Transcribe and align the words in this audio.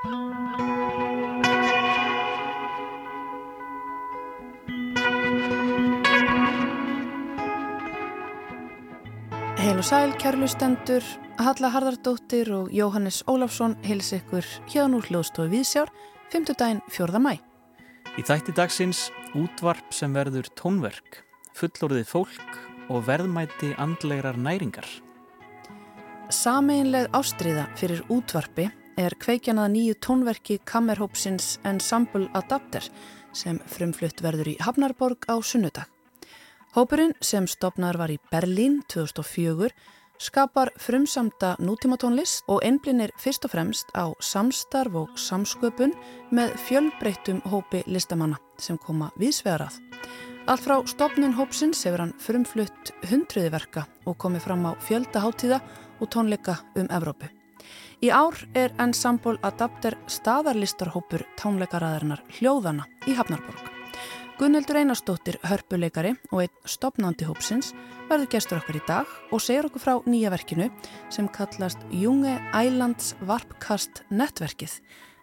Heil 0.00 0.08
og 9.76 9.84
sæl, 9.84 10.14
kærlustendur, 10.16 11.04
Halla 11.36 11.68
Harðardóttir 11.68 12.48
og 12.48 12.72
Jóhannes 12.72 13.20
Ólafsson 13.28 13.76
heils 13.84 14.08
ykkur 14.16 14.40
hérna 14.72 14.96
úr 14.96 15.04
hljóðstofu 15.04 15.52
Vísjár, 15.52 15.92
5. 16.32 16.56
daginn 16.56 16.80
4. 16.88 17.20
mæ. 17.20 17.36
Í 18.16 18.24
þætti 18.24 18.56
dagsins 18.56 19.12
útvarp 19.36 19.92
sem 19.92 20.16
verður 20.16 20.48
tónverk, 20.56 21.20
fullorðið 21.52 22.08
fólk 22.08 22.60
og 22.88 23.04
verðmæti 23.04 23.76
andlegrar 23.76 24.40
næringar. 24.40 24.88
Sameinleg 26.32 27.12
ástriða 27.12 27.68
fyrir 27.76 28.00
útvarpi 28.08 28.79
er 29.00 29.14
kveikjanað 29.16 29.72
nýju 29.72 29.94
tónverki 30.04 30.58
kammerhópsins 30.68 31.54
Ensemble 31.64 32.28
Adapter 32.36 32.84
sem 33.32 33.60
frumflutt 33.70 34.20
verður 34.20 34.52
í 34.52 34.58
Hafnarborg 34.60 35.24
á 35.30 35.40
sunnudag. 35.40 35.86
Hópurinn 36.76 37.16
sem 37.24 37.48
stopnar 37.50 37.98
var 37.98 38.12
í 38.12 38.18
Berlín 38.30 38.80
2004 38.92 39.70
skapar 40.20 40.70
frumsamta 40.76 41.54
nútímatónlist 41.58 42.44
og 42.52 42.60
einblinir 42.66 43.14
fyrst 43.18 43.48
og 43.48 43.54
fremst 43.54 43.88
á 43.96 44.12
samstarf 44.20 45.00
og 45.02 45.16
samsköpun 45.16 45.96
með 46.30 46.54
fjölbreyttum 46.68 47.40
hópi 47.48 47.82
listamanna 47.88 48.38
sem 48.60 48.78
koma 48.78 49.10
viðsvegarað. 49.16 49.80
Allt 50.46 50.66
frá 50.66 50.76
stopnun 50.86 51.36
hópsins 51.38 51.82
hefur 51.86 52.04
hann 52.04 52.16
frumflutt 52.20 52.94
hundruði 53.08 53.50
verka 53.54 53.88
og 54.04 54.20
komið 54.20 54.48
fram 54.48 54.68
á 54.68 54.72
fjöldaháttíða 54.84 55.62
og 56.00 56.08
tónleika 56.12 56.60
um 56.76 56.88
Evrópu. 56.90 57.39
Í 58.00 58.08
ár 58.08 58.32
er 58.56 58.72
Ensemble 58.80 59.36
Adapter 59.44 59.92
staðarlistarhópur 60.08 61.20
tónleikaraðarinnar 61.36 62.22
Hljóðana 62.32 62.86
í 63.04 63.12
Hafnarborg. 63.12 63.66
Gunnildur 64.40 64.78
Einarstóttir, 64.80 65.36
hörpuleikari 65.44 66.14
og 66.30 66.46
einn 66.46 66.54
stopnandi 66.64 67.26
hópsins 67.28 67.74
verður 68.08 68.30
gestur 68.32 68.56
okkar 68.62 68.78
í 68.78 68.80
dag 68.88 69.10
og 69.28 69.42
segir 69.44 69.68
okkur 69.68 69.82
frá 69.84 69.92
nýja 70.08 70.30
verkinu 70.32 70.70
sem 71.12 71.28
kallast 71.28 71.82
Junge 71.92 72.38
Ælands 72.56 73.12
Varpkast 73.28 74.00
Netverkið 74.08 74.78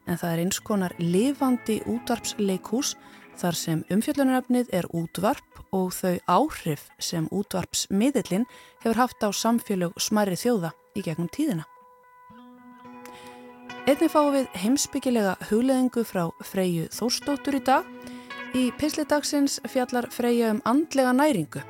en 0.06 0.22
það 0.22 0.36
er 0.36 0.42
eins 0.44 0.60
konar 0.62 0.94
lifandi 1.02 1.80
útvarpsleikús 1.90 2.94
þar 3.42 3.58
sem 3.58 3.82
umfjöllunaröfnið 3.94 4.70
er 4.78 4.86
útvarp 4.94 5.64
og 5.74 5.90
þau 5.98 6.14
áhrif 6.30 6.86
sem 7.02 7.26
útvarpsmiðillin 7.34 8.46
hefur 8.86 9.02
haft 9.02 9.26
á 9.26 9.34
samfélög 9.34 9.98
smæri 9.98 10.38
þjóða 10.38 10.76
í 10.94 11.02
gegnum 11.10 11.34
tíðina. 11.34 11.66
Einnig 13.88 14.12
fáum 14.12 14.34
við 14.36 14.48
heimsbyggilega 14.60 15.38
hugleðingu 15.48 16.02
frá 16.04 16.26
Freyju 16.44 16.90
Þórstóttur 16.92 17.56
í 17.56 17.62
dag 17.64 17.86
Í 18.56 18.70
pislidagsins 18.80 19.58
fjallar 19.68 20.08
Freyja 20.12 20.54
um 20.54 20.62
andlega 20.66 21.12
næringu. 21.16 21.62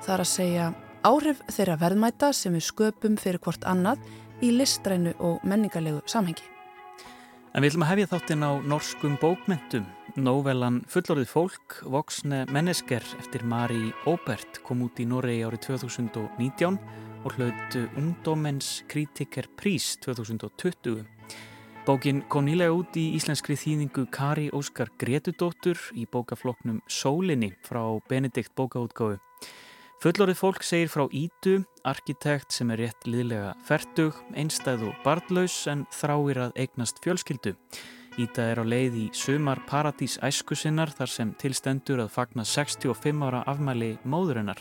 Það 0.00 0.12
er 0.14 0.22
að 0.22 0.28
segja 0.30 0.66
áhrif 1.06 1.42
þeirra 1.50 1.76
verðmæta 1.80 2.30
sem 2.36 2.54
við 2.54 2.64
sköpum 2.68 3.18
fyrir 3.20 3.42
hvort 3.42 3.66
annað 3.68 4.02
í 4.40 4.52
listrænu 4.54 5.16
og 5.18 5.42
menningarlegu 5.42 6.00
samhengi. 6.10 6.46
En 7.50 7.64
við 7.64 7.72
viljum 7.72 7.84
að 7.84 7.92
hefja 7.92 8.10
þáttinn 8.12 8.46
á 8.46 8.52
norskum 8.72 9.18
bókmentum. 9.20 9.86
Nóvelan 10.16 10.80
Fullorðið 10.90 11.30
fólk, 11.34 11.78
voksne 11.82 12.44
mennesker 12.54 13.04
eftir 13.18 13.46
Mari 13.46 13.90
Óbert 14.10 14.62
kom 14.66 14.86
út 14.86 15.02
í 15.02 15.08
Noregi 15.10 15.46
árið 15.46 15.66
2019 15.70 16.82
og 17.26 17.36
hlautu 17.36 17.88
Ungdómens 17.98 18.78
kritiker 18.88 19.50
prís 19.58 19.96
2020. 20.06 21.19
Bókin 21.86 22.20
kom 22.28 22.44
nýlega 22.44 22.74
út 22.76 22.96
í 23.00 23.06
íslenskri 23.16 23.54
þýðingu 23.56 24.02
Kari 24.12 24.50
Óskar 24.52 24.90
Gretudóttur 25.00 25.78
í 25.96 26.04
bókafloknum 26.12 26.82
Sólinni 26.84 27.54
frá 27.64 27.80
Benedikt 28.04 28.52
bókaútgáfu. 28.52 29.16
Fullorðið 30.04 30.38
fólk 30.42 30.60
segir 30.64 30.92
frá 30.92 31.06
Ítu, 31.08 31.62
arkitekt 31.88 32.52
sem 32.52 32.68
er 32.74 32.84
rétt 32.84 33.08
liðlega 33.08 33.54
fertug, 33.64 34.20
einstæð 34.36 34.90
og 34.90 35.00
barnlaus 35.06 35.56
en 35.72 35.86
þráir 35.96 36.44
að 36.44 36.60
eignast 36.66 37.00
fjölskyldu. 37.00 37.56
Íta 38.20 38.50
er 38.52 38.60
á 38.60 38.64
leið 38.68 39.00
í 39.00 39.08
sumar 39.16 39.64
paradís 39.64 40.20
æskusinnar 40.20 40.92
þar 40.92 41.16
sem 41.16 41.34
tilstendur 41.40 42.04
að 42.04 42.12
fagna 42.12 42.44
65 42.44 43.24
ára 43.24 43.40
afmæli 43.48 43.94
móðurinnar. 44.04 44.60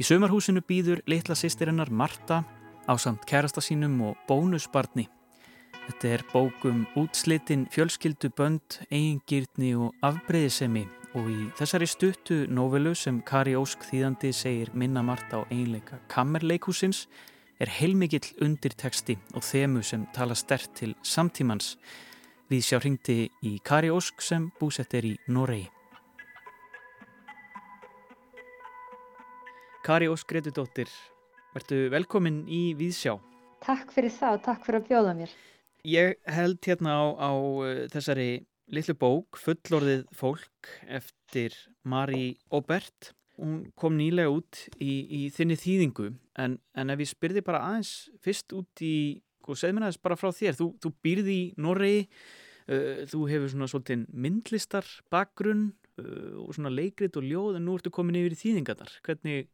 Í 0.00 0.04
sumarhúsinu 0.08 0.64
býður 0.64 1.04
litla 1.04 1.36
sýstirinnar 1.36 1.92
Marta 1.92 2.46
á 2.88 2.96
samt 2.96 3.28
kærasta 3.28 3.60
sínum 3.60 4.00
og 4.08 4.16
bónusbarni 4.24 5.10
Þetta 5.82 6.10
er 6.14 6.22
bókum 6.30 6.84
útslitinn 6.98 7.64
fjölskyldubönd, 7.74 8.78
eigingirtni 8.86 9.72
og 9.74 9.96
afbreyðisemi 10.06 10.84
og 11.18 11.26
í 11.28 11.48
þessari 11.58 11.88
stuttu 11.90 12.38
novelu 12.46 12.94
sem 12.96 13.18
Kari 13.26 13.56
Ósk 13.58 13.82
þýðandi 13.88 14.30
segir 14.36 14.70
minna 14.78 15.02
margt 15.02 15.34
á 15.34 15.42
einleika 15.50 15.98
kammerleikúsins 16.12 17.08
er 17.60 17.70
heilmikill 17.80 18.30
undirteksti 18.42 19.18
og 19.34 19.44
þemu 19.44 19.82
sem 19.84 20.06
tala 20.14 20.38
stert 20.38 20.72
til 20.78 20.94
samtímans. 21.02 21.76
Við 22.50 22.66
sjá 22.66 22.78
hringti 22.78 23.18
í 23.42 23.58
Kari 23.64 23.90
Ósk 23.92 24.22
sem 24.22 24.50
búsett 24.60 24.94
er 24.94 25.10
í 25.10 25.14
Noregi. 25.28 25.68
Kari 29.82 30.06
Ósk 30.06 30.30
Gretudóttir, 30.30 30.86
verðu 31.56 31.88
velkomin 31.90 32.44
í 32.46 32.68
Víðsjá. 32.78 33.16
Takk 33.66 33.90
fyrir 33.94 34.14
það 34.14 34.36
og 34.36 34.44
takk 34.46 34.62
fyrir 34.66 34.78
að 34.78 34.86
bjóða 34.92 35.16
mér. 35.18 35.32
Ég 35.82 36.14
held 36.30 36.62
hérna 36.62 36.94
á, 36.94 37.02
á 37.18 37.30
uh, 37.34 37.86
þessari 37.90 38.44
litlu 38.70 38.94
bók 38.94 39.38
Fullorðið 39.42 40.04
fólk 40.14 40.70
eftir 40.86 41.56
Marí 41.82 42.36
Óbert. 42.54 43.10
Hún 43.34 43.64
kom 43.74 43.96
nýlega 43.98 44.30
út 44.30 44.60
í, 44.78 44.92
í 45.10 45.20
þinni 45.34 45.56
þýðingu 45.58 46.06
en, 46.38 46.54
en 46.78 46.94
ef 46.94 47.02
ég 47.02 47.10
spyrði 47.10 47.42
bara 47.42 47.64
aðeins 47.66 47.92
fyrst 48.22 48.54
út 48.54 48.84
í, 48.86 49.18
og 49.42 49.58
segð 49.58 49.74
mér 49.74 49.88
aðeins 49.88 50.00
bara 50.06 50.20
frá 50.20 50.30
þér, 50.30 50.54
þú, 50.60 50.70
þú 50.78 50.94
býrði 51.02 51.34
í 51.34 51.44
Noregi, 51.58 52.06
uh, 52.70 53.02
þú 53.10 53.26
hefur 53.34 53.54
svona 53.56 53.72
svolítið 53.74 54.08
myndlistar 54.14 54.96
bakgrunn 55.10 55.72
uh, 55.98 56.46
og 56.46 56.54
svona 56.54 56.70
leikrit 56.70 57.18
og 57.18 57.26
ljóð 57.26 57.58
en 57.58 57.66
nú 57.66 57.74
ertu 57.74 57.90
komin 57.90 58.22
yfir 58.22 58.38
í 58.38 58.42
þýðingarnar. 58.46 59.00
Hvernig, 59.02 59.50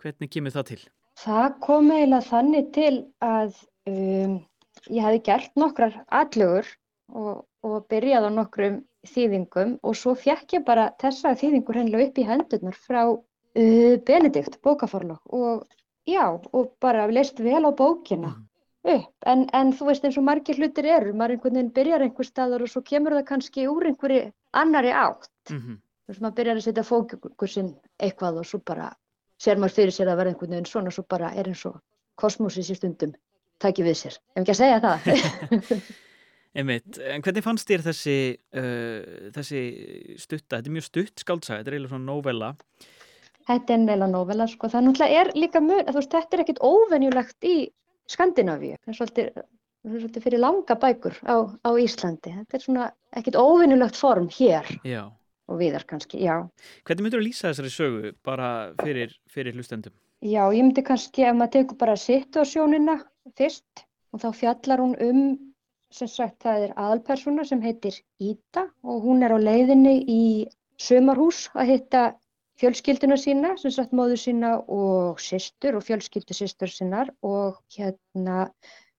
hvernig 0.00 0.32
kemur 0.32 0.56
það 0.56 0.70
til? 0.72 0.84
Það 1.28 1.50
kom 1.60 1.92
eiginlega 1.92 2.30
þannig 2.32 2.72
til 2.72 2.94
að 3.20 3.66
um, 3.90 4.38
ég 4.86 5.02
hafi 5.04 5.22
gert 5.24 5.54
nokkrar 5.56 5.96
aðlugur 6.08 6.66
og, 7.12 7.44
og 7.64 7.86
byrjað 7.90 8.28
á 8.28 8.30
nokkrum 8.34 8.82
þýðingum 9.08 9.78
og 9.82 9.96
svo 9.96 10.14
fekk 10.18 10.58
ég 10.58 10.66
bara 10.66 10.90
þessa 11.00 11.34
þýðingur 11.38 11.78
hennilega 11.80 12.08
upp 12.08 12.18
í 12.18 12.26
hendurnar 12.28 12.76
frá 12.76 13.02
uh, 13.08 13.94
Benedikt 14.06 14.58
bókaforlokk 14.64 15.34
og 15.34 15.64
já, 16.08 16.24
og 16.52 16.74
bara 16.80 17.08
leist 17.10 17.40
vel 17.40 17.64
á 17.64 17.72
bókina 17.72 18.32
mm. 18.32 18.46
upp, 18.94 19.12
en, 19.26 19.46
en 19.54 19.74
þú 19.76 19.90
veist 19.90 20.06
eins 20.06 20.18
og 20.20 20.26
margir 20.28 20.58
hlutir 20.58 20.88
eru, 20.88 21.12
maður 21.12 21.36
einhvern 21.36 21.60
veginn 21.60 21.74
byrjar 21.76 22.06
einhver 22.06 22.28
staðar 22.28 22.64
og 22.64 22.72
svo 22.72 22.82
kemur 22.86 23.18
það 23.18 23.28
kannski 23.32 23.68
úr 23.70 23.90
einhverju 23.90 24.24
annari 24.56 24.92
átt, 24.92 25.30
mm 25.50 25.58
-hmm. 25.58 25.76
þú 25.78 26.12
veist 26.12 26.24
maður 26.24 26.38
byrjar 26.40 26.56
að 26.56 26.66
setja 26.66 26.88
fókusinn 26.90 27.74
eitthvað 27.98 28.42
og 28.42 28.46
svo 28.46 28.60
bara 28.64 28.92
ser 29.38 29.56
maður 29.56 29.76
fyrir 29.78 29.94
sér 29.94 30.08
að 30.08 30.16
vera 30.16 30.30
einhvern 30.30 30.50
veginn 30.50 30.72
svona 30.72 30.88
og 30.88 30.92
svo 30.92 31.04
bara 31.08 31.32
er 31.34 31.48
eins 31.48 31.64
og 31.66 31.80
kosmosis 32.16 32.70
í 32.70 32.74
stundum 32.74 33.12
taki 33.62 33.86
við 33.86 33.96
sér, 34.02 34.20
ef 34.34 34.42
ekki 34.42 34.54
að 34.54 34.60
segja 34.60 34.82
það? 34.84 35.80
Einmitt, 36.58 36.96
en 37.04 37.22
hvernig 37.22 37.44
fannst 37.44 37.68
þér 37.68 37.84
þessi, 37.84 38.14
uh, 38.56 39.26
þessi 39.34 39.60
stutta, 40.18 40.56
þetta 40.56 40.70
er 40.70 40.76
mjög 40.78 40.86
stutt 40.86 41.22
skáldsæð, 41.22 41.60
þetta 41.60 41.70
er 41.70 41.76
eiginlega 41.76 41.92
svona 41.92 42.08
novella. 42.08 42.48
Þetta 43.48 43.74
er 43.74 43.84
neila 43.84 44.08
novella, 44.10 44.48
sko, 44.50 44.70
það 44.72 44.86
náttúrulega 44.86 45.20
er 45.22 45.30
líka 45.36 45.62
mjög, 45.64 45.84
þú 45.88 46.00
veist, 46.00 46.16
þetta 46.16 46.36
er 46.36 46.42
ekkit 46.44 46.64
óvenjulegt 46.64 47.48
í 47.48 47.54
Skandinavíu, 48.08 48.80
það 48.80 48.92
er 48.92 48.98
svolítið, 48.98 49.38
svolítið 49.84 50.24
fyrir 50.24 50.42
langa 50.42 50.78
bækur 50.80 51.20
á, 51.28 51.36
á 51.44 51.70
Íslandi, 51.76 52.34
þetta 52.40 52.58
er 52.58 52.64
svona 52.64 52.90
ekkit 53.20 53.38
óvenjulegt 53.38 54.00
form 54.00 54.28
hér. 54.32 54.74
Já. 54.88 55.02
og 55.48 55.56
viðar 55.62 55.86
kannski, 55.88 56.18
já. 56.20 56.42
Hvernig 56.84 57.06
myndur 57.06 57.20
þú 57.20 57.24
að 57.24 57.28
lýsa 57.28 57.48
þessari 57.48 57.70
sögu 57.72 58.10
bara 58.24 58.48
fyrir, 58.82 59.14
fyrir 59.32 59.56
hlustendum? 59.56 59.94
Já, 60.18 60.48
ég 60.50 60.64
myndi 60.64 60.82
kannski, 60.82 61.22
ef 61.22 61.36
maður 61.38 61.52
tekur 61.54 61.78
bara 61.78 61.94
situasjónina 61.94 62.96
fyrst 63.38 63.84
og 64.10 64.22
þá 64.24 64.28
fjallar 64.34 64.80
hún 64.82 64.96
um, 65.04 65.20
sem 65.94 66.08
sagt 66.10 66.42
það 66.42 66.64
er 66.64 66.72
aðalpersona 66.74 67.44
sem 67.46 67.60
heitir 67.62 68.00
Íta 68.18 68.64
og 68.82 69.04
hún 69.06 69.22
er 69.22 69.30
á 69.30 69.38
leiðinni 69.38 70.00
í 70.10 70.22
sömarhús 70.82 71.46
að 71.54 71.70
hitta 71.70 72.02
fjölskylduna 72.58 73.14
sína, 73.20 73.52
sem 73.62 73.70
sagt 73.70 73.94
móðu 73.94 74.16
sína 74.18 74.56
og 74.66 75.20
sýstur 75.22 75.78
og 75.78 75.86
fjölskyldu 75.86 76.34
sýstur 76.34 76.72
sínar 76.72 77.12
og 77.22 77.60
hérna 77.76 78.48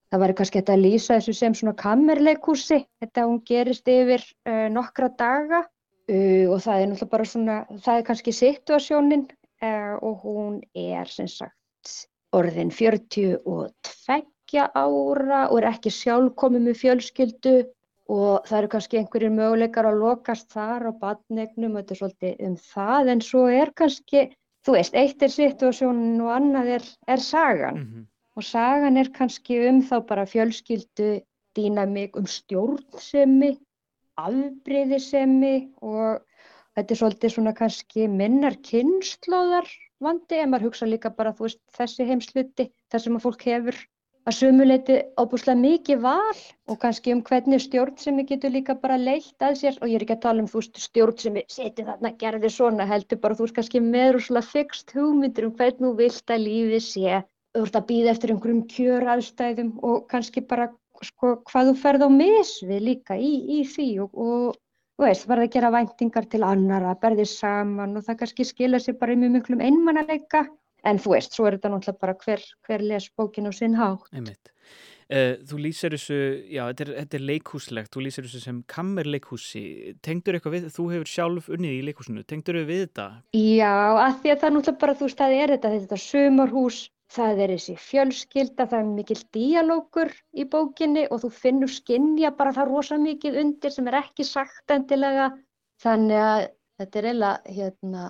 það 0.09 0.23
væri 0.23 0.37
kannski 0.39 0.61
þetta 0.61 0.77
að 0.77 0.85
lýsa 0.85 1.17
þessu 1.17 1.35
sem 1.35 1.57
svona 1.57 1.75
kammerleikúsi, 1.83 2.79
þetta 3.03 3.27
hún 3.27 3.41
gerist 3.43 3.91
yfir 3.91 4.23
uh, 4.47 4.69
nokkra 4.71 5.11
daga 5.19 5.65
uh, 5.65 6.45
og 6.47 6.63
það 6.63 6.79
er 6.79 6.89
náttúrulega 6.93 7.11
bara 7.11 7.27
svona, 7.33 7.59
það 7.83 7.99
er 7.99 8.07
kannski 8.07 8.35
situasjónin 8.39 9.27
og 9.61 10.21
hún 10.23 10.61
er 10.75 11.09
sem 11.11 11.27
sagt 11.27 11.95
orðin 12.35 12.71
42 12.71 13.37
ára 14.57 15.41
og 15.49 15.57
er 15.59 15.67
ekki 15.69 15.91
sjálf 15.93 16.33
komið 16.39 16.65
með 16.67 16.79
fjölskyldu 16.83 17.55
og 18.09 18.45
það 18.49 18.57
eru 18.59 18.69
kannski 18.73 18.99
einhverjir 18.99 19.33
möguleikar 19.33 19.85
að 19.85 19.99
lokast 20.01 20.49
þar 20.53 20.89
á 20.89 20.91
badnegnum 21.01 21.75
og 21.75 21.81
þetta 21.81 21.93
er 21.93 21.99
svolítið 22.01 22.45
um 22.47 22.55
það 22.71 23.11
en 23.13 23.21
svo 23.21 23.43
er 23.53 23.71
kannski, 23.77 24.23
þú 24.65 24.77
veist, 24.77 24.97
eitt 24.97 25.25
er 25.25 25.33
situasjónin 25.33 26.23
og 26.25 26.31
annað 26.33 26.71
er, 26.79 26.87
er 27.07 27.21
sagan 27.21 27.75
mm 27.77 27.85
-hmm. 27.85 28.05
og 28.35 28.43
sagan 28.43 28.97
er 28.97 29.11
kannski 29.13 29.59
um 29.69 29.81
þá 29.81 29.95
bara 30.07 30.25
fjölskyldu 30.25 31.21
dýnamík 31.57 32.17
um 32.17 32.25
stjórnsemi, 32.25 33.57
afbreyðisemi 34.17 35.71
og 35.81 36.21
þetta 36.79 36.95
er 36.95 36.99
svolítið 37.03 37.35
svona 37.35 37.55
kannski 37.57 38.07
minnar 38.11 38.55
kynnslóðar 38.65 39.69
vandi 40.03 40.39
en 40.39 40.51
maður 40.53 40.69
hugsa 40.69 40.87
líka 40.87 41.11
bara 41.15 41.33
þú 41.35 41.49
veist 41.49 41.61
þessi 41.75 42.05
heimsluti 42.07 42.69
þar 42.91 43.03
sem 43.05 43.17
að 43.17 43.25
fólk 43.25 43.47
hefur. 43.49 43.79
Að 44.27 44.35
sumuleiti 44.35 44.95
óbúslega 45.17 45.57
mikið 45.57 46.01
val 46.03 46.39
og 46.69 46.77
kannski 46.81 47.13
um 47.15 47.21
hvernig 47.25 47.63
stjórn 47.63 47.95
sem 47.97 48.19
við 48.19 48.27
getum 48.33 48.53
líka 48.53 48.75
bara 48.77 48.99
leitt 48.99 49.45
að 49.45 49.55
sér. 49.61 49.79
Og 49.81 49.89
ég 49.89 49.97
er 49.97 50.05
ekki 50.05 50.17
að 50.17 50.25
tala 50.27 50.43
um 50.43 50.49
þú 50.51 50.59
veist 50.59 50.81
stjórn 50.83 51.17
sem 51.23 51.39
við 51.39 51.55
setjum 51.55 51.89
þarna 51.89 52.11
gerði 52.23 52.51
svona 52.53 52.87
heldur 52.89 53.21
bara 53.23 53.37
þú 53.39 53.47
veist 53.47 53.57
kannski 53.57 53.81
með 53.83 54.19
svona 54.27 54.43
fixt 54.45 54.93
hugmyndir 54.95 55.47
um 55.47 55.55
hvernig 55.55 55.87
þú 55.87 55.93
vilt 56.03 56.35
að 56.35 56.45
lífið 56.45 56.85
sé. 56.85 57.21
Þú 57.55 57.65
ert 57.65 57.79
að 57.79 57.89
býða 57.89 58.13
eftir 58.13 58.35
einhverjum 58.35 58.63
kjöraðstæðum 58.75 59.71
og 59.89 60.05
kannski 60.11 60.45
bara 60.45 60.69
sko 61.09 61.37
hvað 61.49 61.71
þú 61.71 61.77
ferð 61.81 62.05
á 62.05 62.09
misvið 62.13 62.85
líka 62.85 63.17
í, 63.17 63.33
í 63.57 63.63
því 63.65 63.89
og, 64.03 64.19
og 64.19 64.59
þú 64.99 65.07
veist, 65.07 65.27
verði 65.31 65.47
að 65.47 65.53
gera 65.53 65.71
væntingar 65.71 66.25
til 66.27 66.41
annara, 66.43 66.93
berði 66.99 67.25
saman 67.31 67.95
og 67.95 68.03
það 68.03 68.17
kannski 68.19 68.45
skilja 68.49 68.81
sér 68.83 68.97
bara 68.99 69.15
í 69.15 69.19
mjög 69.21 69.37
miklum 69.37 69.61
einmannaleika 69.63 70.43
en 70.89 70.99
þú 70.99 71.13
veist, 71.15 71.35
svo 71.35 71.47
er 71.47 71.55
þetta 71.55 71.71
náttúrulega 71.71 72.03
bara 72.03 72.15
hver, 72.19 72.43
hver 72.67 72.83
les 72.83 73.07
bókin 73.15 73.47
á 73.47 73.51
sinn 73.55 73.77
hátt. 73.79 74.09
Einmitt. 74.11 74.51
Uh, 75.09 75.39
þú 75.49 75.57
lýsir 75.63 75.95
þessu, 75.95 76.17
já, 76.51 76.61
þetta 76.67 76.83
er, 76.83 76.91
þetta 76.99 77.17
er 77.17 77.23
leikhúslegt, 77.31 77.91
þú 77.95 78.03
lýsir 78.05 78.27
þessu 78.27 78.41
sem 78.43 78.59
kammerleikhúsi, 78.69 79.63
tengdur 80.05 80.37
eitthvað 80.37 80.55
við, 80.57 80.67
þú 80.75 80.85
hefur 80.91 81.09
sjálf 81.09 81.49
unnið 81.55 81.77
í 81.79 81.81
leikhúsinu, 81.87 82.25
tengdur 82.29 82.59
þau 82.59 82.67
við 82.67 82.83
þetta? 82.83 83.07
Já, 83.39 83.73
að 84.03 84.19
því 84.19 84.33
að 84.35 84.43
það 84.43 84.49
er 84.49 84.55
náttúrulega 84.57 84.83
bara, 84.83 84.97
þú 84.99 85.07
veist, 85.07 85.23
það 85.23 85.37
er 85.39 85.53
þetta, 85.55 85.73
þetta 85.79 86.01
sumarhús, 86.03 86.83
það 87.09 87.41
er 87.43 87.53
þessi 87.55 87.75
fjölskylda, 87.81 88.67
það 88.69 88.79
er 88.79 88.89
mikil 88.93 89.19
díalókur 89.35 90.11
í 90.37 90.45
bókinni 90.49 91.07
og 91.09 91.23
þú 91.23 91.31
finnur 91.33 91.71
skinnja 91.73 92.31
bara 92.37 92.53
það 92.53 92.71
rosa 92.73 92.97
mikið 93.01 93.39
undir 93.43 93.73
sem 93.73 93.89
er 93.89 93.99
ekki 94.03 94.25
sagt 94.27 94.73
endilega, 94.75 95.31
þannig 95.81 96.23
að 96.25 96.43
þetta 96.79 96.99
er 96.99 97.09
eiginlega, 97.09 97.55
hérna, 97.57 98.03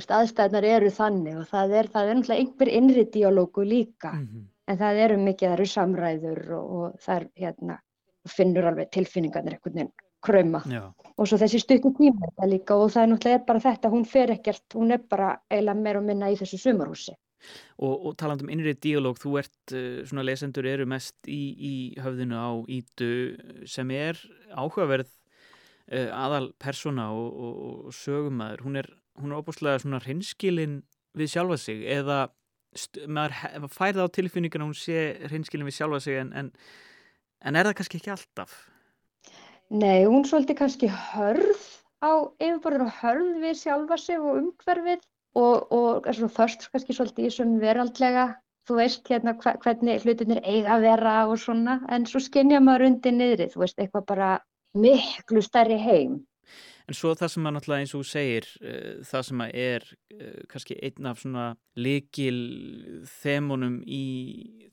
aðstæðnar 0.00 0.66
eru 0.66 0.90
þannig 0.94 1.38
og 1.40 1.46
það 1.50 1.76
er, 1.78 1.92
það 1.94 2.10
er 2.10 2.18
náttúrulega 2.18 2.44
einhver 2.44 2.72
innri 2.80 3.06
díalógu 3.14 3.64
líka, 3.66 4.12
mm 4.12 4.26
-hmm. 4.26 4.44
en 4.66 4.82
það 4.82 5.02
eru 5.06 5.22
mikið, 5.24 5.48
það 5.48 5.56
eru 5.58 5.70
samræður 5.76 6.52
og, 6.58 6.76
og 6.80 7.00
það 7.06 7.16
er, 7.16 7.26
hérna, 7.44 7.80
finnur 8.28 8.70
alveg 8.70 8.90
tilfinningarnir 8.90 9.58
einhvern 9.58 9.74
veginn 9.74 9.92
kröma 10.20 10.60
Já. 10.68 10.92
og 11.16 11.28
svo 11.28 11.38
þessi 11.40 11.58
stuttu 11.62 11.90
tíma 11.96 12.28
líka 12.46 12.76
og 12.76 12.90
það 12.92 13.02
er 13.02 13.08
náttúrulega 13.08 13.46
bara 13.46 13.60
þetta, 13.60 13.88
hún 13.88 14.04
fer 14.04 14.30
ekkert, 14.30 14.66
hún 14.74 14.92
er 14.92 15.00
bara 15.08 15.40
eiginlega 15.50 15.80
meira 15.80 15.98
og 15.98 16.04
minna 16.04 16.28
í 16.30 16.36
þessu 16.36 16.58
sumarhúsi. 16.58 17.14
Og, 17.78 17.94
og 17.94 18.16
taland 18.20 18.44
um 18.44 18.52
innri 18.52 18.74
díalóg, 18.76 19.18
þú 19.22 19.36
ert, 19.40 19.58
uh, 19.72 20.02
svona 20.08 20.26
lesendur 20.26 20.68
eru 20.68 20.86
mest 20.88 21.16
í, 21.28 21.42
í 21.56 21.74
höfðinu 22.02 22.36
á 22.36 22.50
Ídu 22.68 23.12
sem 23.68 23.90
er 23.96 24.20
áhugaverð 24.52 25.08
uh, 25.08 26.10
aðal 26.14 26.50
persóna 26.60 27.10
og, 27.16 27.30
og, 27.30 27.60
og 27.90 27.94
sögumæður, 27.96 28.66
hún 28.66 28.82
er 28.84 28.90
hún 29.20 29.32
er 29.32 29.40
óbúslega 29.40 29.80
svona 29.82 30.00
hreinskilin 30.02 30.80
við 31.18 31.32
sjálfa 31.34 31.58
sig 31.60 31.82
eða 31.90 32.20
maður 33.10 33.72
færða 33.74 34.06
á 34.06 34.14
tilfinninguna 34.14 34.68
hún 34.68 34.78
sé 34.78 35.00
hreinskilin 35.26 35.68
við 35.68 35.78
sjálfa 35.80 36.00
sig 36.04 36.20
en, 36.22 36.32
en, 36.32 36.50
en 37.42 37.58
er 37.58 37.68
það 37.68 37.76
kannski 37.80 38.00
ekki 38.00 38.14
alltaf? 38.14 38.56
Nei, 39.70 40.06
hún 40.06 40.26
svolítið 40.26 40.60
kannski 40.62 40.90
hörð 40.90 41.66
á 42.02 42.12
yfirborðinu 42.38 42.90
hörð 43.00 43.32
við 43.42 43.58
sjálfa 43.64 43.98
sig 44.00 44.22
og 44.22 44.38
umhverfið 44.40 45.04
og, 45.34 45.72
og 45.72 46.06
er 46.06 46.16
svona 46.16 46.34
först 46.34 46.68
kannski 46.72 46.96
svolítið 46.96 47.26
í 47.26 47.34
svona 47.34 47.60
veraldlega. 47.62 48.24
Þú 48.68 48.76
veist 48.76 49.08
hérna 49.08 49.34
hvernig 49.40 50.04
hlutinir 50.04 50.42
eiga 50.44 50.76
að 50.76 50.84
vera 50.86 51.14
og 51.26 51.38
svona 51.40 51.80
en 51.90 52.06
svo 52.06 52.20
skinnja 52.22 52.60
maður 52.62 52.86
undir 52.90 53.14
niðri, 53.16 53.48
þú 53.50 53.64
veist 53.64 53.78
eitthvað 53.80 54.06
bara 54.06 54.32
miklu 54.74 55.42
stærri 55.42 55.78
heim. 55.80 56.20
En 56.90 56.96
svo 56.98 57.12
það 57.14 57.30
sem 57.30 57.46
að 57.46 57.54
náttúrulega 57.54 57.84
eins 57.84 57.94
og 57.94 58.06
segir 58.08 58.46
uh, 58.66 59.02
það 59.06 59.26
sem 59.28 59.42
að 59.44 59.50
er 59.62 59.84
uh, 59.90 60.38
kannski 60.50 60.76
einn 60.82 61.06
af 61.06 61.20
svona 61.22 61.44
likil 61.78 62.38
þemunum 63.22 63.76
í 63.86 64.06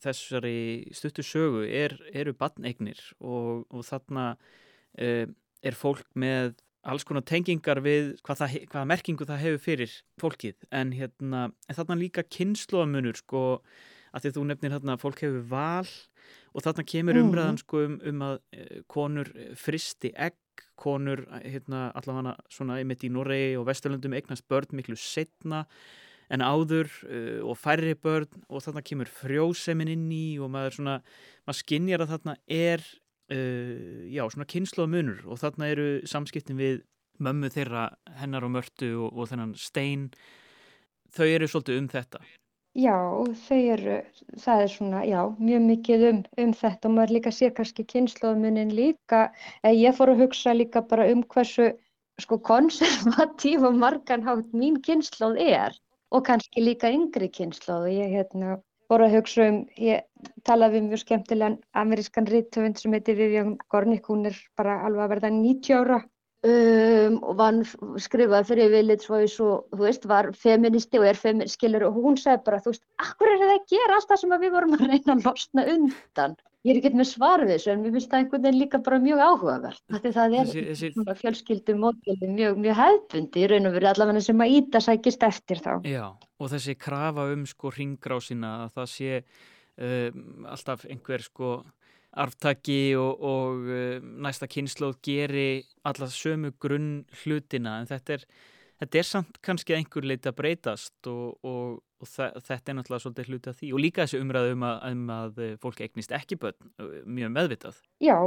þessari 0.02 0.62
stuttu 0.98 1.26
sögu 1.26 1.66
er, 1.70 1.94
eru 2.18 2.34
badneignir 2.38 3.02
og, 3.22 3.68
og 3.70 3.86
þarna 3.86 4.32
uh, 4.34 5.26
er 5.62 5.78
fólk 5.78 6.10
með 6.18 6.56
alls 6.88 7.06
konar 7.08 7.26
tengingar 7.28 7.82
við 7.84 8.16
hvað 8.26 8.42
það, 8.42 8.58
hvaða 8.72 8.90
merkingu 8.94 9.28
það 9.28 9.44
hefur 9.44 9.64
fyrir 9.64 9.94
fólkið 10.22 10.68
en, 10.72 10.94
hérna, 10.96 11.44
en 11.68 11.78
þarna 11.78 12.00
líka 12.00 12.26
kynnslóðamunur 12.32 13.20
sko 13.20 13.44
að 14.16 14.26
því 14.26 14.34
þú 14.38 14.46
nefnir 14.50 14.76
þarna 14.78 14.96
að 14.96 15.04
fólk 15.04 15.24
hefur 15.26 15.46
val 15.52 15.94
og 16.54 16.66
þarna 16.66 16.88
kemur 16.88 17.20
mhm. 17.20 17.28
umræðan 17.28 17.62
sko 17.62 17.86
um, 17.86 18.02
um 18.12 18.26
að 18.30 18.38
konur 18.92 19.32
fristi 19.60 20.14
egg 20.16 20.40
konur 20.78 21.24
hérna, 21.44 21.88
allavega 21.98 22.36
svona 22.54 22.80
einmitt 22.82 23.06
í 23.06 23.12
Noregi 23.14 23.56
og 23.58 23.66
Vesturlundum 23.70 24.16
eignast 24.18 24.46
börn 24.50 24.78
miklu 24.78 24.98
setna 25.00 25.66
en 26.34 26.44
áður 26.44 26.90
uh, 27.08 27.42
og 27.48 27.58
færri 27.60 27.96
börn 27.96 28.46
og 28.48 28.64
þarna 28.66 28.84
kemur 28.86 29.12
frjósemin 29.12 29.92
inn 29.94 30.08
í 30.12 30.38
og 30.42 30.52
maður 30.54 30.80
svona, 30.80 30.96
maður 31.48 31.62
skinnjar 31.62 32.04
að 32.04 32.16
þarna 32.16 32.38
er 32.52 32.86
uh, 33.34 34.08
já, 34.12 34.24
svona 34.30 34.48
kynslu 34.50 34.86
og 34.86 34.92
munur 34.94 35.24
og 35.28 35.42
þarna 35.42 35.72
eru 35.74 35.88
samskiptin 36.08 36.60
við 36.60 36.82
mömmu 37.24 37.50
þeirra 37.54 37.90
hennar 38.20 38.46
og 38.46 38.54
mörtu 38.58 38.92
og, 38.96 39.14
og 39.14 39.32
þennan 39.32 39.56
stein. 39.58 40.12
Þau 41.16 41.26
eru 41.26 41.48
svolítið 41.50 41.82
um 41.82 41.90
þetta. 41.92 42.22
Já, 42.78 42.98
þau 43.48 43.58
eru, 43.74 43.94
það 44.38 44.60
er 44.62 44.70
svona, 44.70 45.00
já, 45.10 45.22
mjög 45.42 45.64
mikið 45.66 46.04
um, 46.12 46.20
um 46.44 46.52
þetta 46.60 46.90
og 46.90 46.94
maður 46.94 47.14
líka 47.16 47.32
sér 47.34 47.56
kannski 47.58 47.88
kynnslóðmunin 47.90 48.74
líka, 48.78 49.24
ég 49.66 49.98
fór 49.98 50.12
að 50.14 50.22
hugsa 50.22 50.54
líka 50.54 50.84
bara 50.86 51.08
um 51.10 51.24
hversu 51.34 51.72
sko 52.22 52.38
konservatív 52.46 53.66
og 53.66 53.80
marganhátt 53.82 54.54
mín 54.54 54.78
kynnslóð 54.86 55.42
er 55.42 55.74
og 56.14 56.26
kannski 56.30 56.62
líka 56.64 56.90
yngri 56.94 57.32
kynnslóð 57.34 57.90
og 57.90 57.98
ég 57.98 58.14
hérna 58.14 58.60
fór 58.88 59.04
að 59.06 59.16
hugsa 59.18 59.48
um, 59.52 59.64
ég 59.82 60.06
talaði 60.48 60.82
um 60.82 60.92
mjög 60.92 61.04
skemmtilegan 61.04 61.58
amerískan 61.78 62.30
rítöfund 62.30 62.80
sem 62.82 62.94
heitir 62.96 63.18
Vivian 63.20 63.58
Gornick, 63.72 64.08
hún 64.08 64.28
er 64.30 64.38
bara 64.60 64.82
alveg 64.88 65.06
að 65.06 65.14
verða 65.16 65.34
90 65.36 65.82
ára. 65.82 66.04
Um, 66.48 67.16
og 67.26 67.40
vann 67.40 67.64
skrifaði 67.98 68.46
fyrir 68.52 68.68
Village 68.70 69.08
og 69.10 69.24
þú 69.74 69.80
veist 69.82 70.04
var 70.08 70.28
feministi 70.38 71.00
og 71.00 71.08
er 71.10 71.18
feministskilur 71.18 71.88
og 71.88 71.98
hún 71.98 72.20
sagði 72.22 72.44
bara 72.46 72.60
þú 72.62 72.76
veist, 72.76 72.84
akkur 73.02 73.32
er 73.32 73.42
það 73.42 73.54
að 73.56 73.72
gera 73.74 73.96
allt 73.98 74.12
það 74.12 74.22
sem 74.22 74.36
við 74.44 74.54
vorum 74.54 74.76
að 74.78 74.84
reyna 74.86 75.16
að 75.16 75.26
losna 75.26 75.66
undan? 75.74 76.38
Ég 76.68 76.76
er 76.76 76.80
ekki 76.80 77.00
með 77.00 77.10
svar 77.10 77.42
við 77.42 77.56
þessu 77.56 77.74
en 77.74 77.82
mér 77.82 77.96
finnst 77.96 78.12
það 78.12 78.22
einhvern 78.22 78.46
veginn 78.46 78.62
líka 78.62 78.80
bara 78.86 79.02
mjög 79.02 79.24
áhugavert 79.26 79.84
það 79.98 80.38
er 80.38 80.38
þessi, 80.38 80.64
þessi... 80.70 81.18
fjölskyldum 81.24 81.84
mótgildi 81.88 82.32
mjög, 82.38 82.62
mjög 82.68 82.80
hefðbundi 82.84 83.44
í 83.44 83.52
raun 83.52 83.70
og 83.72 83.78
veru 83.80 83.92
allavega 83.96 84.24
sem 84.30 84.46
að 84.46 84.56
íta 84.62 84.84
sækist 84.84 85.26
eftir 85.26 85.64
þá. 85.66 85.72
Já, 85.90 86.06
og 86.38 86.52
þessi 86.54 86.78
krafa 86.80 87.28
um 87.34 87.46
sko 87.50 87.72
ringrásina 87.74 88.54
að 88.66 88.76
það 88.78 88.92
sé 88.94 89.12
um, 89.22 90.46
alltaf 90.50 90.86
einhver 90.90 91.24
sko 91.26 91.56
arftaki 92.18 92.96
og, 92.98 93.24
og 93.26 93.66
uh, 93.70 94.06
næsta 94.26 94.50
kynnslóð 94.50 95.00
geri 95.06 95.50
alla 95.88 96.10
sömu 96.12 96.54
grunn 96.62 97.04
hlutina 97.24 97.78
en 97.82 97.90
þetta 97.90 98.18
er, 98.18 98.26
þetta 98.84 99.02
er 99.02 99.10
samt 99.10 99.42
kannski 99.46 99.78
einhver 99.78 100.08
leiti 100.08 100.30
að 100.30 100.40
breytast 100.40 101.12
og, 101.12 101.38
og, 101.46 101.80
og 102.02 102.12
þetta 102.12 102.74
er 102.74 102.78
náttúrulega 102.80 103.06
svolítið 103.06 103.32
hluti 103.32 103.54
af 103.54 103.62
því 103.62 103.72
og 103.74 103.84
líka 103.84 104.06
þessi 104.06 104.22
umræðu 104.24 104.58
um 104.58 104.68
að, 104.70 104.84
um 104.92 105.16
að 105.18 105.42
fólk 105.64 105.84
eignist 105.86 106.16
ekki 106.16 106.40
börn 106.42 106.58
uh, 106.82 107.02
mjög 107.06 107.34
meðvitað. 107.34 107.82
Já. 108.04 108.18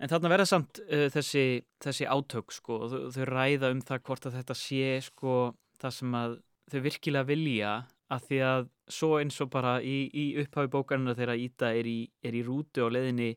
En 0.00 0.08
þarna 0.08 0.30
verða 0.32 0.50
samt 0.50 0.82
uh, 0.86 1.08
þessi, 1.12 1.46
þessi 1.82 2.06
átök 2.10 2.54
sko 2.56 2.84
og 2.86 3.10
þau 3.14 3.24
ræða 3.30 3.74
um 3.74 3.82
það 3.84 4.06
hvort 4.06 4.30
að 4.30 4.38
þetta 4.40 4.58
sé 4.58 4.94
sko 5.06 5.40
það 5.80 5.96
sem 5.96 6.14
að 6.18 6.38
þau 6.72 6.84
virkilega 6.86 7.28
vilja 7.28 7.72
að 8.10 8.26
því 8.28 8.38
að 8.46 8.68
svo 8.90 9.10
eins 9.20 9.38
og 9.42 9.50
bara 9.52 9.76
í, 9.82 9.98
í 10.10 10.24
upphafi 10.42 10.70
bókarina 10.72 11.14
þegar 11.18 11.38
Íta 11.38 11.70
er 11.78 11.86
í, 11.86 11.98
er 12.26 12.34
í 12.34 12.42
rútu 12.46 12.86
á 12.86 12.88
leðinni 12.90 13.34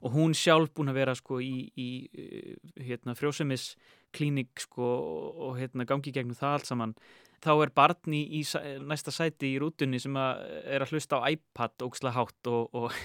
og 0.00 0.14
hún 0.16 0.36
sjálf 0.36 0.72
búin 0.76 0.92
að 0.92 1.00
vera 1.00 1.14
sko 1.16 1.40
í, 1.44 1.68
í 1.76 1.88
uh, 2.08 2.54
hérna, 2.84 3.16
frjósemis 3.16 3.74
klínik 4.16 4.60
sko 4.60 4.86
og 5.48 5.58
hérna 5.60 5.86
gangi 5.88 6.12
gegnum 6.12 6.36
það 6.36 6.56
allt 6.56 6.70
saman 6.70 6.94
þá 7.40 7.52
er 7.64 7.72
barni 7.76 8.22
í 8.36 8.40
næsta 8.84 9.12
sæti 9.14 9.54
í 9.54 9.60
rútunni 9.60 10.00
sem 10.02 10.16
að 10.20 10.42
er 10.68 10.84
að 10.84 10.94
hlusta 10.94 11.20
á 11.20 11.28
iPad 11.32 11.86
ógsla 11.86 12.12
hátt 12.16 12.50
og, 12.50 12.68
og 12.76 12.96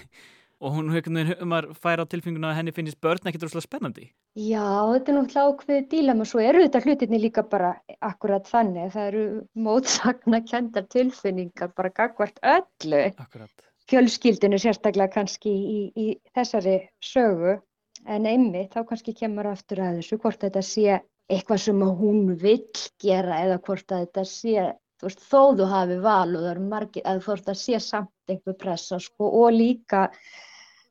og 0.60 0.72
hún 0.72 0.88
maður 0.90 1.74
fær 1.76 2.00
á 2.00 2.04
tilfenguna 2.08 2.52
að 2.52 2.58
henni 2.60 2.74
finnist 2.76 3.00
börn 3.04 3.28
ekkert 3.28 3.44
rosalega 3.44 3.66
spennandi. 3.66 4.06
Já, 4.36 4.64
þetta 4.92 5.12
er 5.12 5.18
náttúrulega 5.18 5.52
ákveðið 5.52 5.88
dílam 5.92 6.22
og 6.24 6.30
svo 6.30 6.42
eru 6.44 6.64
þetta 6.64 6.82
hlutinni 6.84 7.20
líka 7.20 7.44
bara 7.50 7.74
akkurat 8.00 8.48
þannig. 8.48 8.90
Það 8.94 9.08
eru 9.12 9.24
mótsakna 9.68 10.42
kendar 10.48 10.88
tilfinningar 10.92 11.72
bara 11.76 11.92
gagvart 12.00 12.40
öllu. 12.56 13.04
Akkurat. 13.16 13.66
Fjölskyldinu 13.86 14.58
sérstaklega 14.58 15.12
kannski 15.14 15.52
í, 15.52 15.80
í 15.94 16.06
þessari 16.34 16.80
sögu. 17.04 17.60
en 18.06 18.26
einmitt 18.28 18.74
þá 18.74 18.84
kannski 18.86 19.14
kemur 19.16 19.48
aftur 19.50 19.80
að 19.82 19.96
þessu 19.98 20.18
hvort 20.22 20.42
þetta 20.44 20.62
sé 20.62 20.98
eitthvað 21.32 21.62
sem 21.64 21.80
hún 22.00 22.34
vill 22.38 22.84
gera 23.02 23.40
eða 23.42 23.56
hvort 23.66 23.86
þetta 23.90 24.22
sé 24.28 24.66
þú 25.00 25.08
veist, 25.08 25.22
þó 25.28 25.40
þú 25.58 25.68
hafi 25.70 26.00
val 26.04 26.34
og 26.34 26.42
það 26.42 26.50
eru 26.54 26.66
margir, 26.72 27.06
að 27.06 27.22
þú 27.24 27.32
veist, 27.34 27.46
það 27.50 27.62
sé 27.62 27.80
samt 27.84 28.32
einhver 28.32 28.58
pressa, 28.60 28.98
sko, 29.02 29.30
og 29.42 29.54
líka 29.54 30.06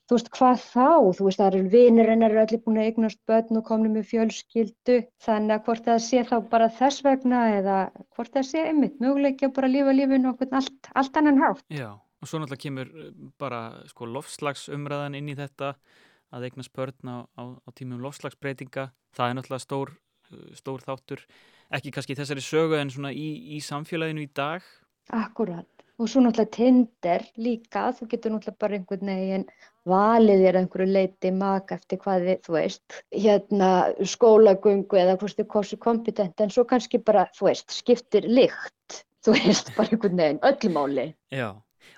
þú 0.05 0.17
veist, 0.17 0.31
hvað 0.38 0.62
þá, 0.62 0.88
þú 1.17 1.27
veist, 1.27 1.41
það 1.41 1.47
eru 1.50 1.69
vinirinn 1.74 2.25
eru 2.27 2.41
allir 2.43 2.62
búin 2.65 2.79
að 2.81 2.89
eignast 2.91 3.21
börn 3.29 3.59
og 3.59 3.65
komni 3.65 3.91
með 3.91 4.07
fjölskyldu, 4.12 4.97
þannig 5.25 5.55
að 5.55 5.67
hvort 5.67 5.89
það 5.89 6.01
sé 6.05 6.24
þá 6.29 6.35
bara 6.51 6.71
þess 6.79 7.05
vegna 7.05 7.43
eða 7.57 7.77
hvort 8.15 8.33
það 8.35 8.50
sé 8.51 8.65
einmitt, 8.69 9.00
möguleikja 9.01 9.51
bara 9.55 9.69
að 9.71 9.77
lifa 9.79 9.95
lífinu 9.97 10.31
okkur 10.33 10.57
allt, 10.62 10.91
allt 10.93 11.21
annan 11.21 11.41
hátt. 11.41 11.65
Já, 11.74 11.89
og 11.97 12.29
svo 12.29 12.41
náttúrulega 12.41 12.65
kemur 12.67 12.93
eh, 12.93 13.12
bara, 13.41 13.62
sko, 13.89 14.09
lofslagsumræðan 14.19 15.17
inn 15.17 15.33
í 15.33 15.38
þetta 15.39 15.74
að 16.35 16.50
eignast 16.50 16.74
börn 16.75 17.09
á, 17.09 17.17
á, 17.25 17.43
á 17.57 17.69
tímum 17.74 18.03
lofslagsbreytinga, 18.05 18.91
það 19.17 19.31
er 19.31 19.38
náttúrulega 19.39 19.65
stór, 19.65 19.97
stór 20.57 20.85
þáttur 20.85 21.25
ekki 21.74 21.93
kannski 21.95 22.17
þessari 22.17 22.43
sögu 22.45 22.77
en 22.79 22.91
svona 22.93 23.13
í, 23.13 23.55
í 23.57 23.62
samfélaginu 23.63 24.25
í 24.25 24.31
dag 24.36 24.65
Akkurat, 25.13 25.67
og 26.01 26.10
svo 26.10 26.24
náttúrulega 26.25 26.55
Tinder 26.55 27.25
líka, 27.38 27.91
þú 27.93 28.07
getur 28.10 28.34
náttúrulega 28.34 28.62
bara 28.63 28.77
einhvern 28.79 29.12
veginn 29.12 29.48
valið 29.86 30.41
þér 30.41 30.57
einhverju 30.62 30.88
leiti 30.89 31.31
maka 31.36 31.77
eftir 31.77 32.01
hvað 32.01 32.25
þið, 32.25 32.39
þú 32.48 32.55
veist, 32.55 32.98
hérna 33.13 33.69
skólagöngu 34.13 35.01
eða 35.01 35.17
hvort 35.22 35.38
þið 35.38 35.50
kosti 35.53 35.77
kompetent 35.81 36.41
en 36.41 36.53
svo 36.53 36.65
kannski 36.69 37.01
bara, 37.05 37.27
þú 37.38 37.51
veist, 37.51 37.69
skiptir 37.74 38.25
lykt, 38.25 39.03
þú 39.25 39.38
veist, 39.38 39.69
bara 39.77 39.93
einhvern 39.93 40.24
veginn, 40.24 40.41
öllmáli. 40.50 41.07
Já. 41.34 41.50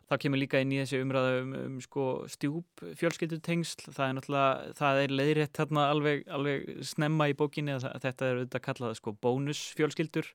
Það 0.08 0.22
kemur 0.24 0.42
líka 0.42 0.62
inn 0.64 0.74
í 0.76 0.80
þessi 0.82 1.02
umræða 1.04 1.34
um, 1.42 1.54
um 1.60 1.78
sko, 1.84 2.06
stjúp 2.32 2.84
fjölskyldutengsl, 3.00 3.90
það 3.90 4.04
er 4.06 4.16
náttúrulega, 4.18 4.74
það 4.80 5.02
er 5.04 5.16
leiðrétt 5.20 5.62
hérna 5.62 5.88
alveg, 5.92 6.24
alveg 6.38 6.68
snemma 6.88 7.30
í 7.32 7.36
bókinni 7.38 7.76
að 7.76 7.88
þetta 8.06 8.30
er 8.30 8.42
auðvitað 8.42 8.66
kallað 8.70 8.98
sko, 9.02 9.16
bónusfjölskyldur 9.26 10.32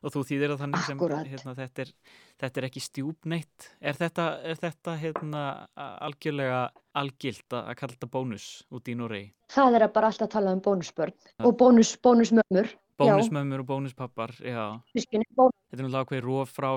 og 0.00 0.14
þú 0.14 0.24
þýðir 0.30 0.54
að 0.54 0.62
þannig 0.64 0.86
sem 0.86 1.02
hérna, 1.04 1.54
þetta, 1.58 1.84
er, 1.84 1.94
þetta 2.40 2.60
er 2.60 2.68
ekki 2.70 2.84
stjúpneitt. 2.84 3.70
Er 3.80 3.98
þetta, 3.98 4.28
er 4.48 4.60
þetta 4.60 4.96
hérna, 5.00 5.42
algjörlega 5.76 6.62
algilt 7.00 7.54
að 7.54 7.74
kalla 7.78 7.96
þetta 7.96 8.10
bónus 8.10 8.46
út 8.74 8.88
í 8.90 8.96
Noregi? 8.98 9.30
Það 9.50 9.76
er 9.76 9.86
að 9.86 9.96
bara 9.96 10.10
alltaf 10.12 10.30
tala 10.32 10.54
um 10.54 10.62
bónusbörn 10.64 11.16
og 11.46 11.58
bónus, 11.60 11.92
bónusmömmur. 12.02 12.72
Bónusmömmur 13.00 13.64
og 13.64 13.68
bónuspappar, 13.70 14.34
já. 14.44 14.78
Þetta 14.94 15.20
er 15.20 15.24
náttúrulega 15.70 16.04
ákveði 16.04 16.22
róf 16.26 16.52
frá 16.52 16.68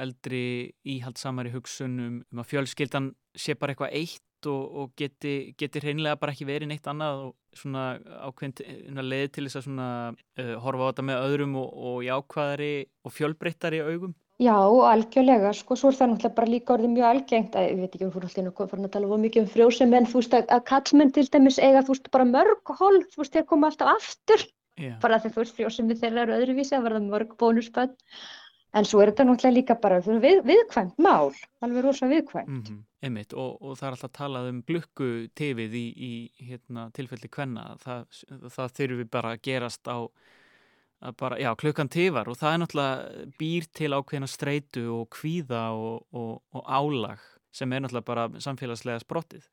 eldri 0.00 0.42
íhaldsamari 0.88 1.52
hugsunum 1.54 2.20
um 2.24 2.42
að 2.42 2.50
fjölskyldan 2.54 3.12
sé 3.36 3.56
bara 3.58 3.74
eitthvað 3.74 3.96
eitt 4.00 4.48
og, 4.48 4.62
og 4.80 4.92
geti, 4.96 5.52
geti 5.58 5.82
hreinlega 5.82 6.18
bara 6.20 6.32
ekki 6.32 6.48
verið 6.48 6.70
neitt 6.70 6.88
annað 6.88 7.26
og 7.26 7.58
svona 7.58 7.84
ákveðin 8.24 9.02
leði 9.04 9.28
til 9.34 9.46
þess 9.46 9.60
að 9.60 9.66
svona, 9.66 9.88
uh, 10.40 10.54
horfa 10.64 10.86
á 10.86 10.88
þetta 10.90 11.06
með 11.10 11.28
öðrum 11.28 11.60
og, 11.60 11.70
og 11.90 12.02
jákvæðari 12.06 12.74
og 13.04 13.16
fjölbreyttari 13.16 13.82
augum. 13.84 14.16
Já, 14.40 14.56
algjörlega, 14.56 15.50
sko, 15.52 15.76
svo 15.76 15.90
er 15.90 15.98
það 15.98 16.12
náttúrulega 16.14 16.36
bara 16.38 16.48
líka 16.48 16.72
orðið 16.72 16.92
mjög 16.94 17.06
algengt, 17.10 17.56
að, 17.60 17.66
ég 17.66 17.80
veit 17.82 17.96
ekki 17.96 18.06
um 18.06 18.12
þú 18.14 18.22
náttúrulega 18.22 18.54
hvað 18.56 18.70
farin 18.70 18.88
að 18.88 18.94
tala 18.94 19.18
mikið 19.24 19.42
um 19.42 19.50
frjósum, 19.52 19.92
en 19.98 20.08
þú 20.08 20.22
veist 20.22 20.36
að, 20.38 20.46
að 20.56 20.62
kallmenn 20.70 21.12
til 21.12 21.24
dæmis 21.34 21.58
eiga, 21.60 21.82
þú 21.84 21.92
veist, 21.92 22.08
bara 22.16 22.28
mörg 22.30 22.72
hól, 22.78 23.02
þú 23.12 23.20
veist, 23.20 23.34
þeir 23.36 23.44
koma 23.50 23.68
alltaf 23.68 23.90
aftur, 23.98 24.46
yeah. 24.80 24.98
bara 25.02 25.20
þegar 25.20 25.36
þú 25.36 25.44
veist, 25.44 25.56
frjósum 25.58 25.90
við 25.90 26.04
þeirra 26.04 26.26
eru 26.26 26.36
öðruvísi, 26.38 26.76
að 26.76 26.86
verða 26.88 27.02
mörg 27.06 27.34
bónusbönn, 27.40 27.94
en 28.74 28.86
svo 28.86 29.02
er 29.02 29.12
þetta 29.12 29.26
náttúrulega 29.26 29.56
líka 29.56 29.76
bara 29.82 30.00
við, 30.06 30.42
viðkvæmt 30.46 30.98
mál, 31.02 31.30
alveg 31.64 31.86
rosa 31.86 32.08
viðkvæmt. 32.10 32.48
Mm 32.48 32.62
-hmm. 32.62 32.82
Einmitt, 33.02 33.32
og, 33.32 33.56
og 33.62 33.78
það 33.78 33.86
er 33.86 33.96
alltaf 33.96 34.12
talað 34.12 34.50
um 34.50 34.62
glukku 34.62 35.08
tifið 35.34 35.74
í, 35.74 35.86
í 35.96 36.12
hérna, 36.50 36.90
tilfelli 36.92 37.28
kvenna, 37.28 37.76
það, 37.80 38.04
það 38.56 38.76
þurfi 38.78 39.08
bara 39.10 39.32
að 39.34 39.42
gerast 39.42 39.88
á 39.88 39.98
bara, 41.16 41.38
já, 41.40 41.54
klukkan 41.56 41.88
tifar 41.88 42.28
og 42.28 42.36
það 42.36 42.52
er 42.52 42.60
náttúrulega 42.60 43.26
býr 43.40 43.66
til 43.72 43.92
ákveðina 43.96 44.28
streitu 44.28 44.84
og 44.92 45.08
kvíða 45.16 45.62
og, 45.72 46.04
og, 46.12 46.42
og 46.52 46.62
álag 46.68 47.22
sem 47.52 47.72
er 47.72 47.80
náttúrulega 47.80 48.06
bara 48.06 48.28
samfélagslega 48.36 49.00
sprottið. 49.00 49.48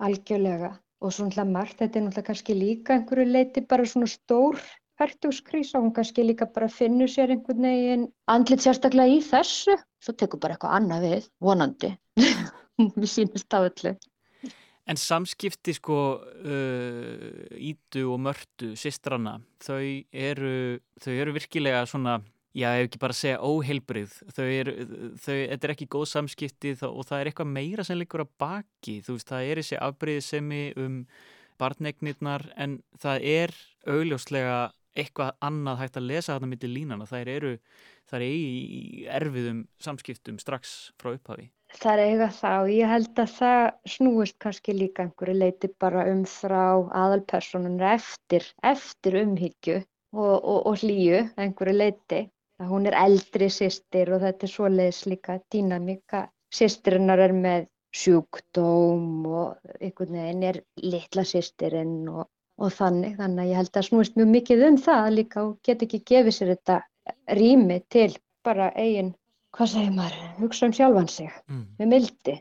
Algjörlega 0.00 0.72
og 1.00 1.12
svo 1.12 1.26
náttúrulega 1.26 1.52
margt, 1.52 1.78
þetta 1.80 1.98
er 1.98 2.04
náttúrulega 2.06 2.28
kannski 2.30 2.56
líka 2.56 2.96
einhverju 2.96 3.28
leiti 3.30 3.62
bara 3.68 3.86
svona 3.86 4.08
stór 4.10 4.60
færtugskrísa, 4.96 5.80
hún 5.80 5.92
kannski 5.92 6.24
líka 6.24 6.48
bara 6.48 6.68
finnur 6.72 7.10
sér 7.12 7.34
einhvern 7.34 7.68
veginn 7.68 8.06
andlit 8.32 8.64
sérstaklega 8.64 9.18
í 9.18 9.22
þessu, 9.24 9.76
svo 10.00 10.14
tekur 10.16 10.40
bara 10.40 10.56
eitthvað 10.56 10.76
annað 10.78 11.06
við, 11.06 11.26
vonandi, 11.44 11.90
við 13.00 13.10
sínist 13.12 13.52
á 13.52 13.60
öllu. 13.60 13.96
En 14.86 14.98
samskipti 15.00 15.74
sko 15.74 15.98
uh, 16.22 17.58
Ídu 17.58 18.06
og 18.14 18.20
Mörtu, 18.22 18.72
sýstrana, 18.78 19.40
þau 19.66 19.82
eru, 20.14 20.78
þau 21.02 21.12
eru 21.12 21.34
virkilega 21.34 21.82
svona, 21.90 22.20
já 22.56 22.70
ef 22.78 22.86
ekki 22.86 23.00
bara 23.02 23.16
segja 23.16 23.40
óheilbrið, 23.44 24.14
þau 24.32 24.44
eru, 24.46 24.74
þau, 25.20 25.34
þetta 25.34 25.68
er 25.68 25.74
ekki 25.74 25.88
góð 25.92 26.06
samskipti 26.12 26.72
og 26.88 27.02
það 27.08 27.18
er 27.18 27.30
eitthvað 27.30 27.52
meira 27.52 27.84
sem 27.84 27.98
liggur 28.00 28.24
að 28.24 28.32
baki, 28.40 29.00
þú 29.04 29.18
veist, 29.18 29.28
það 29.28 29.50
er 29.50 29.60
þessi 29.60 29.80
afbreyðisemi 29.88 30.62
um 30.80 31.02
barnegnirnar 31.60 32.46
en 32.56 32.80
það 33.02 33.28
er 33.32 33.54
augljóslega 33.88 34.56
eitthvað 34.96 35.36
annað 35.44 35.82
hægt 35.82 35.98
að 36.00 36.08
lesa 36.10 36.32
þarna 36.32 36.48
mitt 36.52 36.64
í 36.64 36.70
línana, 36.72 37.08
það 37.08 37.30
eru, 37.34 37.52
það 38.08 38.22
er 38.22 38.24
í 38.26 39.04
erfiðum 39.18 39.60
samskiptum 39.82 40.40
strax 40.40 40.76
frá 41.00 41.12
upphafi. 41.12 41.50
Það 41.76 42.00
er 42.04 42.22
það 42.32 42.60
og 42.62 42.70
ég 42.72 42.88
held 42.88 43.20
að 43.20 43.32
það 43.36 43.62
snúist 43.96 44.36
kannski 44.40 44.72
líka 44.76 45.04
einhverju 45.04 45.34
leiti 45.36 45.68
bara 45.82 46.06
um 46.08 46.22
þrá 46.30 46.86
aðalpersonunum 47.02 47.82
eftir, 47.90 48.46
eftir 48.64 49.18
umhyggju 49.24 49.82
og, 50.16 50.36
og, 50.38 50.60
og 50.70 50.80
hlýju 50.80 51.26
einhverju 51.36 51.76
leiti. 51.76 52.22
Það 52.56 52.70
hún 52.72 52.88
er 52.88 52.96
eldri 52.98 53.48
sýstir 53.52 54.12
og 54.16 54.22
þetta 54.24 54.46
er 54.46 54.52
svoleiðis 54.52 55.00
líka 55.10 55.38
dýnamíka. 55.52 56.22
Sýstirinnar 56.56 57.20
er 57.26 57.34
með 57.36 57.66
sjúkdóm 57.96 59.26
og 59.28 59.74
einhvern 59.80 60.16
veginn 60.20 60.46
er 60.50 60.60
litla 60.80 61.24
sýstirinn 61.28 62.08
og, 62.12 62.24
og 62.60 62.72
þannig. 62.78 63.18
Þannig 63.20 63.44
að 63.44 63.50
ég 63.50 63.60
held 63.60 63.80
að 63.80 63.88
snúist 63.90 64.16
mjög 64.16 64.32
mikið 64.32 64.64
um 64.70 64.80
það 64.88 65.10
líka 65.18 65.44
og 65.44 65.54
get 65.68 65.84
ekki 65.86 66.02
gefið 66.12 66.38
sér 66.38 66.52
þetta 66.54 66.80
rými 67.38 67.78
til 67.92 68.10
bara 68.46 68.70
eigin 68.74 69.12
hvað 69.56 69.72
segir 69.72 69.94
maður, 69.96 70.16
hugsa 70.40 70.68
um 70.68 70.74
sjálfan 70.76 71.08
sig 71.08 71.30
mm. 71.48 71.64
með 71.78 71.92
mildi. 71.92 72.34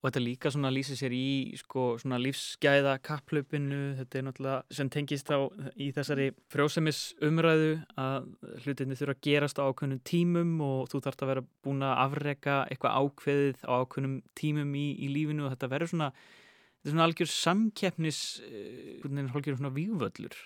Og 0.00 0.08
þetta 0.08 0.20
líka 0.24 0.48
svona 0.48 0.70
lýsir 0.72 0.96
sér 0.96 1.12
í 1.12 1.52
sko 1.60 1.98
svona 2.00 2.16
lífsgæða 2.24 2.94
kapplöpinu, 3.04 3.80
þetta 3.98 4.16
er 4.16 4.22
náttúrulega 4.24 4.76
sem 4.78 4.88
tengist 4.88 5.28
á 5.28 5.44
í 5.76 5.90
þessari 5.92 6.30
frjósemis 6.48 7.00
umræðu 7.28 7.74
að 8.00 8.30
hlutinni 8.64 8.96
þurfa 8.96 9.16
að 9.18 9.26
gerast 9.28 9.60
á 9.60 9.68
ákveðnum 9.68 10.00
tímum 10.08 10.54
og 10.64 10.88
þú 10.88 11.02
þarfst 11.04 11.24
að 11.26 11.32
vera 11.34 11.46
búin 11.66 11.84
að 11.84 12.00
afrega 12.06 12.54
eitthvað 12.72 12.96
ákveðið 12.96 13.66
á 13.68 13.72
ákveðnum 13.76 14.14
tímum 14.40 14.70
í, 14.72 14.86
í 15.04 15.10
lífinu. 15.12 15.44
Og 15.44 15.52
þetta 15.52 15.70
verður 15.74 15.92
svona, 15.92 16.08
þetta 16.16 16.88
er 16.88 16.94
svona 16.94 17.08
algjör 17.10 17.30
samkeppnis, 17.34 18.22
er 18.48 19.20
algjör 19.36 19.58
svona 19.60 19.74
vývöllur. 19.76 20.38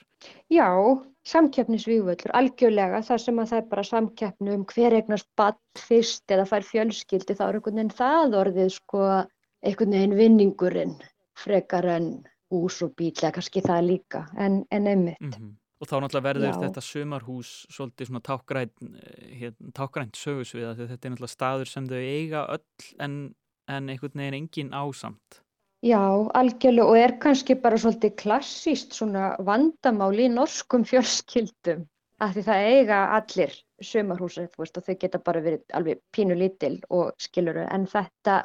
Já, 0.50 0.66
samkeppnisvígvöllur, 1.30 2.34
algjörlega. 2.34 3.04
Þar 3.06 3.23
sem 3.23 3.38
að 3.38 3.52
það 3.52 3.62
er 3.62 3.70
bara 3.70 3.87
samkeppnu 3.87 4.58
um 4.58 4.66
hver 4.73 4.99
eignast 4.99 5.30
badd 5.38 5.62
fyrst 5.78 6.34
eða 6.34 6.49
fær 6.49 6.66
fjölskyldi 6.66 7.38
þá 7.38 7.44
er 7.46 7.58
einhvern 7.61 7.78
veginn 7.78 7.94
það 8.02 8.38
orðið 8.40 8.75
sko 8.80 9.06
einhvern 9.64 9.97
veginn 9.97 10.16
vinningurinn 10.18 10.94
frekar 11.38 11.88
en 11.97 12.09
hús 12.52 12.80
og 12.85 12.94
bíl 12.99 13.12
eða 13.12 13.35
kannski 13.38 13.62
það 13.64 13.87
líka 13.90 14.25
en, 14.38 14.64
en 14.71 14.87
einmitt. 14.87 15.21
Mm 15.21 15.30
-hmm. 15.30 15.52
Og 15.83 15.88
þá 15.90 15.94
náttúrulega 16.00 16.28
verður 16.28 16.49
Já. 16.49 16.61
þetta 16.62 16.80
sömarhús 16.80 17.49
svolítið 17.75 18.06
svona 18.06 18.21
tákgrænt, 18.21 18.75
hérna, 19.40 19.73
tákgrænt 19.75 20.16
sögusviða 20.16 20.75
því 20.75 20.87
þetta 20.90 21.06
er 21.06 21.11
náttúrulega 21.12 21.37
staður 21.37 21.68
sem 21.68 21.88
þau 21.88 21.99
eiga 21.99 22.47
öll 22.54 22.92
en, 22.99 23.35
en 23.68 23.88
einhvern 23.88 24.21
veginn 24.21 24.38
engin 24.38 24.71
ásamt. 24.73 25.40
Já, 25.85 26.00
algjörlega 26.33 26.88
og 26.88 26.97
er 26.97 27.18
kannski 27.21 27.59
bara 27.61 27.76
svolítið 27.76 28.14
klassíst 28.16 28.94
svona 28.97 29.35
vandamál 29.44 30.14
í 30.16 30.30
norskum 30.33 30.85
fjölskyldum 30.90 31.85
af 32.25 32.33
því 32.33 32.44
það 32.47 32.68
eiga 32.71 33.00
allir 33.18 33.54
sömarhúsið 33.83 34.54
og 34.56 34.85
þau 34.87 34.97
geta 35.00 35.18
bara 35.18 35.42
verið 35.44 35.64
alveg 35.76 36.00
pínu 36.14 36.38
lítil 36.38 36.78
og 36.88 37.12
skiluru 37.21 37.66
en 37.66 37.85
þetta, 37.90 38.44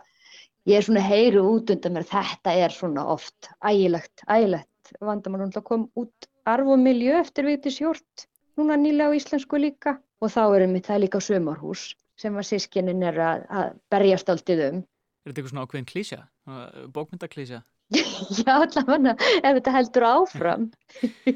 ég 0.68 0.80
er 0.80 0.86
svona 0.86 1.04
heyru 1.06 1.46
út 1.54 1.72
undan 1.74 1.96
mér, 1.96 2.08
þetta 2.10 2.56
er 2.66 2.76
svona 2.76 3.06
oft 3.14 3.52
ægilegt, 3.64 4.26
ægilegt 4.28 4.94
vandamál 5.06 5.48
og 5.48 5.64
kom 5.64 5.88
út 6.00 6.30
arf 6.50 6.68
og 6.68 6.80
miljö 6.82 7.20
eftir 7.22 7.46
Vigdís 7.46 7.80
Hjort, 7.80 8.28
núna 8.58 8.78
nýlega 8.80 9.14
á 9.14 9.18
íslensku 9.18 9.60
líka 9.62 10.00
og 10.20 10.34
þá 10.34 10.44
erum 10.58 10.78
við 10.78 10.88
það 10.90 11.04
líka 11.06 11.24
sömarhús 11.24 11.90
sem 12.20 12.36
að 12.36 12.50
sískinin 12.50 13.04
er 13.06 13.20
að, 13.24 13.44
að 13.50 13.76
berjast 13.94 14.32
alltið 14.34 14.66
um 14.70 14.80
Er 15.20 15.34
þetta 15.34 15.42
eitthvað 15.42 15.52
svona 15.52 15.64
ákveðin 15.68 15.90
klísja? 15.90 16.20
Bókmyndaklísja? 16.96 17.60
Já, 18.40 18.54
allavega, 18.56 19.16
ef 19.42 19.58
þetta 19.58 19.74
heldur 19.74 20.06
áfram. 20.08 20.68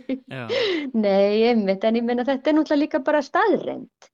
Nei, 1.03 1.43
einmitt, 1.49 1.83
en 1.83 1.99
ég 1.99 2.05
menna 2.07 2.25
þetta 2.25 2.51
er 2.51 2.57
náttúrulega 2.57 2.79
líka 2.79 3.01
bara 3.03 3.21
staðreind. 3.25 4.07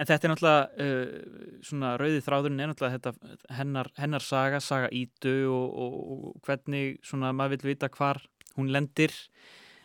En 0.00 0.08
þetta 0.08 0.26
er 0.26 0.32
náttúrulega, 0.32 0.60
uh, 0.82 1.56
svona 1.68 1.94
rauði 2.00 2.20
þráðurinn 2.24 2.62
er 2.64 2.70
náttúrulega 2.70 2.98
þetta 2.98 3.56
hennar, 3.58 3.90
hennar 4.00 4.24
saga, 4.24 4.60
saga 4.64 4.88
ídu 4.96 5.34
og, 5.52 5.66
og, 5.84 5.98
og 6.12 6.46
hvernig 6.46 6.94
svona 7.04 7.34
maður 7.36 7.60
vil 7.60 7.74
vita 7.74 7.90
hvar 7.92 8.22
hún 8.56 8.72
lendir. 8.72 9.12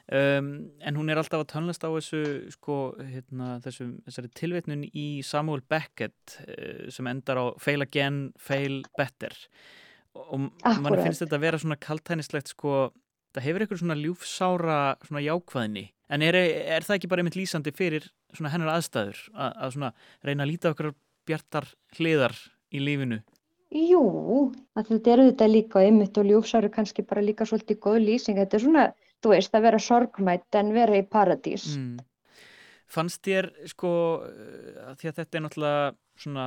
Um, 0.08 0.70
en 0.80 0.96
hún 0.96 1.12
er 1.12 1.20
alltaf 1.20 1.42
að 1.44 1.50
tönlast 1.52 1.84
á 1.84 1.92
þessu 1.92 2.22
sko, 2.54 2.78
hérna, 3.10 3.58
þessu, 3.66 3.90
þessari 4.06 4.32
tilvetnun 4.40 4.86
í 4.88 5.08
Samuel 5.28 5.66
Beckett 5.68 6.38
uh, 6.46 6.88
sem 6.94 7.10
endar 7.12 7.42
á 7.44 7.46
fail 7.60 7.84
again, 7.84 8.30
fail 8.40 8.86
better. 8.96 9.36
Og 10.16 10.48
mann 10.48 11.02
finnst 11.04 11.26
þetta 11.26 11.36
að 11.36 11.44
vera 11.44 11.60
svona 11.60 11.80
kaltænislegt 11.84 12.56
sko, 12.56 12.88
það 13.36 13.50
hefur 13.50 13.66
eitthvað 13.66 13.84
svona 13.84 14.00
ljúfsára 14.00 14.80
svona 15.04 15.26
jákvæðni 15.28 15.90
en 16.10 16.24
er, 16.24 16.36
er 16.38 16.86
það 16.86 17.00
ekki 17.00 17.10
bara 17.12 17.24
einmitt 17.24 17.40
lýsandi 17.40 17.74
fyrir 17.76 18.08
hennar 18.40 18.76
aðstæður 18.78 19.20
að, 19.34 19.52
að 19.52 19.74
svona 19.76 19.94
reyna 20.26 20.46
að 20.46 20.52
líta 20.54 20.72
okkur 20.74 20.94
bjartar 21.28 21.68
hliðar 21.98 22.38
í 22.72 22.84
lífinu 22.84 23.22
Jú, 23.76 24.02
þetta 24.78 25.12
eru 25.12 25.24
þetta 25.28 25.48
líka 25.50 25.82
einmitt 25.84 26.18
og 26.20 26.28
ljúfsáru 26.30 26.70
kannski 26.72 27.04
bara 27.04 27.24
líka 27.24 27.46
svolítið 27.48 27.82
góð 27.84 27.98
lýsing, 28.06 28.38
þetta 28.40 28.56
er 28.56 28.64
svona, 28.64 28.84
þú 29.20 29.34
veist, 29.34 29.58
að 29.58 29.66
vera 29.68 29.82
sorgmætt 29.84 30.58
en 30.60 30.72
vera 30.76 31.02
í 31.02 31.04
paradís. 31.04 31.74
Mm. 31.76 31.98
Fannst 32.88 33.20
þér, 33.28 33.50
sko, 33.68 33.90
því 35.02 35.10
að 35.10 35.18
þetta 35.18 35.38
er 35.38 35.44
náttúrulega 35.44 35.90
svona, 36.24 36.46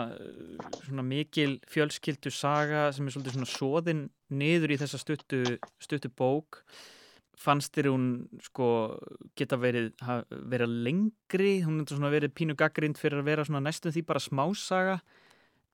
svona 0.87 1.05
mikil 1.05 1.59
fjölskyldu 1.69 2.33
saga 2.33 2.87
sem 2.97 3.05
er 3.05 3.13
svolítið 3.13 3.37
svona 3.37 3.51
sóðin 3.53 4.03
niður 4.33 4.73
í 4.73 4.81
þessa 4.81 5.03
stuttu, 5.03 5.43
stuttu 5.77 6.09
bók, 6.17 6.63
fannst 7.41 7.73
þér 7.77 7.91
hún, 7.93 8.09
sko, 8.45 8.67
geta 9.39 9.57
verið, 9.61 9.95
verið 10.31 10.75
lengri, 10.87 11.55
hún 11.65 11.81
er 11.81 11.89
svona 11.89 12.13
verið 12.13 12.35
pínu 12.37 12.57
gaggrind 12.59 13.01
fyrir 13.01 13.23
að 13.23 13.31
vera 13.31 13.47
svona 13.49 13.65
næstum 13.65 13.95
því 13.95 14.05
bara 14.11 14.23
smásaga, 14.23 14.99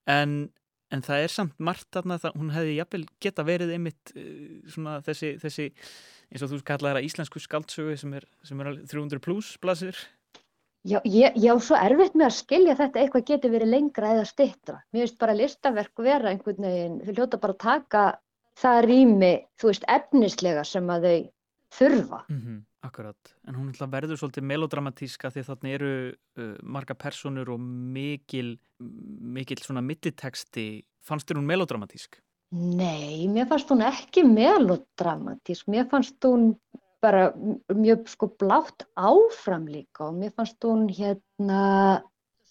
en 0.07 0.47
en 0.95 1.03
það 1.03 1.25
er 1.25 1.33
samt 1.33 1.57
margt 1.63 1.89
þarna 1.95 2.19
það, 2.23 2.37
hún 2.39 2.53
hefði 2.55 2.75
jafnvel 2.77 3.07
geta 3.23 3.45
verið 3.47 3.73
einmitt 3.75 4.13
uh, 4.15 4.27
svona 4.71 4.99
þessi, 5.07 5.33
þessi 5.43 5.71
eins 5.71 6.45
og 6.45 6.53
þú 6.53 6.61
kallaði 6.67 7.01
það 7.01 7.09
íslensku 7.09 7.43
skaldsögu 7.43 7.97
sem 8.01 8.15
er, 8.19 8.27
sem 8.47 8.63
er 8.63 8.79
300 8.87 9.23
pluss 9.23 9.57
blasir. 9.63 9.99
Já, 10.87 11.01
ég, 11.03 11.35
já, 11.43 11.51
svo 11.59 11.79
erfitt 11.79 12.15
með 12.15 12.29
að 12.29 12.37
skilja 12.37 12.77
þetta 12.79 13.01
eitthvað 13.03 13.25
getur 13.33 13.55
verið 13.57 13.73
lengra 13.73 14.13
eða 14.15 14.27
stittra 14.29 14.77
mér 14.95 15.03
finnst 15.03 15.19
bara 15.19 15.35
listaverk 15.35 16.03
vera 16.07 16.31
einhvern 16.31 16.63
veginn 16.63 17.01
þau 17.03 17.17
hljóta 17.17 17.41
bara 17.43 17.57
að 17.57 17.65
taka 17.65 18.03
það 18.57 18.79
rými, 18.87 19.33
þú 19.59 19.73
veist, 19.73 19.89
efnislega 19.91 20.63
sem 20.65 20.93
að 20.95 21.09
þau 21.09 21.17
þurfa 21.75 22.25
mm 22.29 22.41
-hmm. 22.41 22.65
Akkurat, 22.87 23.33
en 23.49 23.57
hún 23.59 23.73
verður 23.91 24.19
svolítið 24.21 24.45
melodramatíska 24.47 25.31
því 25.35 25.43
þannig 25.49 25.75
eru 25.75 25.93
uh, 26.39 26.55
marga 26.63 26.95
personur 26.95 27.51
og 27.51 27.61
mikil, 27.61 28.59
mikil 28.79 29.59
svona 29.59 29.83
milliteksti. 29.83 30.85
Fannst 31.03 31.27
þér 31.27 31.41
hún 31.41 31.49
melodramatísk? 31.51 32.21
Nei, 32.55 33.27
mér 33.33 33.49
fannst 33.51 33.71
hún 33.73 33.83
ekki 33.83 34.23
melodramatísk. 34.29 35.67
Mér 35.73 35.89
fannst 35.91 36.23
hún 36.23 36.53
bara 37.03 37.33
mjög 37.75 38.07
sko 38.13 38.31
blátt 38.39 38.87
áfram 38.95 39.67
líka 39.67 40.07
og 40.07 40.21
mér 40.21 40.35
fannst 40.37 40.63
hún 40.63 40.87
hérna, 40.87 42.03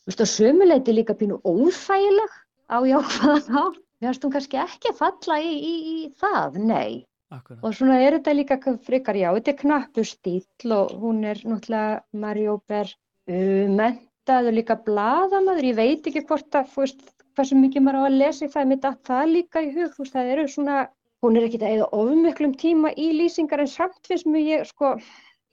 sömuleiti 0.10 0.92
líka 0.96 1.16
pínu 1.16 1.40
óþægileg 1.48 2.34
á 2.68 2.78
jákvæðan 2.84 3.56
á. 3.56 3.64
Mér 4.02 4.12
fannst 4.12 4.28
hún 4.28 4.36
kannski 4.36 4.60
ekki 4.60 4.96
falla 5.00 5.40
í, 5.40 5.54
í, 5.56 5.76
í 5.96 5.98
það, 6.20 6.60
nei. 6.60 7.06
Akkurat. 7.34 7.64
Og 7.66 7.74
svona 7.74 7.98
er 8.04 8.20
þetta 8.20 8.34
líka 8.36 8.58
frekar, 8.86 9.18
já, 9.18 9.32
þetta 9.38 9.52
er 9.52 9.60
knappu 9.62 10.04
stíl 10.06 10.74
og 10.76 10.94
hún 11.02 11.24
er 11.26 11.42
náttúrulega 11.42 12.04
Marjóber 12.22 12.92
uh, 12.92 13.66
mentaður 13.80 14.58
líka 14.60 14.78
bladamadur, 14.86 15.70
ég 15.72 15.80
veit 15.80 16.10
ekki 16.12 16.26
hvort 16.30 16.60
að, 16.60 16.70
þú 16.74 16.84
veist, 16.84 17.08
hversu 17.36 17.58
mikið 17.60 17.86
maður 17.86 18.06
á 18.06 18.08
að 18.10 18.20
lesa 18.22 18.46
í 18.46 18.52
það, 18.54 18.70
mitt 18.72 18.86
að 18.86 19.00
það 19.10 19.34
líka 19.34 19.66
í 19.66 19.72
hug, 19.74 19.96
þú 19.96 20.04
veist, 20.04 20.16
það 20.16 20.32
eru 20.36 20.46
svona, 20.54 20.78
hún 21.26 21.40
er 21.40 21.48
ekki 21.48 21.62
það 21.64 21.76
eða 21.80 21.90
ofmöklum 22.04 22.54
tíma 22.62 22.94
í 22.94 23.10
lýsingar 23.18 23.66
en 23.66 23.74
samt 23.74 24.12
finnst 24.12 24.30
mér 24.30 24.46
ég, 24.46 24.70
sko, 24.70 24.94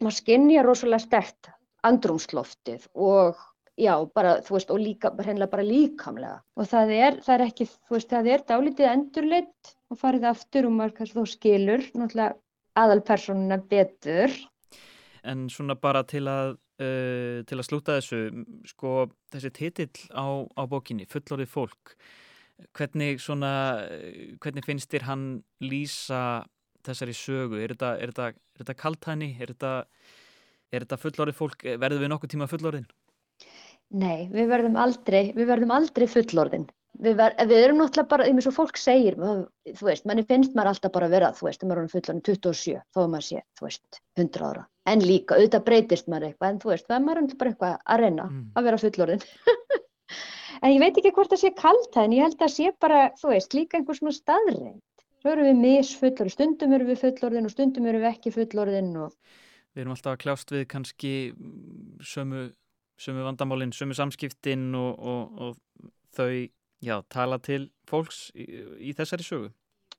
maður 0.04 0.18
skinnja 0.18 0.66
rosalega 0.66 1.06
stert 1.06 1.52
andrumsloftið 1.88 2.86
og 2.94 3.40
já, 3.80 3.94
bara, 4.14 4.36
þú 4.44 4.56
veist, 4.56 4.72
og 4.72 4.80
líka, 4.82 5.12
hennilega 5.22 5.52
bara 5.52 5.66
líkamlega 5.66 6.38
og 6.56 6.68
það 6.68 6.94
er, 6.96 7.18
það 7.24 7.34
er 7.34 7.44
ekki, 7.46 7.66
þú 7.72 7.96
veist, 7.96 8.10
það 8.12 8.30
er 8.34 8.46
dálítið 8.48 8.90
endurleitt 8.90 9.74
og 9.92 10.00
farið 10.00 10.28
aftur 10.32 10.68
og 10.68 10.74
maður 10.76 10.96
kannski 10.98 11.18
þó 11.18 11.30
skilur 11.32 11.86
náttúrulega 11.92 12.36
aðalpersonuna 12.82 13.58
betur. 13.68 14.34
En 15.28 15.46
svona 15.52 15.76
bara 15.78 16.02
til 16.08 16.24
að, 16.30 16.56
uh, 16.82 17.42
til 17.48 17.58
að 17.58 17.66
slúta 17.68 17.98
þessu, 17.98 18.22
sko 18.72 19.10
þessi 19.32 19.52
titill 19.58 20.08
á, 20.16 20.44
á 20.56 20.62
bókinni, 20.68 21.06
fullorðið 21.10 21.52
fólk, 21.52 21.94
hvernig, 22.76 23.20
svona, 23.22 23.52
hvernig 24.42 24.66
finnst 24.66 24.90
þér 24.92 25.06
hann 25.08 25.26
lýsa 25.64 26.44
þessari 26.86 27.14
sögu? 27.16 27.60
Er 27.62 27.74
þetta, 27.74 27.94
er 27.98 28.12
þetta, 28.12 28.26
er 28.32 28.62
þetta 28.64 28.78
kaltæni? 28.78 29.30
Er 29.38 29.52
þetta, 29.54 29.72
þetta 30.74 30.98
fullorðið 31.04 31.38
fólk? 31.38 31.64
Verður 31.82 32.04
við 32.04 32.12
nokkuð 32.12 32.34
tíma 32.34 32.50
fullorðin? 32.50 32.88
Nei, 33.92 34.28
við 34.32 34.46
verðum 34.48 34.78
aldrei, 34.80 35.24
við 35.36 35.50
verðum 35.50 35.74
aldrei 35.76 36.06
fullorðin 36.08 36.68
við, 37.02 37.16
ver, 37.18 37.34
við 37.48 37.62
erum 37.66 37.80
náttúrulega 37.80 38.10
bara, 38.10 38.26
eins 38.28 38.48
og 38.48 38.54
fólk 38.56 38.78
segir, 38.80 39.16
þú 39.18 39.88
veist, 39.88 40.04
manni 40.08 40.24
finnst 40.28 40.54
maður 40.56 40.72
alltaf 40.72 40.94
bara 40.94 41.08
að 41.08 41.16
vera, 41.16 41.30
þú 41.36 41.48
veist, 41.48 41.64
maður 41.66 41.82
er 41.82 41.92
fullan 41.92 42.22
27, 42.28 42.82
þó 42.94 43.00
að 43.02 43.10
maður 43.14 43.26
sé, 43.28 43.42
þú 43.58 43.66
veist, 43.68 44.00
100 44.20 44.46
ára. 44.48 44.64
En 44.92 45.04
líka, 45.06 45.38
auðvitað 45.38 45.66
breytist 45.68 46.08
maður 46.10 46.28
eitthvað, 46.28 46.52
en 46.52 46.62
þú 46.62 46.72
veist, 46.72 46.86
það 46.88 46.98
er 46.98 47.04
maður 47.06 47.36
bara 47.40 47.52
eitthvað 47.52 47.76
að 47.94 48.02
reyna 48.02 48.28
mm. 48.28 48.46
að 48.58 48.68
vera 48.68 48.80
fullorinn. 48.82 49.26
en 50.62 50.74
ég 50.74 50.80
veit 50.82 51.02
ekki 51.02 51.14
hvort 51.18 51.34
það 51.34 51.44
sé 51.44 51.52
kallt, 51.58 52.00
en 52.02 52.16
ég 52.16 52.26
held 52.26 52.38
að 52.38 52.44
það 52.44 52.56
sé 52.56 52.72
bara, 52.82 53.04
þú 53.20 53.34
veist, 53.34 53.58
líka 53.58 53.78
einhver 53.78 53.98
svona 53.98 54.16
staðreind. 54.16 54.82
Svo 55.22 55.36
eru 55.36 55.46
við 55.46 55.60
misfullorinn, 55.62 56.34
stundum 56.34 56.74
eru 56.74 56.88
við 56.88 57.04
fullorinn 57.04 57.46
og 57.46 57.54
stundum 57.54 57.86
eru 57.86 58.02
við 58.02 58.10
ekki 58.10 58.34
fullorinn. 58.34 58.90
Og... 59.04 59.38
Við 59.72 59.84
erum 59.84 59.94
alltaf 59.94 60.16
að 60.16 60.22
kljást 60.24 60.50
við 60.50 60.64
kannski 60.72 61.12
sömu, 62.02 62.48
sömu 63.02 63.24
vandamálinn, 63.26 63.74
sömu 63.74 63.96
samskiptinn 63.98 64.70
og, 64.78 64.98
og, 64.98 65.40
og 65.42 65.88
þau 66.16 66.30
já, 66.82 66.96
tala 67.12 67.38
til 67.42 67.66
fólks 67.88 68.28
í, 68.34 68.46
í 68.90 68.94
þessari 68.98 69.26
sögu? 69.26 69.50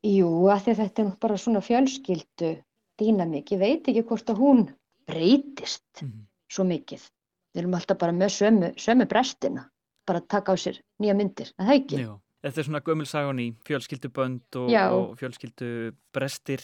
Jú, 0.04 0.30
að 0.52 0.66
því 0.66 0.74
að 0.74 0.80
þetta 0.82 1.04
er 1.04 1.12
bara 1.24 1.40
svona 1.40 1.64
fjölskyldu 1.64 2.54
dýnamík. 3.00 3.54
Ég 3.56 3.62
veit 3.62 3.88
ekki 3.88 4.04
hvort 4.10 4.32
að 4.32 4.42
hún 4.44 4.64
breytist 5.08 6.02
mm 6.02 6.10
-hmm. 6.10 6.26
svo 6.52 6.66
mikið. 6.68 7.06
Við 7.54 7.62
erum 7.62 7.78
alltaf 7.78 7.98
bara 7.98 8.12
með 8.12 8.34
sömu, 8.40 8.74
sömu 8.78 9.08
brestina, 9.08 9.70
bara 10.08 10.20
að 10.20 10.28
taka 10.28 10.54
á 10.54 10.56
sér 10.58 10.80
nýja 11.00 11.16
myndir, 11.16 11.52
en 11.58 11.68
það 11.68 11.76
ekki. 11.76 11.98
Já, 12.02 12.20
þetta 12.42 12.60
er 12.60 12.66
svona 12.66 12.82
gömulsagun 12.82 13.40
í 13.40 13.48
fjölskyldubönd 13.68 14.56
og, 14.56 14.74
og 14.74 15.18
fjölskyldubrestir. 15.20 16.64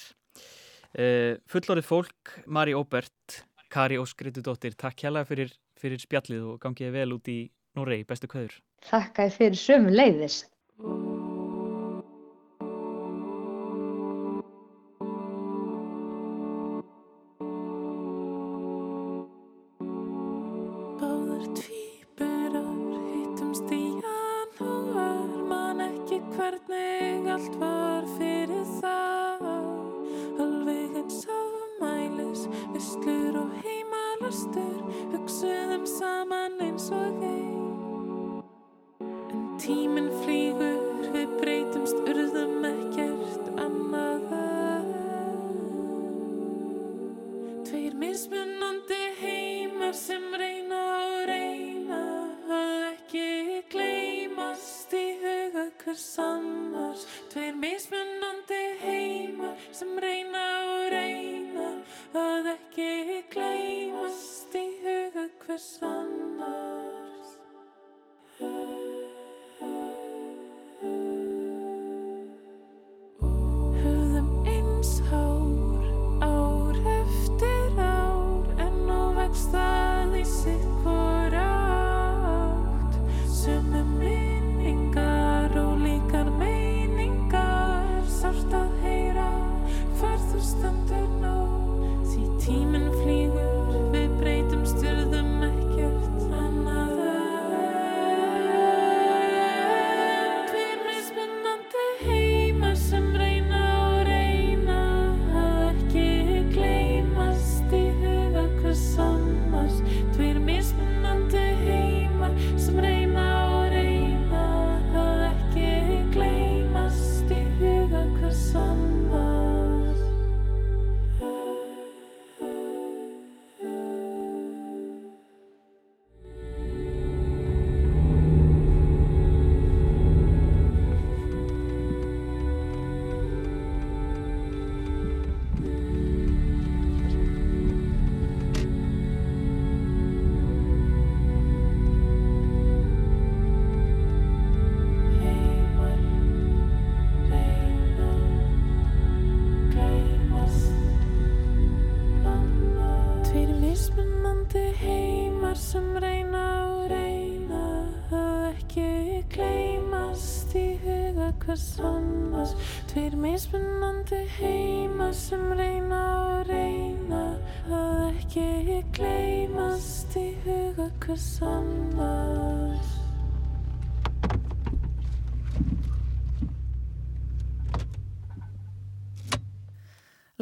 Uh, 0.89 1.37
fullorðið 1.45 1.85
fólk, 1.85 2.39
Mari 2.47 2.73
Óbert, 2.73 3.45
Kari 3.69 3.99
Óskritudóttir, 4.01 4.73
takk 4.73 5.03
hjálpa 5.03 5.25
fyrir, 5.29 5.51
fyrir 5.77 6.01
spjallið 6.01 6.45
og 6.53 6.61
gangiði 6.63 6.93
vel 6.95 7.11
út 7.13 7.29
í 7.29 7.39
Núrei, 7.77 8.01
bestu 8.09 8.27
kvæður. 8.29 8.55
Þakka 8.89 9.27
þér 9.27 9.35
fyrir 9.35 9.59
sömu 9.61 9.91
leiðis. 9.93 10.39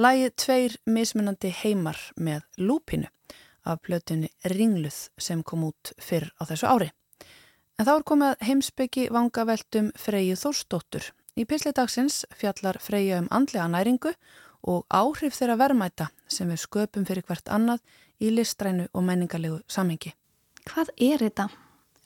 Lægið 0.07 0.33
tveir 0.39 0.73
mismunandi 0.87 1.49
heimar 1.51 1.97
með 2.15 2.43
lúpinu 2.61 3.09
af 3.67 3.81
blötunni 3.83 4.29
Ringluð 4.53 4.99
sem 5.19 5.41
kom 5.43 5.65
út 5.67 5.89
fyrr 5.99 6.29
á 6.39 6.47
þessu 6.47 6.67
ári. 6.69 6.87
En 7.75 7.87
þá 7.87 7.91
er 7.95 8.05
komið 8.07 8.45
heimsbyggi 8.47 9.03
vangaveltum 9.11 9.89
Freyju 9.99 10.37
Þórsdóttur. 10.39 11.09
Í 11.35 11.43
pisli 11.49 11.73
dagsins 11.75 12.21
fjallar 12.39 12.79
Freyja 12.79 13.17
um 13.19 13.27
andlega 13.35 13.65
næringu 13.73 14.13
og 14.71 14.85
áhrif 14.87 15.35
þeirra 15.35 15.57
verðmæta 15.59 16.07
sem 16.31 16.47
við 16.53 16.63
sköpum 16.63 17.07
fyrir 17.09 17.27
hvert 17.27 17.51
annað 17.51 17.83
í 18.23 18.31
listrænu 18.31 18.87
og 18.93 19.03
menningarlegu 19.09 19.59
samhengi. 19.67 20.13
Hvað 20.69 20.93
er 20.95 21.25
þetta? 21.25 21.49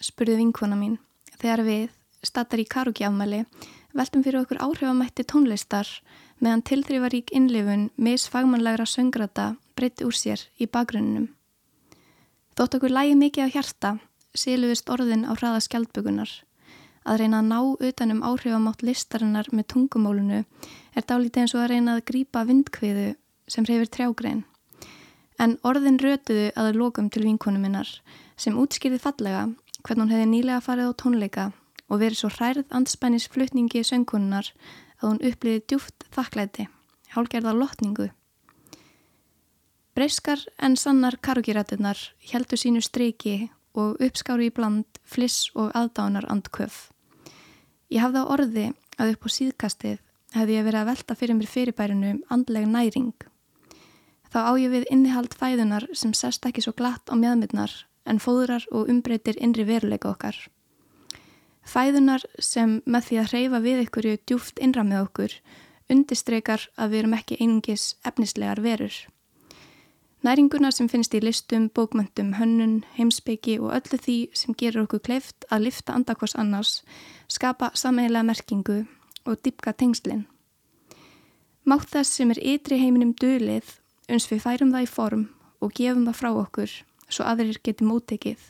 spurði 0.02 0.40
vinkona 0.42 0.80
mín 0.80 0.98
þegar 1.36 1.68
við, 1.68 1.88
stattar 2.26 2.64
í 2.64 2.66
Karuki-afmæli, 2.66 3.46
veltum 3.94 4.26
fyrir 4.26 4.42
okkur 4.42 4.64
áhrifamætti 4.64 5.28
tónlistar 5.28 5.90
meðan 6.42 6.64
tilþrýfarík 6.66 7.32
innlifun 7.38 7.90
misfagmanlegra 8.02 8.88
söngrata 8.90 9.54
breytti 9.78 10.06
úr 10.08 10.18
sér 10.18 10.42
í 10.58 10.68
bakgrunninum. 10.68 11.30
Þótt 12.58 12.78
okkur 12.78 12.94
lægi 12.94 13.18
mikið 13.18 13.48
á 13.48 13.54
hjarta, 13.54 13.92
síluðist 14.36 14.90
orðin 14.92 15.28
á 15.30 15.38
hraða 15.38 15.62
skjaldbökunar. 15.68 16.32
Að 17.06 17.24
reyna 17.24 17.40
að 17.42 17.50
ná 17.50 17.60
utanum 17.88 18.22
áhrifamátt 18.26 18.84
listarinnar 18.86 19.48
með 19.54 19.70
tungumólunu 19.74 20.44
er 20.44 21.06
dálítið 21.08 21.42
eins 21.42 21.56
og 21.56 21.64
að 21.64 21.72
reyna 21.74 21.96
að 21.96 22.06
grýpa 22.12 22.44
vindkviðu 22.46 23.08
sem 23.50 23.66
reyfir 23.66 23.90
trjágrein. 23.96 24.44
En 25.42 25.58
orðin 25.66 25.98
rötuðu 25.98 26.52
aður 26.54 26.78
lokum 26.84 27.10
til 27.10 27.24
vinkonu 27.26 27.62
minnar 27.62 27.90
sem 28.38 28.58
útskýrði 28.58 29.02
fallega 29.02 29.48
hvern 29.82 30.04
hún 30.04 30.14
hefði 30.14 30.30
nýlega 30.30 30.62
farið 30.62 30.92
á 30.94 31.00
tónleika 31.02 31.46
og 31.90 32.00
verið 32.04 32.22
svo 32.22 32.30
hærð 32.38 32.70
anspænis 32.78 33.28
flutningi 33.32 33.82
söngkunnar 33.88 34.52
að 35.02 35.08
hún 35.10 35.24
uppliði 35.32 35.64
djúft 35.68 36.06
þakklæti, 36.14 36.68
hálgerða 37.16 37.54
lotningu. 37.58 38.12
Breyskar 39.98 40.40
en 40.62 40.78
sannar 40.80 41.18
karukirættunar 41.20 42.00
heldur 42.32 42.60
sínu 42.62 42.80
streiki 42.86 43.50
og 43.76 44.00
uppskáru 44.04 44.48
í 44.48 44.54
bland 44.54 45.02
fliss 45.04 45.50
og 45.56 45.74
aðdánar 45.76 46.30
andköf. 46.32 46.92
Ég 47.92 48.00
hafði 48.00 48.24
á 48.24 48.32
orði 48.32 48.66
að 48.96 49.14
upp 49.16 49.28
á 49.28 49.30
síðkastið 49.36 50.00
hefði 50.36 50.56
ég 50.56 50.66
verið 50.68 50.82
að 50.82 50.90
velta 50.94 51.18
fyrir 51.20 51.38
mér 51.38 51.52
fyrirbærinu 51.52 52.14
andleg 52.32 52.68
næring. 52.72 53.14
Þá 54.32 54.40
á 54.48 54.52
ég 54.56 54.72
við 54.72 54.88
innihald 54.94 55.36
fæðunar 55.36 55.90
sem 55.92 56.14
sest 56.16 56.46
ekki 56.48 56.64
svo 56.64 56.72
glatt 56.78 57.12
á 57.12 57.16
mjöðmyndnar 57.20 57.74
en 58.08 58.24
fóðrar 58.24 58.64
og 58.72 58.88
umbreytir 58.92 59.36
innri 59.44 59.68
veruleika 59.68 60.14
okkar. 60.14 60.38
Fæðunar 61.62 62.24
sem 62.40 62.80
með 62.86 63.08
því 63.08 63.20
að 63.22 63.30
hreyfa 63.32 63.60
við 63.62 63.84
ykkurju 63.86 64.16
djúft 64.26 64.60
innra 64.60 64.84
með 64.88 65.06
okkur 65.06 65.36
undistreikar 65.92 66.68
að 66.80 66.94
við 66.94 67.04
erum 67.04 67.18
ekki 67.18 67.38
einungis 67.42 67.86
efnislegar 68.08 68.62
verur. 68.64 68.94
Næringunar 70.22 70.74
sem 70.76 70.88
finnst 70.90 71.16
í 71.18 71.22
listum, 71.24 71.68
bókmöntum, 71.74 72.36
hönnun, 72.38 72.84
heimsbyggi 72.94 73.58
og 73.60 73.74
öllu 73.80 73.98
því 73.98 74.18
sem 74.38 74.58
gerur 74.58 74.86
okkur 74.86 75.02
kleift 75.08 75.48
að 75.50 75.66
lifta 75.66 75.96
andakvars 75.98 76.38
annars, 76.38 76.74
skapa 77.28 77.72
sameigilega 77.74 78.28
merkingu 78.30 78.84
og 79.26 79.42
dipka 79.42 79.74
tengslinn. 79.74 80.28
Mátt 81.66 81.90
þess 81.90 82.14
sem 82.18 82.30
er 82.34 82.42
ytri 82.54 82.78
heiminum 82.82 83.16
dölið, 83.18 83.66
uns 84.10 84.30
við 84.30 84.46
færum 84.46 84.74
það 84.74 84.86
í 84.86 84.92
form 84.94 85.26
og 85.62 85.74
gefum 85.78 86.06
það 86.06 86.20
frá 86.22 86.30
okkur, 86.32 86.72
svo 87.10 87.26
aðrir 87.26 87.58
geti 87.66 87.86
móttekið. 87.86 88.46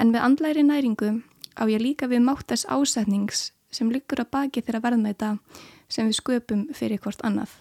En 0.00 0.12
með 0.12 0.24
andlæri 0.24 0.64
næringu 0.64 1.18
á 1.58 1.62
ég 1.68 1.82
líka 1.82 2.08
við 2.10 2.24
mátt 2.26 2.48
þess 2.50 2.68
ásetnings 2.68 3.50
sem 3.72 3.90
liggur 3.92 4.22
að 4.22 4.32
baki 4.36 4.62
þeirra 4.62 4.82
verðmæta 4.84 5.36
sem 5.92 6.08
við 6.08 6.18
sköpum 6.20 6.64
fyrir 6.76 7.00
hvort 7.02 7.22
annað. 7.26 7.52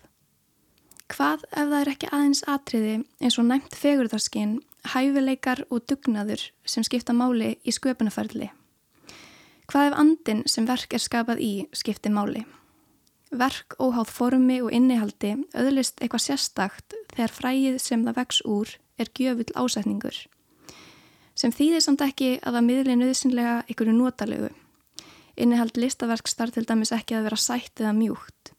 Hvað 1.11 1.43
ef 1.49 1.67
það 1.67 1.77
er 1.81 1.91
ekki 1.91 2.09
aðeins 2.15 2.43
atriði 2.47 2.95
eins 3.19 3.37
og 3.39 3.47
næmt 3.49 3.75
fegurðarskinn, 3.75 4.59
hæfileikar 4.93 5.65
og 5.69 5.83
dugnaður 5.89 6.45
sem 6.63 6.85
skipta 6.87 7.15
máli 7.15 7.57
í 7.67 7.73
sköpunafærli? 7.75 8.47
Hvað 9.71 9.89
ef 9.89 9.97
andin 9.99 10.43
sem 10.51 10.67
verk 10.67 10.95
er 10.95 11.03
skapað 11.03 11.43
í 11.43 11.51
skipti 11.75 12.11
máli? 12.11 12.45
Verk 13.31 13.75
óháð 13.79 14.09
formi 14.11 14.59
og 14.63 14.73
innihaldi 14.75 15.37
öðlist 15.55 15.99
eitthvað 15.99 16.25
sérstakt 16.25 16.95
þegar 17.13 17.35
fræið 17.35 17.77
sem 17.79 18.03
það 18.07 18.17
vex 18.19 18.41
úr 18.43 18.73
er 18.99 19.11
gjöfull 19.15 19.51
ásetningur 19.55 20.17
sem 21.41 21.53
þýðir 21.55 21.81
samt 21.81 22.03
ekki 22.05 22.35
að 22.39 22.57
það 22.57 22.67
miðli 22.67 22.97
nöðsynlega 22.99 23.57
ykkur 23.73 23.89
notalegu. 23.95 24.51
Innihald 25.41 25.77
listaverk 25.79 26.29
starf 26.29 26.53
til 26.53 26.67
dæmis 26.69 26.93
ekki 26.93 27.17
að 27.17 27.29
vera 27.29 27.39
sætt 27.39 27.81
eða 27.81 27.95
mjúkt. 27.97 28.51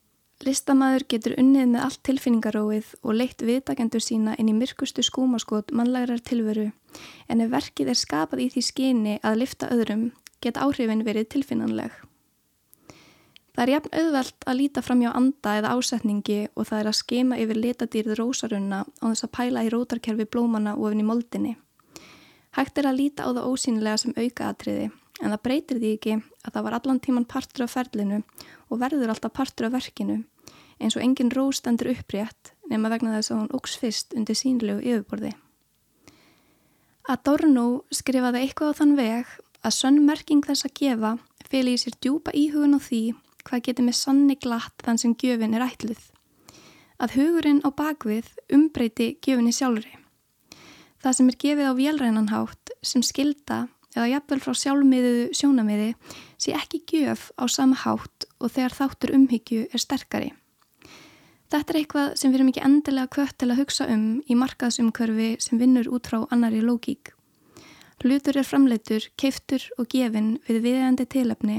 Listamæður 0.42 1.04
getur 1.12 1.36
unnið 1.38 1.68
með 1.70 1.84
allt 1.86 2.00
tilfinningaróið 2.08 2.88
og 3.06 3.14
leitt 3.14 3.44
viðdagendur 3.46 4.02
sína 4.02 4.34
inn 4.42 4.50
í 4.50 4.56
myrkustu 4.56 5.04
skúmaskot 5.06 5.70
mannlægrar 5.70 6.24
tilveru 6.26 6.72
en 7.30 7.44
ef 7.44 7.52
verkið 7.52 7.92
er 7.92 8.00
skapað 8.00 8.42
í 8.42 8.48
því 8.50 8.62
skyni 8.66 9.14
að 9.22 9.38
lifta 9.44 9.70
öðrum 9.70 10.08
get 10.42 10.58
áhrifin 10.58 11.06
verið 11.06 11.30
tilfinnanleg. 11.36 11.92
Það 13.52 13.62
er 13.62 13.72
jafn 13.76 13.94
auðvelt 14.00 14.46
að 14.48 14.58
líta 14.58 14.82
fram 14.82 15.02
hjá 15.04 15.12
anda 15.12 15.58
eða 15.60 15.76
ásetningi 15.76 16.40
og 16.56 16.66
það 16.66 16.80
er 16.80 16.88
að 16.90 16.98
skema 16.98 17.38
yfir 17.38 17.60
litadýrð 17.62 18.16
rósarunna 18.18 18.82
á 18.82 19.04
þess 19.04 19.26
að 19.28 19.34
pæla 19.36 19.62
í 19.62 19.70
rótarkerfi 19.70 20.26
blómana 20.26 20.74
ofin 20.74 21.04
í 21.04 21.06
moldinni. 21.06 21.54
Hægt 22.52 22.78
er 22.78 22.88
að 22.90 22.98
líta 22.98 23.24
á 23.24 23.30
það 23.32 23.48
ósýnilega 23.48 24.00
sem 24.02 24.16
aukaatriði 24.16 24.90
en 25.22 25.30
það 25.30 25.42
breytir 25.46 25.80
því 25.80 25.92
ekki 25.96 26.16
að 26.18 26.52
það 26.52 26.66
var 26.66 26.76
allan 26.78 27.00
tíman 27.00 27.28
partur 27.28 27.64
af 27.64 27.74
ferlinu 27.76 28.20
og 28.68 28.80
verður 28.82 29.12
alltaf 29.14 29.32
partur 29.36 29.68
af 29.68 29.76
verkinu 29.76 30.18
eins 30.82 30.96
og 30.98 31.04
engin 31.04 31.30
ró 31.32 31.46
stendur 31.54 31.92
upprétt 31.94 32.52
nema 32.70 32.90
vegna 32.92 33.14
þess 33.16 33.32
að 33.32 33.40
hún 33.40 33.54
ógs 33.56 33.76
fyrst 33.78 34.16
undir 34.18 34.36
sínlegu 34.38 34.82
yfirborði. 34.82 35.32
Adorno 37.12 37.84
skrifaði 37.94 38.42
eitthvað 38.42 38.74
á 38.74 38.78
þann 38.80 38.96
veg 38.98 39.30
að 39.62 39.76
sönnmerking 39.78 40.42
þess 40.46 40.66
að 40.66 40.76
gefa 40.80 41.12
feli 41.52 41.76
í 41.76 41.80
sér 41.80 41.96
djúpa 42.00 42.34
íhugun 42.36 42.78
á 42.78 42.80
því 42.80 43.02
hvað 43.46 43.64
getur 43.68 43.86
með 43.88 43.98
sanni 43.98 44.36
glatt 44.40 44.84
þann 44.84 45.00
sem 45.02 45.16
gjöfin 45.18 45.56
er 45.58 45.66
ætluð. 45.66 46.02
Að 47.02 47.16
hugurinn 47.18 47.64
á 47.66 47.68
bakvið 47.74 48.30
umbreyti 48.54 49.16
gjöfinni 49.24 49.52
sjálfri. 49.54 50.01
Það 51.02 51.16
sem 51.18 51.30
er 51.30 51.38
gefið 51.44 51.66
á 51.66 51.72
vélrænanhátt 51.78 52.74
sem 52.86 53.02
skilda 53.02 53.64
eða 53.96 54.10
jafnvel 54.12 54.38
frá 54.44 54.54
sjálfmiðuðu 54.56 55.24
sjónamiði 55.36 55.88
sé 56.40 56.54
ekki 56.56 56.82
gjöf 56.88 57.30
á 57.34 57.44
sama 57.50 57.76
hátt 57.82 58.28
og 58.38 58.52
þegar 58.54 58.76
þáttur 58.78 59.14
umhyggju 59.18 59.66
er 59.68 59.82
sterkari. 59.82 60.30
Þetta 61.52 61.74
er 61.74 61.78
eitthvað 61.82 62.14
sem 62.16 62.30
við 62.30 62.38
erum 62.38 62.52
ekki 62.52 62.62
endilega 62.64 63.10
kvött 63.12 63.34
til 63.42 63.50
að 63.50 63.58
hugsa 63.60 63.88
um 63.92 64.06
í 64.24 64.36
markaðsumkörfi 64.40 65.34
sem 65.42 65.58
vinnur 65.60 65.90
út 65.92 66.08
frá 66.08 66.22
annari 66.32 66.62
lógík. 66.64 67.10
Hlutur 68.02 68.38
er 68.40 68.46
framleitur, 68.48 69.04
keiftur 69.20 69.66
og 69.76 69.90
gefin 69.92 70.38
við 70.46 70.62
viðeigandi 70.64 71.06
tilöfni. 71.12 71.58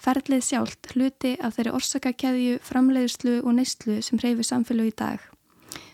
Ferðlið 0.00 0.42
sjálft 0.48 0.90
hluti 0.96 1.36
af 1.38 1.54
þeirri 1.56 1.76
orsakakeðju, 1.78 2.56
framleiðslu 2.66 3.36
og 3.44 3.54
neistlu 3.60 4.00
sem 4.02 4.18
reyfi 4.20 4.48
samfélag 4.48 4.90
í 4.90 4.96
dag. 4.98 5.22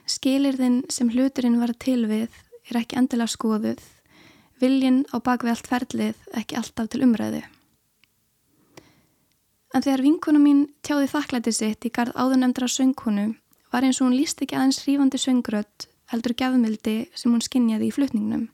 Skilirðin 0.07 0.85
sem 0.89 1.11
hluturinn 1.11 1.61
var 1.61 1.75
til 1.83 2.07
við 2.09 2.31
er 2.71 2.81
ekki 2.81 2.99
endilega 2.99 3.33
skoðuð, 3.33 3.83
viljin 4.61 5.05
á 5.13 5.17
bakvið 5.21 5.53
allt 5.53 5.71
ferlið 5.71 6.25
ekki 6.41 6.59
alltaf 6.59 6.91
til 6.91 7.05
umræðu. 7.07 7.43
En 9.75 9.85
þegar 9.85 10.05
vinkuna 10.07 10.41
mín 10.41 10.67
tjáði 10.87 11.11
þakklæti 11.13 11.53
sitt 11.53 11.85
í 11.85 11.93
gard 11.93 12.15
áðurnemdra 12.17 12.69
söngkonu 12.71 13.35
var 13.73 13.85
eins 13.85 14.01
og 14.01 14.09
hún 14.09 14.17
líst 14.17 14.41
ekki 14.41 14.57
aðeins 14.57 14.85
rífandi 14.87 15.21
söngrött 15.21 15.89
heldur 16.13 16.37
gefumildi 16.39 16.95
sem 17.15 17.33
hún 17.35 17.45
skinjaði 17.45 17.91
í 17.91 17.95
flutningnum. 17.95 18.47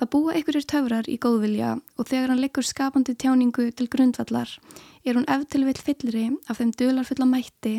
Það 0.00 0.10
búa 0.14 0.32
einhverjir 0.32 0.64
töfrar 0.64 1.08
í 1.12 1.18
góðvilja 1.20 1.74
og 1.76 2.06
þegar 2.08 2.30
hann 2.32 2.40
leggur 2.40 2.64
skapandi 2.64 3.12
tjáningu 3.20 3.66
til 3.76 3.88
grundvallar 3.92 4.54
er 5.04 5.18
hún 5.18 5.28
eftirvill 5.28 5.76
fyllri 5.76 6.22
af 6.48 6.60
þeim 6.60 6.70
dölarfulla 6.72 7.26
mætti 7.28 7.74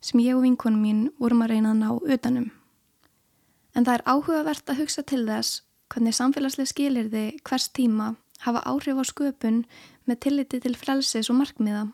sem 0.00 0.22
ég 0.24 0.38
og 0.38 0.46
vinkunum 0.46 0.80
mín 0.80 1.02
vorum 1.20 1.44
að 1.44 1.52
reyna 1.52 1.74
að 1.74 1.82
ná 1.82 1.90
utanum. 2.16 2.46
En 3.76 3.84
það 3.84 3.98
er 3.98 4.06
áhugavert 4.08 4.70
að 4.72 4.78
hugsa 4.80 5.02
til 5.04 5.26
þess 5.28 5.60
hvernig 5.92 6.16
samfélagslega 6.16 6.72
skilir 6.72 7.10
þið 7.12 7.42
hvers 7.44 7.68
tíma 7.76 8.14
hafa 8.46 8.62
áhrif 8.64 8.96
á 8.96 9.04
sköpun 9.04 9.64
með 10.08 10.20
tilliti 10.24 10.60
til 10.64 10.76
frelsis 10.76 11.30
og 11.30 11.38
markmiða. 11.40 11.86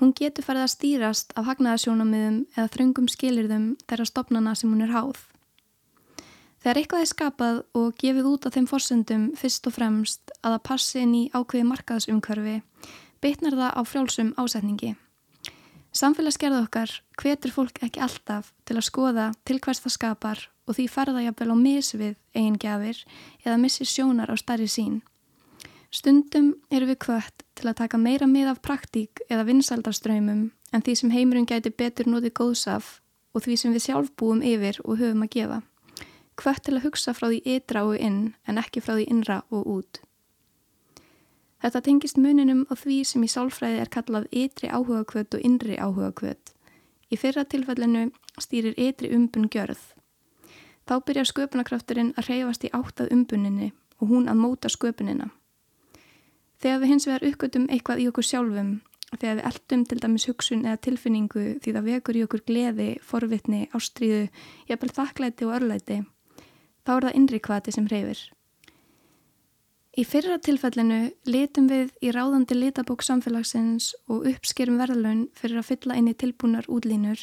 Hún 0.00 0.14
getur 0.16 0.46
farið 0.46 0.64
að 0.64 0.72
stýrast 0.74 1.34
af 1.36 1.44
hagnaðarsjónamiðum 1.50 2.38
eða 2.56 2.70
þröngum 2.72 3.10
skilirðum 3.12 3.66
þeirra 3.84 4.08
stopnana 4.08 4.54
sem 4.56 4.72
hún 4.72 4.86
er 4.86 4.94
háð. 4.94 5.20
Þegar 6.60 6.80
eitthvað 6.80 7.04
er 7.04 7.10
skapað 7.10 7.60
og 7.76 7.92
gefið 8.00 8.30
út 8.32 8.48
af 8.48 8.56
þeim 8.56 8.68
forsendum 8.68 9.28
fyrst 9.36 9.68
og 9.68 9.76
fremst 9.76 10.32
að 10.40 10.56
það 10.56 10.64
passi 10.70 11.04
inn 11.04 11.14
í 11.16 11.22
ákveði 11.36 11.68
markaðsumkörfi 11.68 12.56
bitnar 13.20 13.56
það 13.60 13.76
á 13.76 13.80
frjálsum 13.84 14.34
ásetningi. 14.40 14.94
Samfélagsgerða 15.90 16.62
okkar 16.62 16.92
hvetur 17.18 17.50
fólk 17.50 17.80
ekki 17.82 18.00
alltaf 18.04 18.52
til 18.64 18.76
að 18.78 18.86
skoða 18.86 19.24
til 19.42 19.58
hvers 19.58 19.82
það 19.82 19.94
skapar 19.96 20.42
og 20.70 20.76
því 20.76 20.86
farða 20.86 21.24
jafnvel 21.24 21.50
á 21.50 21.56
misvið 21.58 22.12
eigin 22.36 22.58
gafir 22.62 23.00
eða 23.42 23.56
missi 23.58 23.86
sjónar 23.88 24.30
á 24.30 24.36
starri 24.38 24.68
sín. 24.70 25.00
Stundum 25.90 26.52
eru 26.70 26.86
við 26.92 27.00
kvött 27.02 27.42
til 27.58 27.66
að 27.66 27.80
taka 27.82 27.98
meira 27.98 28.28
mið 28.30 28.52
af 28.52 28.60
praktík 28.62 29.24
eða 29.26 29.48
vinsaldarströymum 29.48 30.44
en 30.70 30.84
því 30.86 30.94
sem 31.00 31.10
heimurinn 31.10 31.48
gæti 31.50 31.74
betur 31.74 32.06
notið 32.06 32.36
góðsaf 32.38 33.00
og 33.34 33.42
því 33.42 33.56
sem 33.58 33.74
við 33.74 33.86
sjálf 33.88 34.12
búum 34.14 34.44
yfir 34.46 34.78
og 34.84 35.02
höfum 35.02 35.26
að 35.26 35.34
gefa. 35.34 35.58
Kvött 36.38 36.62
til 36.68 36.76
að 36.78 36.86
hugsa 36.86 37.16
frá 37.18 37.26
því 37.26 37.42
ytra 37.56 37.82
og 37.88 37.98
inn 37.98 38.20
en 38.46 38.62
ekki 38.62 38.82
frá 38.84 38.94
því 38.94 39.10
innra 39.10 39.42
og 39.50 39.66
út. 39.74 40.00
Þetta 41.60 41.82
tengist 41.84 42.16
muninum 42.16 42.64
á 42.72 42.74
því 42.74 43.02
sem 43.04 43.24
í 43.24 43.28
sálfræði 43.28 43.82
er 43.82 43.90
kallað 43.92 44.30
ytri 44.32 44.70
áhugakvöt 44.72 45.36
og 45.36 45.44
innri 45.44 45.76
áhugakvöt. 45.76 46.54
Í 47.12 47.18
fyrra 47.20 47.44
tilfellinu 47.44 48.06
stýrir 48.40 48.78
ytri 48.80 49.10
umbun 49.12 49.50
gjörð. 49.52 49.80
Þá 50.88 50.94
byrjar 51.04 51.28
sköpunarkrafturinn 51.28 52.14
að 52.16 52.30
reyfast 52.30 52.64
í 52.64 52.72
áttað 52.72 53.12
umbuninni 53.14 53.72
og 54.00 54.08
hún 54.08 54.30
að 54.32 54.40
móta 54.40 54.72
sköpunina. 54.72 55.28
Þegar 56.60 56.80
við 56.80 56.92
hins 56.92 57.06
vegar 57.08 57.26
uppgötum 57.28 57.68
eitthvað 57.68 58.00
í 58.00 58.08
okkur 58.08 58.26
sjálfum, 58.26 58.72
þegar 59.12 59.38
við 59.38 59.46
eldum 59.50 59.84
til 59.88 60.00
dæmis 60.00 60.26
hugsun 60.28 60.66
eða 60.66 60.80
tilfinningu 60.86 61.44
því 61.60 61.76
það 61.76 61.88
vekur 61.92 62.18
í 62.18 62.24
okkur 62.24 62.44
gleði, 62.48 62.90
forvitni, 63.04 63.62
ástríðu, 63.76 64.26
jafnvel 64.68 64.92
þakklæti 64.96 65.48
og 65.48 65.56
örlæti, 65.60 66.02
þá 66.84 66.92
er 66.96 67.08
það 67.08 67.16
innri 67.20 67.40
kvati 67.44 67.76
sem 67.76 67.88
reyfir. 67.90 68.20
Í 69.98 70.04
fyrra 70.06 70.36
tilfellinu 70.38 71.08
litum 71.26 71.66
við 71.66 71.88
í 71.98 72.12
ráðandi 72.14 72.54
litabók 72.54 73.02
samfélagsins 73.02 73.88
og 74.06 74.28
uppskerum 74.30 74.78
verðlun 74.78 75.24
fyrir 75.34 75.58
að 75.58 75.66
fylla 75.72 75.96
inn 75.98 76.12
í 76.12 76.14
tilbúnar 76.14 76.68
útlínur. 76.70 77.18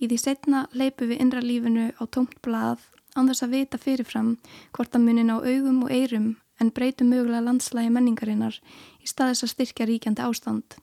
Í 0.00 0.08
því 0.08 0.18
setna 0.22 0.62
leipum 0.72 1.10
við 1.12 1.20
innra 1.20 1.44
lífinu 1.44 1.90
á 1.92 2.02
tómt 2.08 2.40
blað 2.40 2.86
þess 3.12 3.44
að 3.44 3.52
vita 3.52 3.78
fyrirfram 3.78 4.32
hvort 4.72 4.96
að 4.96 5.04
munin 5.04 5.34
á 5.34 5.44
augum 5.44 5.84
og 5.84 5.92
eirum 5.92 6.36
en 6.60 6.72
breytum 6.72 7.12
mögulega 7.12 7.44
landslægi 7.44 7.92
menningarinnar 7.92 8.56
í 9.04 9.06
staðis 9.12 9.44
að 9.44 9.52
styrkja 9.54 9.88
ríkjandi 9.90 10.24
ástand. 10.24 10.80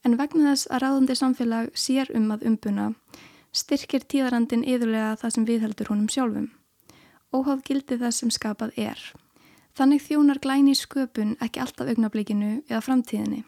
En 0.00 0.16
vegna 0.16 0.54
þess 0.54 0.70
að 0.72 0.86
ráðandi 0.86 1.16
samfélag 1.18 1.72
sér 1.76 2.08
um 2.16 2.30
að 2.32 2.46
umbuna 2.48 2.92
styrkir 3.52 4.06
tíðarandin 4.08 4.64
yðurlega 4.64 5.18
það 5.20 5.34
sem 5.34 5.48
viðheldur 5.48 5.92
honum 5.92 6.08
sjálfum. 6.08 6.52
Óháð 7.36 7.66
gildi 7.68 8.00
þess 8.00 8.24
sem 8.24 8.32
skapað 8.32 8.72
er. 8.80 9.10
Þannig 9.80 10.02
þjónar 10.04 10.36
glæni 10.44 10.74
sköpun 10.76 11.38
ekki 11.40 11.60
alltaf 11.62 11.88
augnablikinu 11.88 12.48
eða 12.68 12.82
framtíðinni. 12.84 13.38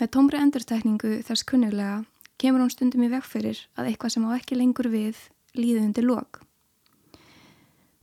Með 0.00 0.08
tómri 0.16 0.40
endurtekningu 0.42 1.20
þess 1.22 1.46
kunnuglega 1.46 2.00
kemur 2.42 2.64
hún 2.64 2.72
stundum 2.72 3.04
í 3.06 3.10
vegferir 3.12 3.60
að 3.78 3.92
eitthvað 3.92 4.14
sem 4.16 4.24
á 4.26 4.30
ekki 4.34 4.58
lengur 4.58 4.88
við 4.90 5.20
líði 5.54 5.84
undir 5.84 6.08
lok. 6.08 6.40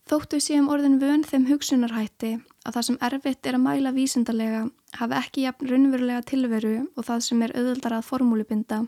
Þóttu 0.08 0.40
séum 0.40 0.70
orðin 0.72 0.96
vön 1.02 1.26
þeim 1.28 1.50
hugsunarhætti 1.50 2.30
að 2.64 2.78
það 2.78 2.88
sem 2.88 3.00
erfitt 3.10 3.52
er 3.52 3.60
að 3.60 3.66
mæla 3.66 3.94
vísindarlega 3.98 4.64
hafi 5.02 5.20
ekki 5.20 5.46
jafn 5.50 5.70
raunverulega 5.74 6.24
tilveru 6.32 6.74
og 6.96 7.10
það 7.10 7.28
sem 7.28 7.44
er 7.44 7.56
auðvöldar 7.60 7.98
að 7.98 8.08
formúlubinda 8.14 8.80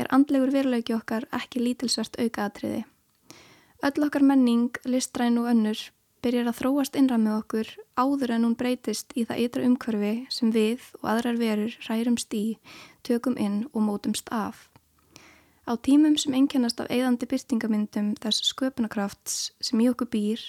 er 0.00 0.08
andlegur 0.16 0.56
veruleiki 0.56 0.96
okkar 0.96 1.28
ekki 1.42 1.60
lítilsvert 1.60 2.16
aukaðatriði. 2.16 2.82
Öll 3.84 4.08
okkar 4.08 4.24
menning, 4.32 4.72
listræn 4.88 5.36
og 5.44 5.52
önnur 5.52 5.84
byrjar 6.24 6.48
að 6.50 6.58
þróast 6.60 6.96
innra 6.98 7.18
með 7.20 7.36
okkur 7.42 7.70
áður 7.98 8.32
en 8.34 8.46
hún 8.46 8.56
breytist 8.58 9.14
í 9.14 9.24
það 9.28 9.42
ytra 9.44 9.66
umhverfi 9.68 10.12
sem 10.34 10.50
við 10.54 10.84
og 11.00 11.06
aðrar 11.12 11.38
verur 11.40 11.76
hrærumst 11.86 12.34
í, 12.34 12.58
tökum 13.06 13.38
inn 13.38 13.62
og 13.72 13.84
mótumst 13.86 14.30
af. 14.34 14.68
Á 15.68 15.76
tímum 15.76 16.16
sem 16.16 16.34
engjannast 16.34 16.80
af 16.80 16.88
eigðandi 16.88 17.28
byrtingamyndum 17.28 18.14
þess 18.22 18.50
sköpunarkrafts 18.50 19.52
sem 19.60 19.80
í 19.84 19.88
okkur 19.90 20.08
býr, 20.14 20.44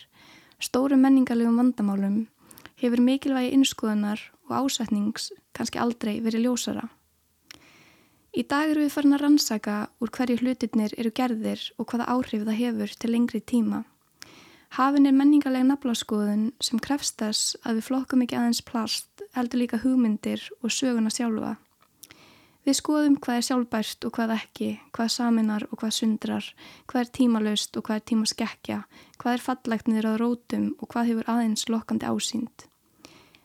stóru 0.63 0.95
menningarlegum 0.95 1.59
vandamálum, 1.59 2.21
hefur 2.79 3.03
mikilvægi 3.03 3.51
innskoðunar 3.57 4.23
og 4.47 4.55
ásetnings 4.61 5.33
kannski 5.51 5.81
aldrei 5.83 6.21
verið 6.23 6.47
ljósara. 6.47 6.87
Í 8.29 8.45
dag 8.45 8.69
eru 8.71 8.85
við 8.85 8.93
farin 8.93 9.17
að 9.17 9.23
rannsaka 9.25 9.77
úr 9.99 10.11
hverju 10.13 10.39
hlutirnir 10.39 10.93
eru 11.01 11.11
gerðir 11.11 11.63
og 11.81 11.89
hvaða 11.89 12.11
áhrif 12.13 12.45
það 12.45 12.59
hefur 12.61 12.93
til 13.01 13.11
lengri 13.11 13.41
tíma. 13.41 13.83
Hafin 14.77 15.07
er 15.09 15.15
menningarlega 15.17 15.65
naflaskoðun 15.65 16.51
sem 16.61 16.79
krefst 16.79 17.17
þess 17.17 17.55
að 17.65 17.79
við 17.79 17.87
flokkum 17.87 18.21
ekki 18.21 18.37
aðeins 18.37 18.61
plast, 18.61 19.23
heldur 19.33 19.63
líka 19.63 19.79
hugmyndir 19.81 20.43
og 20.61 20.69
söguna 20.73 21.09
sjálfa. 21.09 21.55
Við 22.67 22.75
skoðum 22.77 23.15
hvað 23.17 23.39
er 23.39 23.45
sjálfbært 23.47 24.05
og 24.05 24.13
hvað 24.13 24.35
ekki, 24.35 24.69
hvað 24.93 25.11
saminar 25.15 25.65
og 25.71 25.79
hvað 25.81 25.95
sundrar, 25.95 26.49
hvað 26.85 27.01
er 27.01 27.11
tímalöst 27.17 27.79
og 27.79 27.87
hvað 27.87 27.97
er 27.97 28.05
tímaskekkja, 28.11 28.79
hvað 29.17 29.37
er 29.37 29.45
fallegt 29.47 29.89
niður 29.89 30.09
á 30.11 30.13
rótum 30.21 30.69
og 30.77 30.91
hvað 30.93 31.09
hefur 31.09 31.33
aðeins 31.33 31.65
lokkandi 31.71 32.05
ásýnd. 32.05 32.67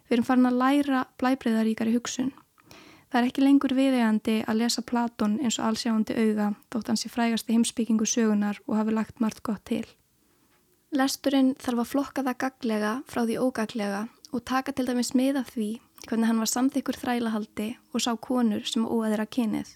Við 0.05 0.19
erum 0.19 0.29
farin 0.29 0.51
að 0.51 0.61
læra 0.61 1.07
blæbreyðaríkari 1.23 1.97
hugsun. 1.97 2.35
Það 3.09 3.21
er 3.23 3.31
ekki 3.31 3.47
lengur 3.47 3.73
viðegandi 3.79 4.41
að 4.45 4.61
lesa 4.61 4.85
Platón 4.85 5.39
eins 5.41 5.57
og 5.57 5.71
allsjáandi 5.71 6.21
auða 6.21 6.53
þótt 6.69 6.93
hans 6.93 7.09
í 7.09 7.15
frægasti 7.17 7.57
heimsbyggingu 7.57 8.05
sögunar 8.05 8.61
og 8.67 8.77
hafi 8.77 8.93
lagt 8.93 9.23
margt 9.25 9.41
gott 9.47 9.65
til. 9.71 9.87
Lesturinn 10.95 11.57
þarf 11.59 11.81
að 11.83 11.89
flokka 11.91 12.23
það 12.23 12.37
gaglega 12.39 12.91
frá 13.11 13.25
því 13.25 13.39
ógaglega 13.43 14.03
og 14.31 14.43
taka 14.47 14.71
til 14.71 14.85
dæmis 14.87 15.11
með 15.19 15.41
af 15.41 15.49
því 15.51 15.71
hvernig 16.05 16.29
hann 16.31 16.43
var 16.43 16.51
samþykkur 16.53 16.99
þrælahaldi 17.01 17.67
og 17.91 18.05
sá 18.05 18.13
konur 18.15 18.63
sem 18.69 18.85
óaðir 18.87 19.25
að 19.25 19.33
kynið. 19.35 19.73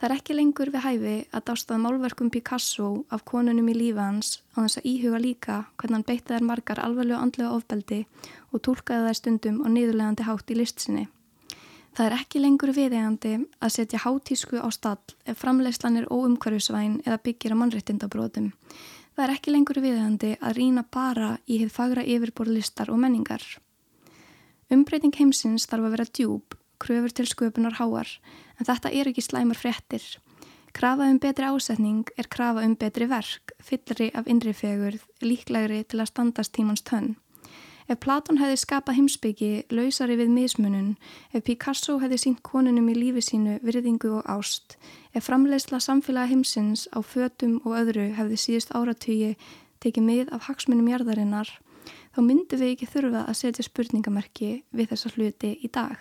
Það 0.00 0.06
er 0.08 0.14
ekki 0.14 0.36
lengur 0.38 0.70
við 0.72 0.84
hæfi 0.86 1.16
að 1.28 1.44
dástað 1.50 1.82
málverkum 1.82 2.30
Picasso 2.32 2.86
af 3.12 3.26
konunum 3.28 3.68
í 3.68 3.74
lífa 3.76 4.06
hans 4.06 4.30
á 4.56 4.64
þess 4.64 4.80
að 4.80 4.86
íhuga 4.94 5.20
líka 5.20 5.56
hvernig 5.76 5.98
hann 5.98 6.06
beitti 6.08 6.32
þær 6.32 6.46
margar 6.48 6.80
alveglega 6.86 7.20
andlega 7.20 7.50
ofbeldi 7.58 7.98
og 8.48 8.62
tólkaði 8.64 9.10
þær 9.10 9.18
stundum 9.18 9.58
og 9.60 9.74
niðurlegandi 9.74 10.24
hátt 10.24 10.54
í 10.54 10.56
listsinni. 10.56 11.04
Það 11.92 12.06
er 12.06 12.16
ekki 12.16 12.40
lengur 12.40 12.72
viðegandi 12.72 13.34
að 13.60 13.74
setja 13.74 14.00
hátísku 14.06 14.56
á 14.56 14.68
stall 14.72 15.18
ef 15.28 15.42
framlegslan 15.42 16.00
er 16.00 16.08
óumhverfisvæn 16.08 17.02
eða 17.04 17.20
byggir 17.26 17.52
á 17.52 17.60
mannrettindabrótum. 17.60 18.54
Það 19.16 19.24
er 19.24 19.32
ekki 19.34 19.52
lengur 19.52 19.80
viðhandi 19.82 20.30
að 20.38 20.56
rína 20.56 20.84
bara 20.86 21.30
í 21.46 21.58
hitt 21.60 21.74
fagra 21.74 22.04
yfirborðlistar 22.06 22.92
og 22.92 23.00
menningar. 23.02 23.42
Umbreyting 24.70 25.16
heimsins 25.18 25.66
þarf 25.66 25.88
að 25.88 25.94
vera 25.96 26.10
djúb, 26.18 26.54
kröfur 26.80 27.14
til 27.14 27.26
sköpunar 27.26 27.78
háar, 27.80 28.10
en 28.58 28.68
þetta 28.68 28.92
er 28.94 29.10
ekki 29.10 29.24
slæmar 29.26 29.58
fréttir. 29.58 30.04
Krafa 30.72 31.08
um 31.10 31.18
betri 31.18 31.48
ásetning 31.50 32.12
er 32.16 32.28
krafa 32.30 32.62
um 32.62 32.76
betri 32.78 33.08
verk, 33.10 33.56
fyllri 33.58 34.12
af 34.14 34.30
innrifegurð, 34.30 35.02
líklegri 35.26 35.82
til 35.82 35.98
að 35.98 36.12
standast 36.12 36.54
tímans 36.54 36.86
tönn. 36.86 37.16
Ef 37.90 37.98
Platón 37.98 38.38
hefði 38.38 38.58
skapað 38.60 39.00
heimsbyggi 39.00 39.46
lausari 39.74 40.14
við 40.14 40.28
mismunun, 40.30 40.90
ef 41.34 41.42
Picasso 41.42 41.96
hefði 41.98 42.18
sínt 42.22 42.42
konunum 42.46 42.86
í 42.92 42.94
lífi 42.94 43.24
sínu 43.26 43.56
virðingu 43.66 44.12
og 44.20 44.28
ást, 44.30 44.76
ef 45.10 45.26
framleiðsla 45.26 45.80
samfélaga 45.82 46.30
heimsins 46.30 46.84
á 46.94 47.02
fötum 47.02 47.56
og 47.64 47.74
öðru 47.80 48.12
hefði 48.14 48.38
síðust 48.38 48.70
áratögi 48.78 49.32
tekið 49.82 50.06
mið 50.06 50.30
af 50.36 50.46
hagsmunum 50.46 50.86
jarðarinnar, 50.92 51.50
þá 52.14 52.20
myndi 52.28 52.60
við 52.60 52.76
ekki 52.76 52.88
þurfa 52.92 53.24
að 53.24 53.38
setja 53.40 53.66
spurningamerki 53.66 54.52
við 54.70 54.92
þessa 54.92 55.12
hluti 55.16 55.52
í 55.58 55.72
dag. 55.74 55.98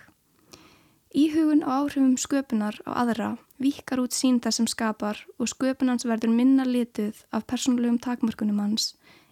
Íhugun 1.18 1.66
og 1.66 1.74
áhrifum 1.74 2.14
sköpunar 2.22 2.78
á 2.86 3.02
aðra 3.02 3.32
vikar 3.58 4.04
út 4.06 4.14
sín 4.14 4.38
það 4.38 4.58
sem 4.60 4.70
skapar 4.70 5.26
og 5.42 5.50
sköpunans 5.50 6.06
verður 6.06 6.38
minna 6.38 6.70
lituð 6.70 7.26
af 7.34 7.50
persónulegum 7.50 7.98
takmörkunum 7.98 8.62
hans 8.62 8.92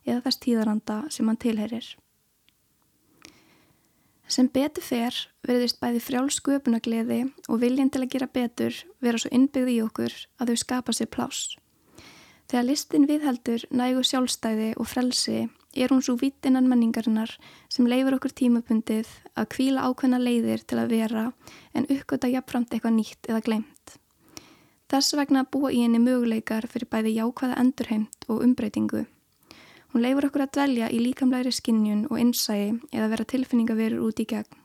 eða 0.10 0.24
þess 0.26 0.42
tíðaranda 0.42 1.00
sem 1.14 1.30
hann 1.30 1.38
tilherir. 1.38 1.94
Sem 4.28 4.50
betur 4.52 4.84
fer 4.84 5.16
verðist 5.48 5.80
bæði 5.80 6.02
frjálsköpunagleði 6.04 7.22
og 7.48 7.62
viljan 7.62 7.92
til 7.94 8.04
að 8.04 8.12
gera 8.12 8.28
betur 8.28 8.76
vera 9.04 9.22
svo 9.22 9.32
innbyggði 9.32 9.78
í 9.78 9.84
okkur 9.86 10.16
að 10.38 10.52
þau 10.52 10.60
skapa 10.64 10.96
sér 10.96 11.10
pláss. 11.14 11.56
Þegar 12.48 12.68
listin 12.68 13.08
viðheldur 13.08 13.64
nægu 13.76 14.04
sjálfstæði 14.08 14.74
og 14.80 14.88
frelsi 14.88 15.48
er 15.76 15.92
hún 15.92 16.04
svo 16.04 16.16
vittinnan 16.20 16.68
menningarinnar 16.72 17.34
sem 17.72 17.88
leifur 17.88 18.18
okkur 18.18 18.36
tímabundið 18.36 19.10
að 19.36 19.50
kvíla 19.56 19.88
ákveðna 19.88 20.20
leiðir 20.22 20.64
til 20.64 20.80
að 20.82 20.94
vera 20.96 21.26
en 21.74 21.88
uppgöta 21.92 22.32
jafnframt 22.32 22.72
eitthvað 22.72 22.98
nýtt 23.00 23.32
eða 23.32 23.44
glemt. 23.48 23.98
Þess 24.88 25.18
vegna 25.20 25.44
búa 25.44 25.74
í 25.76 25.84
henni 25.84 26.00
möguleikar 26.00 26.68
fyrir 26.72 26.88
bæði 26.92 27.18
jákvæða 27.18 27.60
endurheimt 27.64 28.28
og 28.32 28.44
umbreytingu. 28.44 29.04
Hún 29.94 30.04
leifur 30.04 30.28
okkur 30.28 30.44
að 30.44 30.54
dvelja 30.58 30.88
í 30.92 30.98
líkamlæri 31.00 31.52
skinnjun 31.56 32.08
og 32.10 32.20
innsægi 32.20 32.74
eða 32.92 33.12
vera 33.14 33.26
tilfinningaverur 33.32 34.04
út 34.04 34.20
í 34.20 34.26
gegn. 34.28 34.60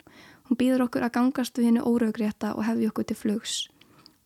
Hún 0.49 0.59
býður 0.59 0.89
okkur 0.89 1.07
að 1.07 1.15
gangast 1.15 1.59
við 1.59 1.69
henni 1.69 1.85
óraugrétta 1.87 2.51
og 2.57 2.67
hefði 2.67 2.89
okkur 2.91 3.07
til 3.07 3.19
flugs. 3.21 3.55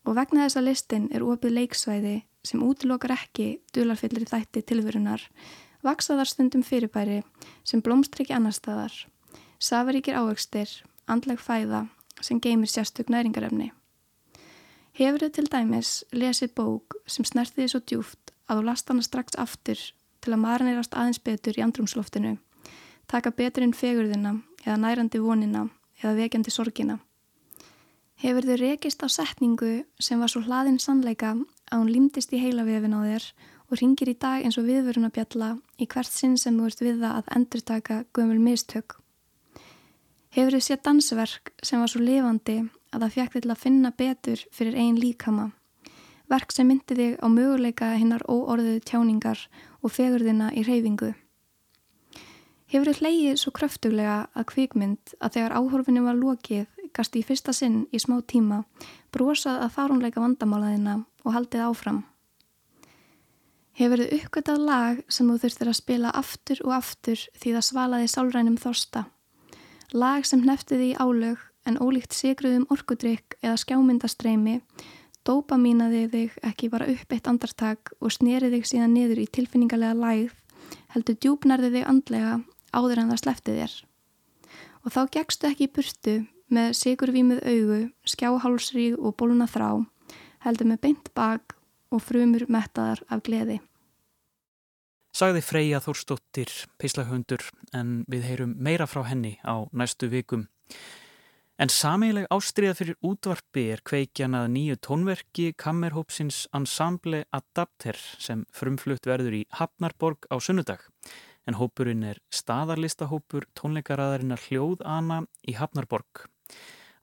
Og 0.07 0.17
vegna 0.17 0.47
þessa 0.47 0.63
listin 0.65 1.05
er 1.13 1.25
opið 1.25 1.53
leiksvæði 1.59 2.15
sem 2.47 2.63
útilokar 2.63 3.13
ekki 3.13 3.59
dularfyllir 3.75 4.25
þætti 4.25 4.63
tilverunar, 4.65 5.21
vaksaðar 5.85 6.29
stundum 6.31 6.63
fyrirbæri 6.65 7.21
sem 7.67 7.83
blómstryggja 7.83 8.39
annar 8.39 8.55
staðar, 8.55 8.93
safaríkir 9.59 10.17
ávöxtir, 10.17 10.71
andleg 11.05 11.39
fæða 11.43 11.85
sem 12.21 12.41
geymir 12.41 12.71
sérstök 12.71 13.11
næringarefni. 13.13 13.69
Hefur 14.97 15.21
þið 15.27 15.35
til 15.35 15.47
dæmis 15.53 15.91
lesið 16.09 16.55
bók 16.57 16.97
sem 17.05 17.27
snertiði 17.27 17.69
svo 17.69 17.83
djúft 17.85 18.33
að 18.49 18.63
þú 18.63 18.67
last 18.71 18.89
hana 18.89 19.05
strax 19.05 19.37
aftur 19.37 19.77
til 20.27 20.35
að 20.35 20.43
marinerast 20.43 20.95
aðeins 20.95 21.23
betur 21.23 21.55
í 21.55 21.63
andrumsloftinu, 21.63 22.35
taka 23.07 23.31
betur 23.31 23.63
inn 23.63 23.75
fegurðina 23.75 24.35
eða 24.65 24.79
nærandi 24.83 25.21
vonina 25.23 25.69
eða 26.03 26.17
vekjandi 26.19 26.51
sorgina. 26.51 26.99
Hefur 28.19 28.43
þið 28.43 28.59
rekist 28.59 29.03
á 29.05 29.07
setningu 29.07 29.85
sem 30.01 30.19
var 30.19 30.31
svo 30.33 30.41
hlaðinn 30.43 30.81
sannleika 30.83 31.35
að 31.71 31.79
hún 31.79 31.91
limtist 31.93 32.33
í 32.33 32.41
heilavefin 32.41 32.97
á 32.97 33.01
þér 33.05 33.27
og 33.67 33.79
ringir 33.79 34.11
í 34.11 34.17
dag 34.19 34.43
eins 34.43 34.57
og 34.59 34.65
viðvörunabjalla 34.67 35.51
í 35.77 35.87
hvert 35.87 36.11
sinn 36.11 36.35
sem 36.41 36.57
þú 36.57 36.69
ert 36.69 36.81
við 36.81 37.03
það 37.03 37.19
að 37.19 37.29
endurtaka 37.37 37.97
gömul 38.17 38.39
mistök. 38.41 38.97
Hefur 40.33 40.57
þið 40.57 40.65
séð 40.65 40.81
dansverk 40.87 41.53
sem 41.63 41.79
var 41.79 41.93
svo 41.93 42.01
lifandi 42.03 42.57
að 42.91 43.05
það 43.05 43.13
fjækt 43.15 43.39
til 43.39 43.53
að 43.53 43.63
finna 43.63 43.93
betur 44.01 44.43
fyrir 44.51 44.75
einn 44.81 44.99
líkama. 44.99 45.51
Verk 46.27 46.51
sem 46.51 46.67
myndi 46.67 46.95
þig 46.97 47.19
á 47.23 47.27
möguleika 47.31 47.93
hinnar 47.95 48.25
óorðuðu 48.27 48.81
tjáningar 48.83 49.45
og 49.87 49.95
fegurðina 49.95 50.51
í 50.51 50.65
reyfingu. 50.67 51.13
Hefur 52.67 52.91
þið 52.91 52.99
hleyið 52.99 53.37
svo 53.39 53.53
kröftuglega 53.55 54.17
að 54.35 54.49
kvikmynd 54.51 55.13
að 55.23 55.37
þegar 55.37 55.55
áhorfinu 55.55 56.03
var 56.03 56.17
lokið 56.19 56.65
gasti 56.97 57.21
í 57.21 57.25
fyrsta 57.27 57.53
sinn 57.55 57.85
í 57.95 58.01
smá 58.01 58.17
tíma 58.27 58.63
brosað 59.15 59.61
að 59.63 59.73
farumleika 59.77 60.23
vandamálaðina 60.23 60.97
og 61.23 61.35
haldið 61.35 61.63
áfram. 61.67 62.01
Hefur 63.77 64.01
þið 64.01 64.13
uppgötað 64.17 64.63
lag 64.65 65.01
sem 65.07 65.29
þú 65.29 65.37
þurftir 65.43 65.71
að 65.71 65.79
spila 65.79 66.13
aftur 66.17 66.61
og 66.65 66.73
aftur 66.79 67.23
því 67.37 67.53
það 67.55 67.67
svalaði 67.69 68.11
sálrænum 68.11 68.57
þorsta. 68.59 69.05
Lag 69.93 70.25
sem 70.27 70.41
hneftiði 70.43 70.91
í 70.91 70.97
álög 70.97 71.43
en 71.67 71.79
ólíkt 71.83 72.15
sigruðum 72.15 72.65
orkudrykk 72.73 73.37
eða 73.43 73.59
skjámyndastreimi 73.63 74.57
dópamínaði 75.27 76.03
þig 76.13 76.37
ekki 76.47 76.69
bara 76.71 76.87
upp 76.91 77.13
eitt 77.13 77.27
andartak 77.27 77.91
og 77.99 78.13
sneriði 78.15 78.61
þig 78.61 78.69
síðan 78.71 78.95
niður 78.95 79.23
í 79.23 79.27
tilfinningarlega 79.37 79.97
lægð 79.99 80.33
heldur 80.95 81.19
djúpnarði 81.19 81.73
þig 81.75 81.91
andlega 81.91 82.33
áður 82.73 83.03
en 83.03 83.11
það 83.11 83.21
sleppti 83.23 83.57
þér. 83.59 83.75
Og 84.85 84.95
þá 84.95 85.01
gegstu 85.17 85.49
ekki 85.49 85.67
í 85.67 85.73
burtu 85.75 86.15
með 86.53 86.73
sigurvímið 86.79 87.43
augu, 87.43 87.79
skjáhálsríð 88.07 88.99
og 89.01 89.15
bóluna 89.19 89.49
þrá 89.51 89.83
heldur 90.45 90.69
með 90.71 90.83
beint 90.85 91.09
bak 91.17 91.57
og 91.91 92.03
frumur 92.03 92.45
mettaðar 92.51 93.01
af 93.11 93.23
gleði. 93.25 93.59
Sagði 95.17 95.41
Freyja 95.41 95.79
Þórstóttir, 95.81 96.51
peislahundur, 96.77 97.41
en 97.73 98.03
við 98.11 98.27
heyrum 98.27 98.53
meira 98.61 98.85
frá 98.85 99.01
henni 99.07 99.37
á 99.41 99.65
næstu 99.73 100.11
vikum. 100.11 100.45
En 101.57 101.71
sameileg 101.73 102.27
ástriða 102.29 102.75
fyrir 102.77 102.97
útvarpi 103.01 103.63
er 103.73 103.79
kveikjanað 103.81 104.51
nýju 104.53 104.75
tónverki 104.85 105.47
Kammerhópsins 105.57 106.43
Ensemble 106.53 107.23
Adapter 107.33 107.97
sem 108.21 108.43
frumflutt 108.53 109.09
verður 109.09 109.39
í 109.39 109.41
Hafnarborg 109.57 110.29
á 110.29 110.37
sunnudag. 110.37 110.85
En 111.49 111.57
hópurinn 111.57 112.05
er 112.05 112.21
staðarlistahópur 112.29 113.49
tónleikaraðarinnar 113.57 114.45
hljóðana 114.45 115.23
í 115.49 115.57
Hafnarborg. 115.57 116.27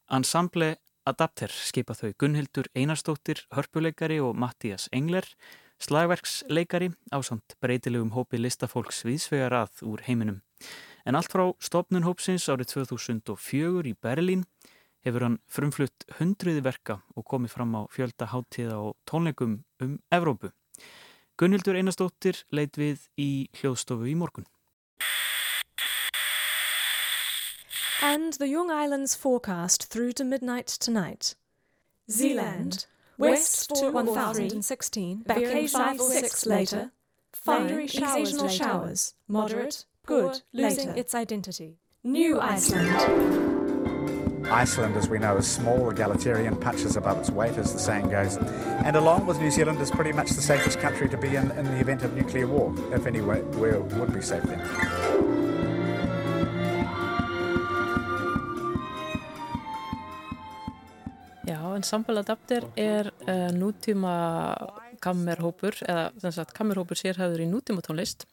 Ensemble 0.06 0.76
Adapter 1.02 1.50
skipa 1.50 1.98
þau 1.98 2.14
Gunnhildur 2.14 2.70
Einarstóttir, 2.78 3.42
hörpuleikari 3.58 4.20
og 4.22 4.38
Mattías 4.38 4.86
Engler, 4.94 5.26
slagverksleikari 5.82 6.92
á 7.10 7.18
samt 7.26 7.58
breytilegum 7.58 8.14
hópi 8.14 8.38
listafólks 8.38 9.02
viðsvegar 9.02 9.64
að 9.64 9.82
úr 9.90 10.06
heiminum. 10.06 10.44
En 11.04 11.14
allt 11.14 11.28
frá 11.28 11.50
stopnun 11.60 12.06
hópsins 12.06 12.46
árið 12.48 12.70
2004 12.78 13.90
í 13.90 13.94
Berlín 14.00 14.46
hefur 15.04 15.26
hann 15.26 15.38
frumflutt 15.52 16.06
hundruði 16.18 16.62
verka 16.64 17.02
og 17.12 17.26
komið 17.28 17.52
fram 17.52 17.76
á 17.76 17.82
fjölda 17.92 18.30
háttíða 18.32 18.78
og 18.80 18.96
tónleikum 19.04 19.58
um 19.84 19.98
Evrópu. 20.08 20.50
Gunnhildur 21.36 21.76
Einarstóttir 21.76 22.44
leit 22.54 22.78
við 22.80 23.04
í 23.20 23.48
hljóðstofu 23.60 24.08
í 24.08 24.16
morgun. 24.16 24.48
And 28.00 28.34
the 28.34 28.48
Young 28.48 28.70
Islands 28.70 29.14
forecast 29.14 29.90
through 29.90 30.12
to 30.12 30.24
midnight 30.24 30.68
tonight. 30.68 31.34
Zealand, 32.10 32.86
west 33.18 33.70
to 33.76 33.90
1016, 33.90 35.24
became 35.26 35.68
5 35.68 36.00
or 36.00 36.10
6 36.10 36.46
later, 36.46 36.90
fine 37.32 37.84
occasional 37.84 38.48
showers, 38.48 39.14
moderate, 39.26 39.86
good, 40.06 40.42
losing 40.52 40.96
its 40.96 41.14
identity. 41.14 41.78
New 42.02 42.40
Iceland. 42.40 43.54
Iceland, 44.50 44.96
as 44.96 45.08
we 45.08 45.18
know, 45.18 45.36
is 45.38 45.50
small, 45.50 45.90
egalitarian, 45.90 46.56
punches 46.56 46.96
above 46.96 47.18
its 47.18 47.30
weight, 47.30 47.56
as 47.56 47.72
the 47.72 47.78
saying 47.78 48.10
goes. 48.10 48.36
And 48.84 48.94
along 48.96 49.26
with 49.26 49.40
New 49.40 49.50
Zealand, 49.50 49.80
is 49.80 49.90
pretty 49.90 50.12
much 50.12 50.30
the 50.30 50.42
safest 50.42 50.78
country 50.80 51.08
to 51.08 51.16
be 51.16 51.34
in 51.36 51.50
in 51.52 51.64
the 51.64 51.80
event 51.80 52.02
of 52.02 52.14
nuclear 52.14 52.46
war, 52.46 52.74
if 52.92 53.06
anywhere 53.06 53.42
would 53.80 54.12
be 54.12 54.20
safe 54.20 54.42
then. 54.42 54.60
Já, 61.46 61.76
en 61.76 61.82
Sambal 61.82 62.18
Adapter 62.18 62.64
er 62.76 63.12
uh, 63.26 63.50
nútíma 63.52 64.56
kammerhópur, 65.00 65.76
eða 65.88 66.10
þess 66.20 66.40
að 66.40 66.54
kammerhópur 66.56 66.96
sérhæður 66.96 67.44
í 67.44 67.48
nútíma 67.48 67.84
tónlist 67.84 68.24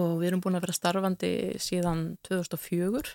og 0.00 0.18
við 0.20 0.30
erum 0.30 0.42
búin 0.44 0.56
að 0.56 0.66
vera 0.66 0.76
starfandi 0.76 1.32
síðan 1.60 2.04
2004 2.28 3.14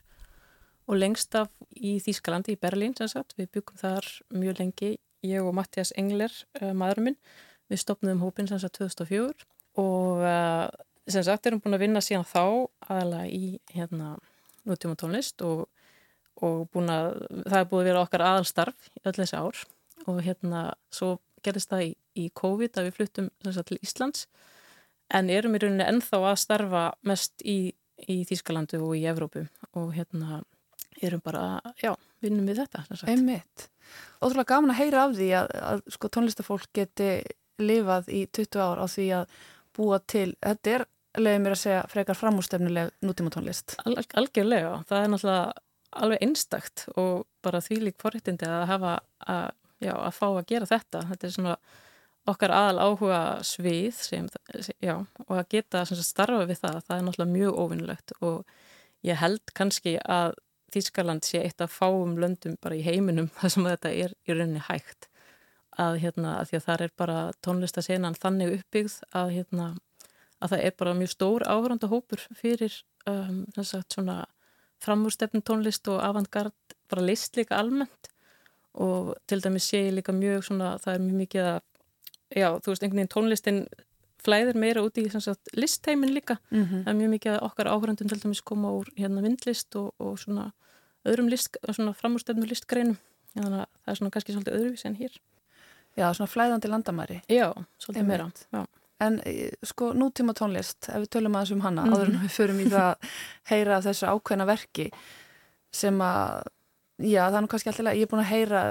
og 0.88 0.96
lengst 0.96 1.36
af 1.36 1.52
í 1.76 1.98
Þýskalandi, 2.04 2.56
í 2.56 2.62
Berlín 2.62 2.96
sem 2.98 3.10
sagt, 3.12 3.36
við 3.40 3.50
byggum 3.58 3.80
þar 3.82 4.08
mjög 4.32 4.62
lengi, 4.62 4.92
ég 5.26 5.44
og 5.44 5.56
Mattias 5.58 5.92
Engler, 6.00 6.32
uh, 6.62 6.72
maðurum 6.78 7.10
minn, 7.10 7.20
við 7.68 7.82
stopnum 7.84 8.22
hópin 8.24 8.48
sem 8.48 8.62
sagt 8.62 8.78
2004 8.80 9.48
og 9.82 10.24
uh, 10.24 10.68
sem 11.08 11.24
sagt 11.24 11.48
erum 11.48 11.62
búin 11.64 11.78
að 11.78 11.84
vinna 11.86 12.04
síðan 12.04 12.28
þá 12.28 12.44
aðalega 12.88 13.28
í 13.32 13.58
hérna 13.74 14.16
nútíma 14.68 14.98
tónlist 15.00 15.44
og, 15.48 15.68
og 16.44 16.68
búin 16.74 16.92
að, 16.92 17.22
það 17.48 17.60
er 17.60 17.70
búin 17.72 17.84
að 17.84 17.90
vera 17.92 18.04
okkar 18.04 18.26
aðalstarf 18.28 18.90
í 18.92 19.04
öll 19.06 19.16
þessi 19.16 19.40
ár. 19.40 19.64
Og 20.08 20.20
hérna 20.24 20.64
svo 20.94 21.18
gerist 21.44 21.72
það 21.72 21.86
í, 21.88 21.92
í 22.24 22.26
COVID 22.36 22.80
að 22.80 22.90
við 22.90 22.98
fluttum 23.00 23.30
sagt 23.48 23.72
til 23.72 23.80
Íslands 23.84 24.28
en 25.14 25.32
erum 25.32 25.56
í 25.56 25.62
rauninni 25.64 25.88
ennþá 25.88 26.22
að 26.32 26.38
starfa 26.44 26.84
mest 27.08 27.44
í, 27.46 27.74
í 28.08 28.20
Þýskalandu 28.28 28.82
og 28.84 28.96
í 28.98 29.06
Evrópu 29.10 29.46
og 29.78 29.94
hérna 29.96 30.42
erum 31.02 31.22
bara, 31.24 31.60
já, 31.82 31.94
vinnum 32.24 32.48
við 32.50 32.64
þetta 32.64 33.08
Einmitt. 33.08 33.68
Ótrúlega 34.20 34.56
gaman 34.56 34.74
að 34.74 34.80
heyra 34.82 35.04
af 35.06 35.14
því 35.16 35.28
að, 35.38 35.52
að 35.72 35.84
sko, 35.94 36.10
tónlistafólk 36.12 36.72
geti 36.76 37.12
lifað 37.62 38.10
í 38.14 38.26
20 38.34 38.64
ár 38.64 38.82
á 38.82 38.86
því 38.90 39.08
að 39.20 39.38
búa 39.78 40.00
til, 40.10 40.32
þetta 40.44 40.74
er 40.74 40.86
leiðið 41.18 41.44
mér 41.44 41.56
að 41.56 41.62
segja 41.62 41.86
frekar 41.90 42.18
framústefnuleg 42.18 42.92
nútíma 43.06 43.32
tónlist 43.34 43.74
Al 43.86 43.96
Algjörlega, 44.20 44.74
það 44.90 45.04
er 45.04 45.12
náttúrulega 45.14 45.46
alveg 45.98 46.24
einstakt 46.26 46.86
og 47.00 47.26
bara 47.46 47.62
því 47.64 47.80
lík 47.86 47.98
forréttindi 48.02 48.48
að 48.50 48.66
hafa 48.72 48.94
að, 49.24 49.52
já, 49.82 49.94
að 49.94 50.16
fá 50.18 50.26
að 50.28 50.48
gera 50.50 50.70
þetta. 50.70 51.04
Þetta 51.12 51.28
er 51.28 51.36
svona 51.36 51.56
okkar 52.28 52.54
aðal 52.54 52.82
áhuga 52.84 53.22
svið 53.46 54.02
sem, 54.02 54.28
já, 54.84 54.96
og 55.28 55.36
að 55.38 55.48
geta 55.56 55.84
starfa 55.88 56.48
við 56.50 56.60
það, 56.64 56.82
það 56.88 56.98
er 56.98 57.06
náttúrulega 57.08 57.36
mjög 57.36 57.62
óvinnlegt 57.64 58.14
og 58.20 58.58
ég 59.08 59.22
held 59.22 59.56
kannski 59.58 59.98
að 60.04 60.36
Þískaland 60.76 61.24
sé 61.24 61.40
eitt 61.40 61.62
af 61.64 61.72
fáum 61.72 62.18
löndum 62.20 62.58
bara 62.62 62.76
í 62.76 62.84
heiminum 62.84 63.30
þar 63.40 63.54
sem 63.54 63.68
þetta 63.70 63.94
er 63.94 64.16
í 64.28 64.36
rauninni 64.36 64.64
hægt. 64.68 65.08
Að, 65.78 66.00
hérna, 66.02 66.40
að 66.42 66.50
því 66.50 66.58
að 66.58 66.66
það 66.66 66.84
er 66.84 66.94
bara 66.98 67.18
tónlistasenan 67.46 68.18
þannig 68.18 68.56
uppbyggð 68.56 68.96
að, 69.16 69.34
hérna, 69.36 69.68
að 70.42 70.54
það 70.54 70.64
er 70.66 70.76
bara 70.82 70.96
mjög 70.98 71.12
stór 71.14 71.46
áhöranda 71.46 71.90
hópur 71.92 72.24
fyrir 72.36 72.74
um, 73.06 73.44
sagt, 73.62 73.94
svona 73.94 74.24
framúrstefn 74.82 75.46
tónlist 75.46 75.88
og 75.94 76.02
avantgard 76.02 76.76
bara 76.90 77.06
list 77.06 77.38
líka 77.38 77.62
almennt. 77.62 78.10
Og 78.78 79.14
til 79.30 79.42
dæmis 79.46 79.70
sé 79.70 79.86
ég 79.86 79.96
líka 80.00 80.14
mjög 80.14 80.50
svona, 80.50 80.76
það 80.82 80.96
er 80.96 81.06
mjög 81.06 81.22
mikið 81.22 81.52
að 81.54 81.62
já, 82.36 82.50
þú 82.60 82.72
veist, 82.72 82.84
einhvern 82.84 83.02
veginn 83.02 83.14
tónlistin 83.14 83.60
flæðir 84.24 84.58
meira 84.60 84.84
út 84.84 84.98
í 85.00 85.06
sagt, 85.10 85.52
listheimin 85.54 86.14
líka 86.14 86.38
mm 86.50 86.64
-hmm. 86.64 86.84
það 86.84 86.90
er 86.92 87.00
mjög 87.00 87.10
mikið 87.16 87.32
að 87.34 87.44
okkar 87.48 87.68
áhörandun 87.68 88.10
til 88.10 88.20
dæmis 88.20 88.42
koma 88.42 88.72
úr 88.72 88.88
hérna 88.98 89.22
vindlist 89.22 89.76
og, 89.76 89.94
og 90.00 90.20
svona 90.20 90.52
öðrum 91.06 91.30
list, 91.30 91.58
svona 91.72 91.94
framúrstefnu 91.94 92.46
listgreinum 92.46 92.98
þannig 93.34 93.60
að 93.62 93.66
það 93.84 93.92
er 93.92 93.96
svona 93.96 94.12
kannski 94.12 94.34
svolítið 94.34 94.58
öðruvís 94.58 94.86
en 94.86 94.96
hér 94.96 95.14
Já, 95.98 96.14
svona 96.14 96.30
flæðandi 96.30 96.68
landamæri 96.68 97.22
Já, 97.30 97.54
svolítið 97.80 98.02
Einmitt. 98.02 98.08
meira 98.08 98.32
já. 98.54 98.66
En 99.00 99.22
e, 99.26 99.52
sko 99.64 99.94
nútíma 99.94 100.34
tónlist, 100.34 100.90
ef 100.90 101.04
við 101.04 101.10
tölum 101.10 101.36
aðeins 101.36 101.52
um 101.52 101.62
hana 101.62 101.86
mm 101.86 101.88
-hmm. 101.88 101.96
áður 101.96 102.08
en 102.10 102.22
við 102.22 102.32
förum 102.40 102.60
í 102.60 102.70
það 102.70 102.88
að 102.92 102.96
heyra 103.44 103.82
þessu 103.82 104.06
ákveðna 104.08 104.46
verki 104.46 104.92
sem 105.72 106.02
að 106.02 106.44
já, 106.98 107.30
það 107.30 107.38
er 107.38 107.42
nú 107.42 107.48
kannski 107.48 107.70
alltaf 107.70 107.96
ég 107.96 108.02
er 108.02 108.12
búin 108.12 108.24
að 108.24 108.32
heyra 108.32 108.62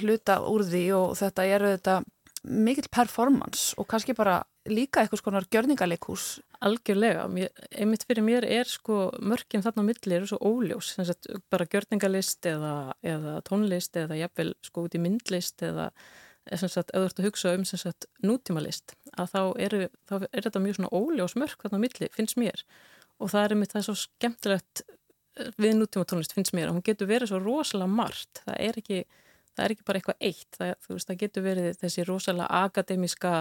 hluta 0.00 0.40
úr 0.40 0.64
því 0.64 0.84
og 0.96 1.16
þetta 1.16 1.44
er 1.44 1.60
þetta 1.60 2.04
mikill 2.44 2.88
performance 2.92 3.74
og 3.80 3.88
kannski 3.90 4.14
bara 4.16 4.42
líka 4.68 5.02
eitthvað 5.02 5.22
skonar 5.22 5.48
gjörningalikús 5.50 6.38
Algjörlega, 6.66 7.28
mér, 7.30 7.52
einmitt 7.70 8.02
fyrir 8.02 8.24
mér 8.26 8.44
er 8.46 8.66
sko 8.66 9.12
mörginn 9.22 9.62
þarna 9.62 9.84
á 9.86 9.88
milli 9.88 10.16
eru 10.16 10.26
svo 10.26 10.40
óljós, 10.42 10.96
sagt, 10.98 11.28
bara 11.52 11.68
gjörningalist 11.70 12.48
eða, 12.50 12.94
eða 13.06 13.36
tónlist 13.46 13.94
eða 14.00 14.18
jafnvel 14.18 14.56
sko 14.66 14.88
út 14.88 14.96
í 14.98 15.02
myndlist 15.02 15.62
eða 15.62 15.92
eða 16.48 16.68
þú 16.68 17.02
ert 17.04 17.20
að 17.20 17.26
hugsa 17.26 17.54
um 17.56 17.64
sagt, 17.68 18.06
nútímalist 18.24 18.94
að 19.14 19.32
þá, 19.32 19.40
eru, 19.66 19.80
þá 20.08 20.14
er 20.28 20.46
þetta 20.46 20.62
mjög 20.64 20.78
svona 20.78 20.92
óljós 20.96 21.36
mörg 21.38 21.62
þarna 21.62 21.80
á 21.80 21.84
milli, 21.84 22.10
finnst 22.14 22.38
mér. 22.40 22.64
Og 23.18 23.32
það 23.32 23.44
er 23.44 23.54
einmitt 23.54 23.74
það 23.74 23.80
er 23.80 23.86
svo 23.88 23.96
skemmtilegt 24.02 24.82
eh, 24.86 25.50
við 25.60 25.76
nútíma 25.78 26.08
tónlist 26.08 26.34
finnst 26.36 26.54
mér 26.56 26.70
að 26.70 26.78
hún 26.78 26.86
getur 26.86 27.10
verið 27.10 27.32
svo 27.32 27.42
rosalega 27.42 27.90
margt, 27.98 28.42
það 28.46 28.60
er 28.68 28.80
ekki, 28.82 29.00
það 29.58 29.64
er 29.64 29.74
ekki 29.74 29.86
bara 29.88 30.00
eitthvað 30.00 30.28
eitt, 30.30 30.50
það, 30.56 30.74
veist, 30.88 31.08
það 31.10 31.20
getur 31.24 31.46
verið 31.46 31.80
þessi 31.82 32.06
rosalega 32.06 32.62
akademiska 32.64 33.32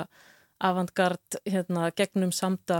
avantgard 0.68 1.38
hérna, 1.46 1.92
gegnum 1.94 2.34
samta 2.34 2.80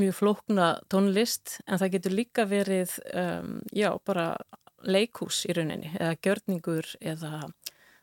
mjög 0.00 0.18
flókna 0.18 0.68
tónlist 0.92 1.58
en 1.66 1.80
það 1.80 1.94
getur 1.96 2.16
líka 2.16 2.44
verið 2.48 2.94
um, 3.16 3.58
já, 3.72 3.90
bara 4.04 4.34
leikús 4.82 5.44
í 5.48 5.56
rauninni 5.56 5.92
eða 5.94 6.18
gjörningur 6.26 6.94
eða 7.00 7.32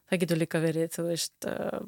það 0.10 0.22
getur 0.24 0.42
líka 0.42 0.62
verið, 0.64 0.92
þú 0.96 1.06
veist 1.10 1.50
uh, 1.50 1.82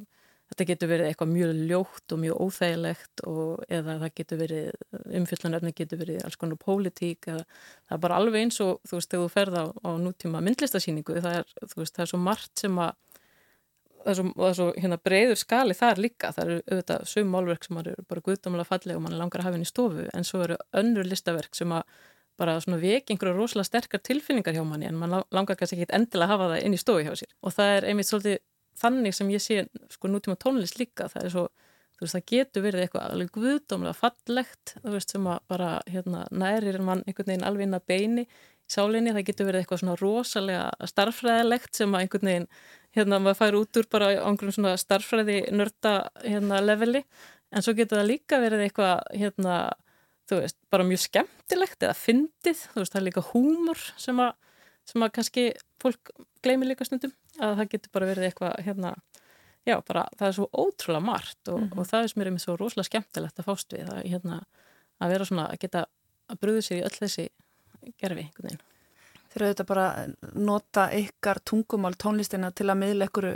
þetta 0.52 0.68
getur 0.68 0.92
verið 0.92 1.10
eitthvað 1.10 1.32
mjög 1.32 1.60
ljótt 1.70 2.14
og 2.14 2.20
mjög 2.22 2.42
óþægilegt 2.46 3.24
og 3.30 3.62
eða 3.72 3.98
það 4.02 4.16
getur 4.20 4.42
verið, 4.42 4.82
umfyllanöfni 5.22 5.72
getur 5.78 6.02
verið 6.02 6.26
alls 6.28 6.40
konar 6.42 6.60
pólitík 6.60 7.30
eða 7.32 7.46
það 7.46 7.96
er 7.96 8.02
bara 8.04 8.18
alveg 8.20 8.46
eins 8.46 8.60
og 8.64 8.82
þú 8.84 9.00
veist, 9.00 9.12
þegar 9.14 9.24
þú 9.24 9.32
ferð 9.38 9.60
á, 9.62 9.66
á 9.72 9.90
nútíma 10.02 10.44
myndlistasýningu, 10.44 11.16
það 11.24 11.40
er, 11.40 11.56
veist, 11.78 11.96
það 11.96 12.06
er 12.06 12.12
svo 12.12 12.22
margt 12.26 12.66
sem 12.66 12.84
að 12.84 12.92
það 14.02 14.12
er 14.12 14.18
svo, 14.20 14.28
það 14.36 14.48
er 14.50 14.58
svo 14.60 14.70
hérna, 14.84 15.00
breyður 15.06 15.40
skali 15.40 15.78
þar 15.78 16.02
líka. 16.02 16.32
Það 16.36 16.44
eru 16.46 16.60
auðvitað 16.62 17.04
sögum 17.12 17.36
málverk 17.36 17.68
sem 17.68 17.82
eru 17.82 17.98
bara 18.10 18.24
guðdómulega 18.26 18.70
fallega 18.70 19.00
og 19.00 19.04
mann 19.06 19.20
langar 19.20 19.42
að 19.42 19.48
hafa 19.48 19.58
henni 19.60 19.68
í 19.68 19.72
stofu 19.72 20.08
en 20.10 20.28
svo 20.28 20.42
eru 20.46 20.58
önnur 20.82 21.08
listaverk 21.08 21.58
sem 21.58 21.76
að 21.76 22.00
bara 22.42 22.58
veki 22.58 23.14
einhverju 23.14 23.36
rosalega 23.38 23.68
sterkar 23.68 24.02
tilfinningar 24.02 24.56
hjá 24.56 24.64
manni 24.66 24.88
en 24.90 24.98
mann 24.98 25.20
langar 25.30 25.60
kannski 25.60 25.78
ekki 25.78 25.94
endilega 25.94 26.26
að 26.26 26.34
hafa 26.34 26.48
það 26.54 26.66
inn 26.66 26.78
í 26.78 26.82
stofu 26.82 27.06
hjá 27.06 27.14
sér. 27.20 27.36
Og 27.46 27.54
það 27.54 27.76
er 27.76 27.90
einmitt 27.92 28.10
svolítið 28.10 28.40
þannig 28.80 29.18
sem 29.18 29.34
ég 29.34 29.44
sé 29.44 29.66
sko 29.92 30.12
nútíma 30.12 30.38
tónlist 30.40 30.80
líka 30.80 31.10
það 31.12 31.26
er 31.26 31.34
svo, 31.36 31.48
þú 31.98 32.06
veist 32.06 32.18
það 32.18 32.28
getur 32.32 32.66
verið 32.66 32.86
eitthvað 32.86 33.10
alveg 33.10 33.34
guðdómulega 33.36 34.00
fallegt 34.00 34.76
þú 34.78 34.96
veist 34.96 35.14
sem 35.16 35.28
að 35.28 35.44
bara 35.52 35.74
hérna, 35.90 36.26
nærir 36.32 36.80
mann 36.82 37.04
einhvern 37.06 37.34
veginn 37.34 37.48
alveg 37.48 37.68
inn 37.68 37.78
að 37.78 37.88
beini 37.92 38.26
í 38.26 38.30
sálinni, 38.72 39.14
það 39.14 39.28
getur 39.28 39.50
verið 39.50 39.64
eitthvað 39.64 39.82
svona 39.82 39.98
rosalega 40.00 40.90
starfræðilegt 40.92 41.78
sem 41.78 41.96
að 41.96 42.06
einhvern 42.06 42.30
veginn 42.30 42.50
hérna 42.96 43.20
maður 43.24 43.40
fær 43.40 43.58
út 43.60 43.80
úr 43.80 43.88
bara 43.92 44.10
á 44.12 44.28
einhverjum 44.30 44.58
svona 44.58 44.74
starfræði 44.80 45.38
nörda 45.56 45.94
hérna 46.24 46.60
leveli. 46.64 47.04
En 47.52 47.64
svo 47.64 47.76
getur 47.76 48.00
það 48.00 48.12
líka 48.14 48.40
verið 48.40 48.66
eitthvað 48.66 49.02
hérna 49.20 49.58
þú 50.30 50.40
veist 50.40 50.60
bara 50.72 50.88
mjög 50.88 51.04
skemmtilegt 51.06 51.84
eða 51.84 51.98
fyndið 52.00 52.64
þú 52.72 52.84
veist 52.84 52.94
það 52.94 53.02
er 53.02 53.08
líka 53.10 53.26
húmor 53.32 53.82
sem 54.00 54.22
að, 54.24 54.32
sem 54.88 55.04
að 55.04 55.14
kannski 55.18 55.48
fólk 55.82 56.14
gleymir 56.44 56.72
líka 56.72 56.88
stundum 56.88 57.14
að 57.42 57.56
það 57.60 57.72
getur 57.74 57.94
bara 57.98 58.10
verið 58.12 58.28
eitthvað 58.30 58.66
hérna 58.66 58.96
já 59.68 59.78
bara 59.86 60.08
það 60.18 60.28
er 60.28 60.36
svo 60.38 60.48
ótrúlega 60.52 61.06
margt 61.06 61.48
og, 61.48 61.60
mm 61.60 61.68
-hmm. 61.68 61.80
og 61.80 61.88
það 61.88 62.04
er 62.04 62.08
sem 62.08 62.22
er 62.22 62.28
einmitt 62.28 62.46
svo 62.46 62.58
rosalega 62.58 62.90
skemmtilegt 62.90 63.40
að 63.40 63.48
fást 63.50 63.74
við 63.74 63.94
að 63.94 64.04
hérna 64.10 64.44
að 65.00 65.10
vera 65.10 65.26
svona 65.26 65.48
að 65.50 65.62
geta 65.62 65.86
að 66.30 66.40
brúða 66.42 66.62
sér 66.62 66.78
í 66.78 66.86
öll 66.88 66.98
þessi 67.00 67.30
gerfi 67.98 68.22
einhvern 68.26 68.48
veginn 68.50 68.68
Þeir 69.32 69.44
eru 69.46 69.54
þetta 69.54 69.64
bara 69.64 69.86
nota 70.36 70.90
ykkar 70.92 71.40
tungumál 71.48 71.94
tónlistina 71.96 72.50
til 72.52 72.66
að 72.68 72.82
miðla 72.82 73.06
ykkur 73.08 73.28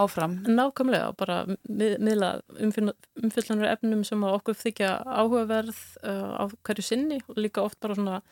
áfram? 0.00 0.38
Nákvæmlega, 0.48 1.10
bara 1.20 1.44
miðla 1.68 2.30
umfylgjanur 2.56 3.68
efnum 3.68 4.06
sem 4.08 4.24
okkur 4.24 4.56
þykja 4.56 4.94
áhugaverð 5.04 5.82
uh, 6.00 6.40
á 6.40 6.44
hverju 6.64 6.86
sinni 6.86 7.20
og 7.28 7.36
líka 7.36 7.60
oft 7.60 7.76
bara 7.84 7.98
svona, 7.98 8.22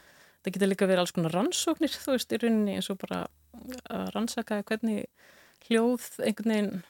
það 0.40 0.56
getur 0.56 0.72
líka 0.72 0.88
verið 0.88 1.02
alls 1.04 1.12
konar 1.12 1.36
rannsóknir 1.36 1.92
þú 1.92 2.16
veist 2.16 2.32
í 2.32 2.40
rauninni 2.40 2.78
eins 2.78 2.88
og 2.88 3.02
bara 3.04 3.26
að 3.90 4.08
rannsaka 4.14 4.62
hvernig 4.62 5.06
hljóð 5.66 6.08
einhvern 6.22 6.54
veginn 6.54 6.82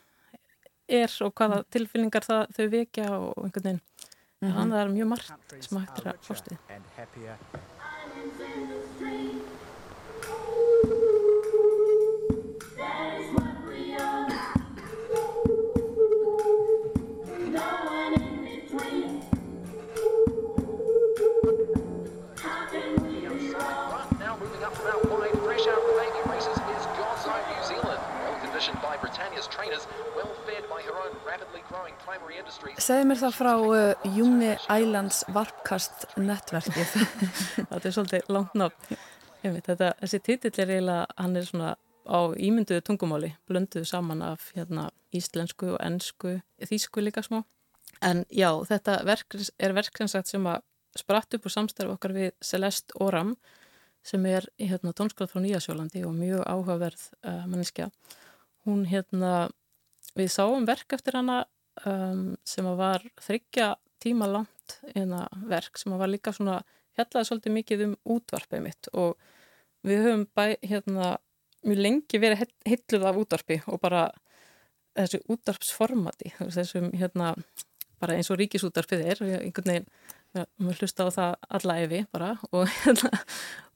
er 0.92 1.18
og 1.24 1.34
hvaða 1.38 1.62
tilfylgningar 1.72 2.26
það, 2.26 2.56
þau 2.56 2.66
vekja 2.76 3.10
og 3.18 3.44
einhvern 3.44 3.68
veginn. 3.68 3.82
Mm 4.42 4.48
-hmm. 4.48 4.56
Þannig 4.56 4.74
að 4.74 4.78
það 4.78 4.86
er 4.86 4.96
mjög 4.96 5.08
margt 5.14 5.54
sem 5.60 5.78
hægt 5.78 5.98
er 5.98 6.12
að 6.12 6.26
fórstu. 6.26 6.58
Segð 32.78 33.06
mér 33.08 33.18
það 33.18 33.34
frá 33.34 33.52
uh, 33.58 34.10
Júni 34.16 34.52
Ælands 34.70 35.22
varpkast 35.34 36.04
netverkið. 36.20 36.92
þetta 37.70 37.80
er 37.82 37.96
svolítið 37.96 38.30
langt 38.36 38.54
nátt. 38.58 38.92
Þessi 39.42 40.20
títill 40.22 40.52
er 40.62 40.74
eiginlega, 40.76 41.06
hann 41.18 41.34
er 41.40 41.48
svona 41.48 41.72
á 42.06 42.20
ímynduðu 42.38 42.84
tungumáli, 42.86 43.32
blönduðu 43.50 43.88
saman 43.88 44.22
af 44.26 44.52
hérna, 44.54 44.90
íslensku 45.14 45.74
og 45.74 45.80
ennsku, 45.82 46.38
þýsku 46.62 47.02
líka 47.02 47.24
smá. 47.26 47.42
En 48.02 48.24
já, 48.30 48.50
þetta 48.68 49.00
verk 49.06 49.38
er 49.58 49.74
verksinsagt 49.74 50.30
sem 50.30 50.46
að 50.46 50.62
spratt 50.98 51.34
upp 51.34 51.46
úr 51.46 51.54
samstarf 51.54 51.96
okkar 51.96 52.14
við 52.14 52.32
Celeste 52.44 52.94
Oram 53.02 53.36
sem 54.06 54.24
er 54.26 54.48
hérna, 54.58 54.94
tónskráð 54.94 55.30
frá 55.34 55.42
Nýjasjólandi 55.42 56.02
og 56.06 56.14
mjög 56.14 56.42
áhugaverð 56.46 57.04
uh, 57.22 57.44
manneskja. 57.46 57.90
Hún 58.66 58.84
hérna, 58.86 59.50
við 60.18 60.30
sáum 60.34 60.66
verk 60.68 60.94
eftir 60.94 61.18
hana 61.18 61.42
um, 61.86 62.32
sem 62.46 62.68
var 62.78 63.04
þryggja 63.22 63.74
tíma 64.02 64.28
langt 64.30 64.78
eina 64.94 65.26
verk 65.48 65.78
sem 65.80 65.94
var 65.98 66.10
líka 66.10 66.34
svona 66.34 66.60
fjallaði 66.96 67.28
svolítið 67.28 67.56
mikið 67.56 67.84
um 67.86 67.94
útvarpið 68.16 68.64
mitt 68.64 68.90
og 68.92 69.14
við 69.86 70.04
höfum 70.06 70.24
bæ, 70.36 70.44
hérna, 70.62 71.16
mjög 71.66 71.82
lengi 71.86 72.20
verið 72.22 72.44
hilluð 72.68 73.06
af 73.08 73.20
útvarpi 73.22 73.58
og 73.66 73.80
bara 73.82 74.06
þessu 74.98 75.22
útvarpsformati 75.32 76.34
þessum 76.38 76.90
hérna 76.98 77.34
bara 78.02 78.18
eins 78.18 78.30
og 78.32 78.40
ríkisútvarpið 78.40 79.04
er 79.06 79.22
einhvern 79.38 79.70
veginn, 79.70 79.88
við 80.58 80.82
hlusta 80.82 81.06
á 81.06 81.10
það 81.14 81.34
alla 81.58 81.78
efi 81.84 82.02
bara 82.12 82.32
og, 82.50 82.66
hérna, 82.82 83.22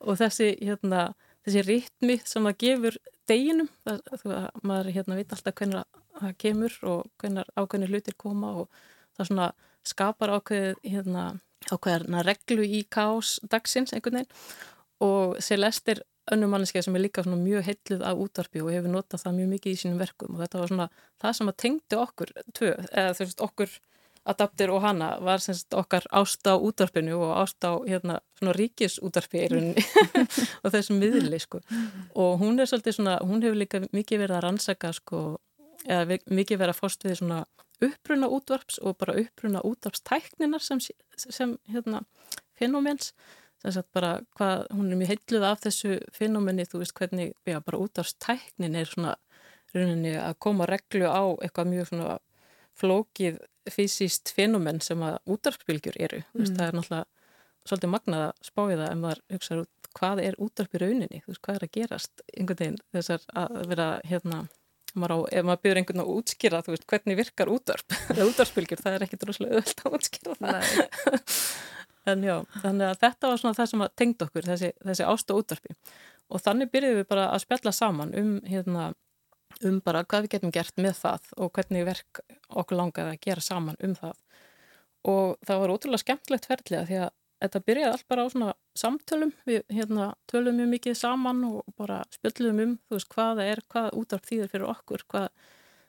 og 0.03 0.18
þessi 0.20 0.53
hérna 0.61 1.09
þessi 1.47 1.64
ritmi 1.66 2.18
sem 2.26 2.49
það 2.49 2.59
gefur 2.64 2.99
deginum, 3.31 3.68
það, 3.87 4.03
það, 4.22 4.49
maður 4.62 4.93
hérna 4.97 5.18
veit 5.18 5.33
alltaf 5.35 5.57
hvernig 5.59 6.03
það 6.16 6.37
kemur 6.43 6.77
og 6.91 7.09
hvernig 7.20 7.51
ákveðni 7.57 7.91
hlutir 7.91 8.16
koma 8.20 8.53
og 8.62 8.83
það 9.16 9.31
svona 9.31 9.49
skapar 9.87 10.33
ákveð 10.37 10.81
hérna, 10.85 11.24
ákveðarna 11.70 12.24
reglu 12.27 12.66
í 12.66 12.83
kás 12.91 13.37
dagsins 13.51 13.95
einhvern 13.95 14.22
veginn. 14.22 14.45
Og 15.05 15.37
Celeste 15.45 15.97
er 15.97 16.03
önnum 16.33 16.51
manneski 16.51 16.83
sem 16.83 16.97
er 16.97 17.05
líka 17.05 17.22
mjög 17.27 17.66
heitluð 17.68 18.03
af 18.07 18.22
útvarpi 18.22 18.62
og 18.64 18.72
hefur 18.74 18.91
notað 18.91 19.22
það 19.22 19.37
mjög 19.41 19.51
mikið 19.55 19.74
í 19.74 19.81
sínum 19.83 20.01
verkum. 20.01 20.35
Og 20.35 20.43
þetta 20.43 20.62
var 20.62 20.72
svona 20.72 20.89
það 21.22 21.37
sem 21.39 21.53
að 21.53 21.59
tengdi 21.62 22.01
okkur 22.01 22.33
tvö, 22.57 22.72
eða 22.91 23.12
þú 23.18 23.27
veist 23.27 23.45
okkur 23.47 23.77
Adapter 24.27 24.72
og 24.74 24.83
hana 24.83 25.12
var 25.22 25.43
semst 25.43 25.74
okkar 25.79 26.07
ást 26.11 26.47
á 26.51 26.59
útvarpinu 26.59 27.20
og 27.22 27.35
ást 27.45 27.62
á 27.62 27.79
hérna 27.87 28.18
svona 28.39 28.55
ríkisútvarpi 28.57 29.45
og 29.47 30.70
þessum 30.74 30.99
miðli 30.99 31.39
sko. 31.43 31.61
Og 32.14 32.41
hún 32.43 32.59
er 32.59 32.66
svolítið 32.66 32.99
svona, 32.99 33.18
hún 33.22 33.45
hefur 33.45 33.61
líka 33.61 33.83
mikið 33.87 34.24
verið 34.24 34.39
að 34.39 34.45
rannsaka 34.49 34.93
sko 34.97 35.22
eða 35.87 36.18
mikið 36.27 36.59
verið 36.59 36.74
að 36.74 36.81
fórst 36.81 37.07
við 37.07 37.20
svona 37.20 37.45
uppruna 37.87 38.29
útvarps 38.33 38.79
og 38.83 38.97
bara 38.99 39.16
uppruna 39.20 39.62
útvarpstækninar 39.64 40.64
sem, 40.64 40.81
sem 41.16 41.57
hérna 41.70 42.03
fenomens 42.57 43.12
sem 43.62 43.72
sagt 43.72 43.89
bara 43.97 44.18
hvað, 44.37 44.66
hún 44.74 44.91
er 44.91 45.01
mjög 45.01 45.12
heitluð 45.14 45.47
af 45.49 45.62
þessu 45.64 45.99
fenomeni, 46.14 46.66
þú 46.68 46.83
veist 46.83 46.97
hvernig 46.97 47.35
já 47.49 47.61
bara 47.64 47.81
útvarpstæknin 47.85 48.77
er 48.77 48.89
svona 48.91 49.16
rauninni 49.74 50.14
að 50.20 50.39
koma 50.45 50.68
reglu 50.68 51.09
á 51.09 51.24
eitthvað 51.45 51.70
mjög 51.72 51.91
svona 51.91 52.16
flókið 52.77 53.39
fysiskt 53.73 54.33
fenomen 54.37 54.81
sem 54.85 55.03
að 55.05 55.19
útarpsbylgjur 55.35 55.99
eru. 56.09 56.23
Mm. 56.23 56.41
Veist, 56.41 56.57
það 56.59 56.67
er 56.67 56.79
náttúrulega 56.79 57.07
svolítið 57.67 57.93
magnað 57.93 58.25
að 58.27 58.47
spája 58.47 58.79
það 58.79 58.91
ef 58.91 59.01
maður 59.01 59.23
hugsaður 59.35 59.64
út 59.64 59.91
hvað 59.97 60.23
er 60.23 60.37
útarp 60.43 60.77
í 60.77 60.81
rauninni, 60.83 61.23
veist, 61.27 61.41
hvað 61.43 61.59
er 61.59 61.67
að 61.67 61.75
gerast 61.77 62.25
einhvern 62.35 62.61
veginn 62.61 62.81
þessar 62.95 63.25
að 63.43 63.55
vera 63.71 63.87
hérna, 64.07 64.43
maður 64.97 65.14
á, 65.17 65.19
ef 65.39 65.47
maður 65.49 65.62
byrður 65.64 65.81
einhvern 65.81 66.01
veginn 66.01 66.05
að 66.05 66.19
útskýra 66.21 66.61
þú 66.67 66.75
veist 66.75 66.87
hvernig 66.93 67.19
virkar 67.21 67.53
útarp 67.53 67.97
eða 68.17 68.29
útarpsbylgjur, 68.33 68.83
það 68.85 68.99
er 68.99 69.07
ekkit 69.07 69.27
rosalega 69.29 69.62
öðvöld 69.62 69.83
að 69.83 69.97
útskýra 69.99 70.37
það. 70.43 71.33
en 72.12 72.29
já, 72.29 72.37
þannig 72.61 72.91
að 72.91 73.01
þetta 73.07 73.33
var 73.33 73.43
svona 73.43 73.59
það 73.59 73.73
sem 73.73 73.87
tengd 74.03 74.27
okkur, 74.29 74.51
þessi, 74.53 74.71
þessi 74.85 75.09
ást 75.09 75.33
og 75.33 75.43
útarpi 75.43 75.77
og 76.27 76.43
þannig 76.43 76.71
byrjuðum 76.75 77.01
við 77.01 77.11
bara 77.11 77.27
að 77.33 77.43
spjalla 77.47 77.73
saman 77.75 78.14
um 78.19 78.31
hérna 78.47 78.91
um 79.65 79.79
bara 79.85 80.05
hvað 80.05 80.27
við 80.27 80.35
getum 80.37 80.55
gert 80.55 80.81
með 80.81 80.99
það 81.01 81.29
og 81.37 81.53
hvernig 81.57 81.87
verk 81.87 82.21
okkur 82.49 82.81
langaði 82.81 83.15
að 83.15 83.23
gera 83.27 83.45
saman 83.45 83.79
um 83.85 83.95
það. 83.97 84.17
Og 85.07 85.37
það 85.47 85.63
var 85.63 85.73
ótrúlega 85.75 86.03
skemmtlegt 86.03 86.49
ferðlega 86.51 86.89
því 86.89 86.99
að 87.05 87.13
þetta 87.45 87.63
byrjaði 87.69 87.93
allt 87.93 88.09
bara 88.11 88.25
á 88.25 88.33
svona 88.33 88.53
samtölum. 88.77 89.33
Við 89.49 89.63
hérna 89.73 90.09
tölum 90.31 90.59
mjög 90.59 90.73
mikið 90.73 90.99
saman 90.99 91.45
og 91.49 91.77
bara 91.79 92.01
spjöldum 92.15 92.63
um 92.65 92.75
þú 92.87 92.99
veist 92.99 93.13
hvaða 93.15 93.47
er, 93.53 93.63
hvaða 93.73 93.95
útarp 94.01 94.27
þýðir 94.29 94.53
fyrir 94.53 94.69
okkur 94.73 95.07
hvað, 95.13 95.29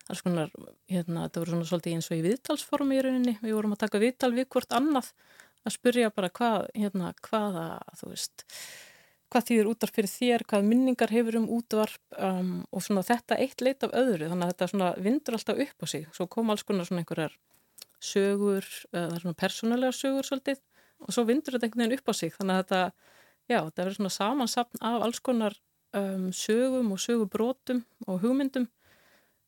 alls 0.07 0.23
konar 0.23 0.53
hérna, 0.91 1.25
þetta 1.25 1.43
voru 1.43 1.55
svona 1.55 1.69
svolítið 1.71 1.97
eins 1.97 2.09
og 2.11 2.17
í 2.17 2.25
viðtalsformi 2.27 2.97
í 2.97 3.03
rauninni, 3.03 3.35
við 3.41 3.57
vorum 3.57 3.75
að 3.75 3.83
taka 3.85 4.03
viðtal 4.03 4.33
við 4.35 4.49
hvort 4.53 4.75
annað 4.75 5.11
að 5.67 5.75
spyrja 5.75 6.11
bara 6.15 6.31
hvað 6.31 6.69
hérna, 6.75 7.11
hvaða, 7.27 7.65
þú 7.99 8.11
veist 8.13 8.45
hvað 9.33 9.49
þýðir 9.49 9.69
útvarp 9.73 9.97
fyrir 9.97 10.11
þér, 10.11 10.45
hvað 10.47 10.69
minningar 10.69 11.11
hefur 11.11 11.37
um 11.41 11.49
útvarp 11.57 12.17
um, 12.23 12.53
og 12.71 12.83
svona 12.85 13.03
þetta 13.07 13.39
eitt 13.43 13.63
leit 13.65 13.83
af 13.83 13.95
öðru, 13.97 14.29
þannig 14.31 14.47
að 14.47 14.53
þetta 14.53 14.71
svona 14.71 14.89
vindur 15.03 15.37
alltaf 15.37 15.61
upp 15.65 15.83
á 15.83 15.85
sig, 15.91 16.07
svo 16.15 16.27
kom 16.31 16.53
alls 16.53 16.63
konar 16.67 16.87
svona 16.87 17.03
einhverjar 17.03 17.35
sögur, 18.03 18.65
það 18.93 19.15
er 19.15 19.23
svona 19.23 19.39
persónulega 19.41 19.95
sögur 19.95 20.27
svolítið 20.27 20.61
og 21.03 21.13
svo 21.13 21.25
vindur 21.27 21.55
þetta 21.55 21.67
einhvern 21.67 21.85
veginn 21.85 21.99
upp 21.99 22.11
á 22.11 22.13
sig. 22.17 22.33
Þannig 22.35 22.55
að 22.55 22.63
þetta, 22.63 22.81
já, 23.47 23.59
þetta 23.59 23.81
verður 23.81 23.97
svona 23.99 24.15
samansapn 24.15 24.83
af 24.89 25.05
alls 25.07 25.21
konar 25.25 25.57
um, 25.97 26.27
sögum 26.33 26.91
og 26.95 27.01
sögubrótum 27.03 27.83
og 28.07 28.21
hugmyndum 28.23 28.67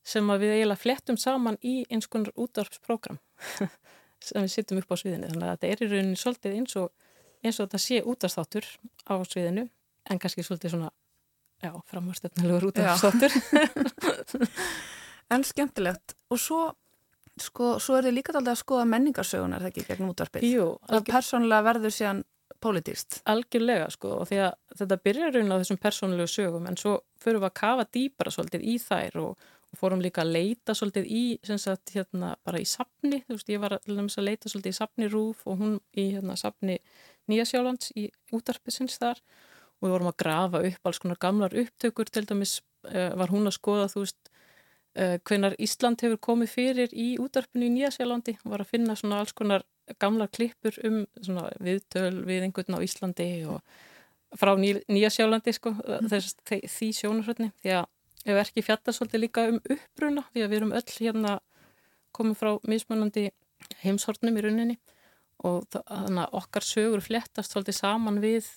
sem 0.06 0.30
að 0.32 0.46
við 0.46 0.56
eiginlega 0.56 0.82
flettum 0.82 1.20
saman 1.20 1.60
í 1.66 1.82
eins 1.92 2.08
konar 2.10 2.34
útvarpsprogram 2.40 3.20
sem 4.26 4.46
við 4.46 4.54
sittum 4.54 4.82
upp 4.82 4.94
á 4.94 4.98
sviðinu. 5.02 5.32
Þannig 5.32 5.48
að 5.48 5.56
þetta 5.56 5.72
er 5.72 5.84
í 5.84 5.90
rauninni 5.94 6.20
svolítið 6.20 6.58
eins 6.60 6.78
og 6.80 6.94
eins 7.44 7.60
og 7.60 7.68
þetta 7.68 7.84
sé 7.84 8.02
útvarpsþáttur 8.04 8.66
á 9.10 9.14
sviðinu 9.28 9.68
en 10.10 10.22
kannski 10.22 10.46
svolítið 10.46 10.76
svona 10.76 10.92
já, 11.64 11.72
framhástöfnilegur 11.92 12.72
útvarpsþáttur 12.72 13.32
En 15.30 15.46
skemmtilegt 15.46 16.16
og 16.34 16.40
svo 16.42 16.64
sko, 17.40 17.76
svo 17.82 18.00
er 18.00 18.08
þið 18.08 18.18
líka 18.18 18.34
alltaf 18.34 18.56
að 18.56 18.64
skoða 18.64 18.88
menningarsögunar 18.90 19.62
þegar 19.64 19.74
ekki 19.74 19.86
gegn 19.92 20.10
útvarpið. 20.10 20.48
Jú. 20.50 20.66
Það 20.90 21.06
persónulega 21.12 21.66
verður 21.70 21.96
síðan 21.96 22.24
pólitíst. 22.60 23.20
Algjörlega 23.30 23.92
sko 23.94 24.16
og 24.18 24.28
því 24.30 24.42
að 24.48 24.82
þetta 24.82 24.98
byrjar 25.06 25.38
raun 25.38 25.54
á 25.54 25.60
þessum 25.62 25.80
persónulegu 25.86 26.34
sögum 26.34 26.68
en 26.68 26.80
svo 26.80 26.98
fyrir 27.22 27.40
við 27.40 27.52
að 27.52 27.56
kafa 27.62 27.88
dýpara 27.96 28.34
svolítið 28.36 28.66
í 28.68 28.76
þær 28.84 29.20
og, 29.22 29.46
og 29.70 29.80
fórum 29.80 30.04
líka 30.04 30.26
að 30.26 30.34
leita 30.36 30.76
svolítið 30.76 31.08
í, 31.14 31.24
sem 31.46 31.62
sagt, 31.62 31.94
hérna 31.96 32.34
bara 32.44 32.60
í 32.60 32.68
sapni, 32.68 33.22
þú 33.30 33.38
veist, 33.38 33.54
ég 33.54 33.64
var 33.64 33.78
að 33.78 34.26
leita 34.26 34.52
svolítið 34.52 34.74
í 34.74 34.80
sapni 34.82 35.12
Rúf 35.14 35.46
og 35.48 35.62
hún 35.62 35.80
í 35.94 36.10
hérna 36.18 36.36
sapni 36.42 36.80
Nýjasjálands 37.30 37.94
í 38.00 38.10
útarpisins 38.36 39.00
þar. 39.02 39.22
Og 39.80 39.88
við 39.88 39.96
vorum 39.96 40.12
að 40.12 40.20
grafa 40.20 40.64
upp 40.68 40.90
alls 40.90 41.00
konar 41.00 41.20
gamlar 41.22 41.56
upptökur, 41.56 42.10
til 42.12 42.26
dæmis 42.28 42.60
uh, 42.90 43.16
var 43.20 43.32
hún 43.32 43.48
að 43.48 43.56
skoða, 43.56 43.88
þú 43.92 44.04
veist, 44.04 44.32
uh, 45.00 45.18
hvenar 45.30 45.56
Ísland 45.62 46.04
hefur 46.04 46.20
komið 46.30 46.56
fyrir 46.56 46.96
í 46.96 47.14
útarpinu 47.22 47.70
í 47.70 47.76
Nýjasjálandi 47.78 48.40
og 48.44 48.56
var 48.56 48.66
að 48.66 48.74
finna 48.74 48.98
svona 49.00 49.22
alls 49.24 49.36
konar 49.38 49.64
gamlar 50.02 50.30
klippur 50.34 50.76
um 50.86 51.06
svona 51.22 51.48
viðtöl 51.64 52.20
við 52.28 52.46
einhvern 52.46 52.78
á 52.78 52.86
Íslandi 52.86 53.30
og 53.50 53.62
frá 54.38 54.54
Ný, 54.60 54.76
Nýjasjálandi 54.92 55.54
sko, 55.56 55.74
mm. 55.74 56.10
þess, 56.12 56.36
því 56.46 56.90
sjónarhörni, 57.00 57.50
því 57.64 57.80
að 57.80 57.88
ef 58.30 58.42
ekki 58.44 58.66
fjalla 58.66 58.94
svolítið 58.94 59.24
líka 59.24 59.46
um 59.50 59.60
uppbruna 59.64 60.26
því 60.34 60.44
að 60.44 60.52
við 60.52 60.58
erum 60.60 60.76
öll 60.76 60.90
hérna 60.92 61.36
komið 62.16 62.40
frá 62.42 62.52
mismunandi 62.68 63.30
heimshornum 63.84 64.38
í 64.38 64.44
rauninni 64.46 64.78
og 65.48 65.70
þannig 65.72 66.24
að 66.26 66.36
okkar 66.42 66.66
sögur 66.66 67.04
flettast 67.04 67.54
svolítið 67.54 67.78
saman 67.78 68.20
við 68.24 68.50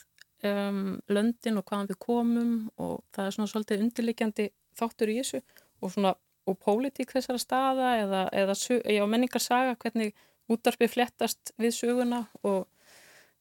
um, 0.47 0.99
löndin 1.13 1.61
og 1.61 1.67
hvaðan 1.69 1.91
við 1.93 2.01
komum 2.03 2.53
og 2.83 3.01
það 3.15 3.29
er 3.29 3.37
svona 3.37 3.53
svolítið 3.53 3.87
undirleikjandi 3.87 4.49
þáttur 4.79 5.13
í 5.13 5.19
þessu 5.21 5.43
og 5.83 5.95
svona 5.95 6.15
og 6.51 6.59
pólitík 6.59 7.13
þessara 7.15 7.39
staða 7.39 7.95
eða, 8.01 8.23
eða 8.35 8.57
já, 8.91 9.03
menningarsaga 9.07 9.77
hvernig 9.79 10.17
útarpið 10.51 10.97
flettast 10.97 11.55
við 11.61 11.77
söguna 11.77 12.25
og 12.43 12.67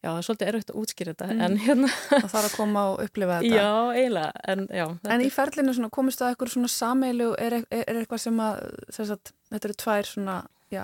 Já, 0.02 0.08
það 0.10 0.18
er 0.18 0.26
svolítið 0.26 0.48
erfitt 0.50 0.72
að 0.72 0.78
útskýra 0.82 1.12
þetta, 1.14 1.26
mm. 1.30 1.42
en 1.46 1.58
hérna... 1.62 1.90
Það 2.10 2.32
þarf 2.32 2.46
að 2.48 2.54
koma 2.56 2.86
og 2.90 3.02
upplifa 3.04 3.36
þetta. 3.38 3.58
Já, 3.60 4.00
eiginlega, 4.00 4.32
en 4.50 4.64
já. 4.74 4.86
En 5.14 5.22
í 5.22 5.28
ferlinu 5.30 5.76
svona, 5.78 5.90
komist 5.94 6.24
það 6.24 6.32
eitthvað 6.32 6.52
svona 6.56 6.70
sameilu, 6.74 7.28
er, 7.38 7.56
er, 7.60 7.84
er 7.84 8.00
eitthvað 8.00 8.24
sem 8.24 8.40
að, 8.42 8.64
að 8.90 9.12
þetta 9.52 9.70
eru 9.70 9.76
tvær 9.84 10.10
svona, 10.10 10.38
já, 10.74 10.82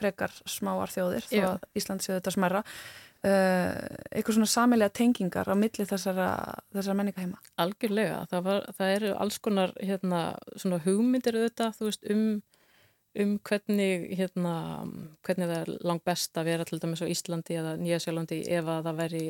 frekar 0.00 0.34
smáar 0.48 0.92
þjóðir, 0.92 1.28
já. 1.28 1.44
þó 1.44 1.48
að 1.52 1.80
Ísland 1.80 2.04
séu 2.04 2.16
þetta 2.16 2.34
smerra, 2.34 2.64
uh, 2.64 3.72
eitthvað 4.10 4.38
svona 4.38 4.52
sameilega 4.54 4.96
tengingar 5.00 5.50
á 5.52 5.54
milli 5.58 5.88
þessara, 5.88 6.28
þessara 6.74 6.98
menningaheima? 7.00 7.42
Algjörlega, 7.64 8.22
það, 8.32 8.46
var, 8.48 8.70
það 8.78 8.94
eru 8.98 9.16
alls 9.24 9.40
konar, 9.44 9.74
hérna, 9.80 10.22
svona 10.56 10.80
hugmyndir 10.86 11.40
auðvitað, 11.40 11.76
þú 11.78 11.90
veist, 11.90 12.08
um 12.14 12.30
um 13.18 13.32
hvernig, 13.42 14.04
hérna, 14.14 14.54
hvernig 15.26 15.48
það 15.50 15.56
er 15.56 15.70
langt 15.82 16.04
best 16.06 16.38
að 16.38 16.50
vera 16.52 16.66
til 16.66 16.78
dæmis 16.82 17.02
á 17.02 17.10
Íslandi 17.10 17.56
eða 17.58 17.72
Nýjasjálandi 17.80 18.38
ef 18.54 18.68
að 18.70 18.86
það 18.86 19.00
veri, 19.00 19.22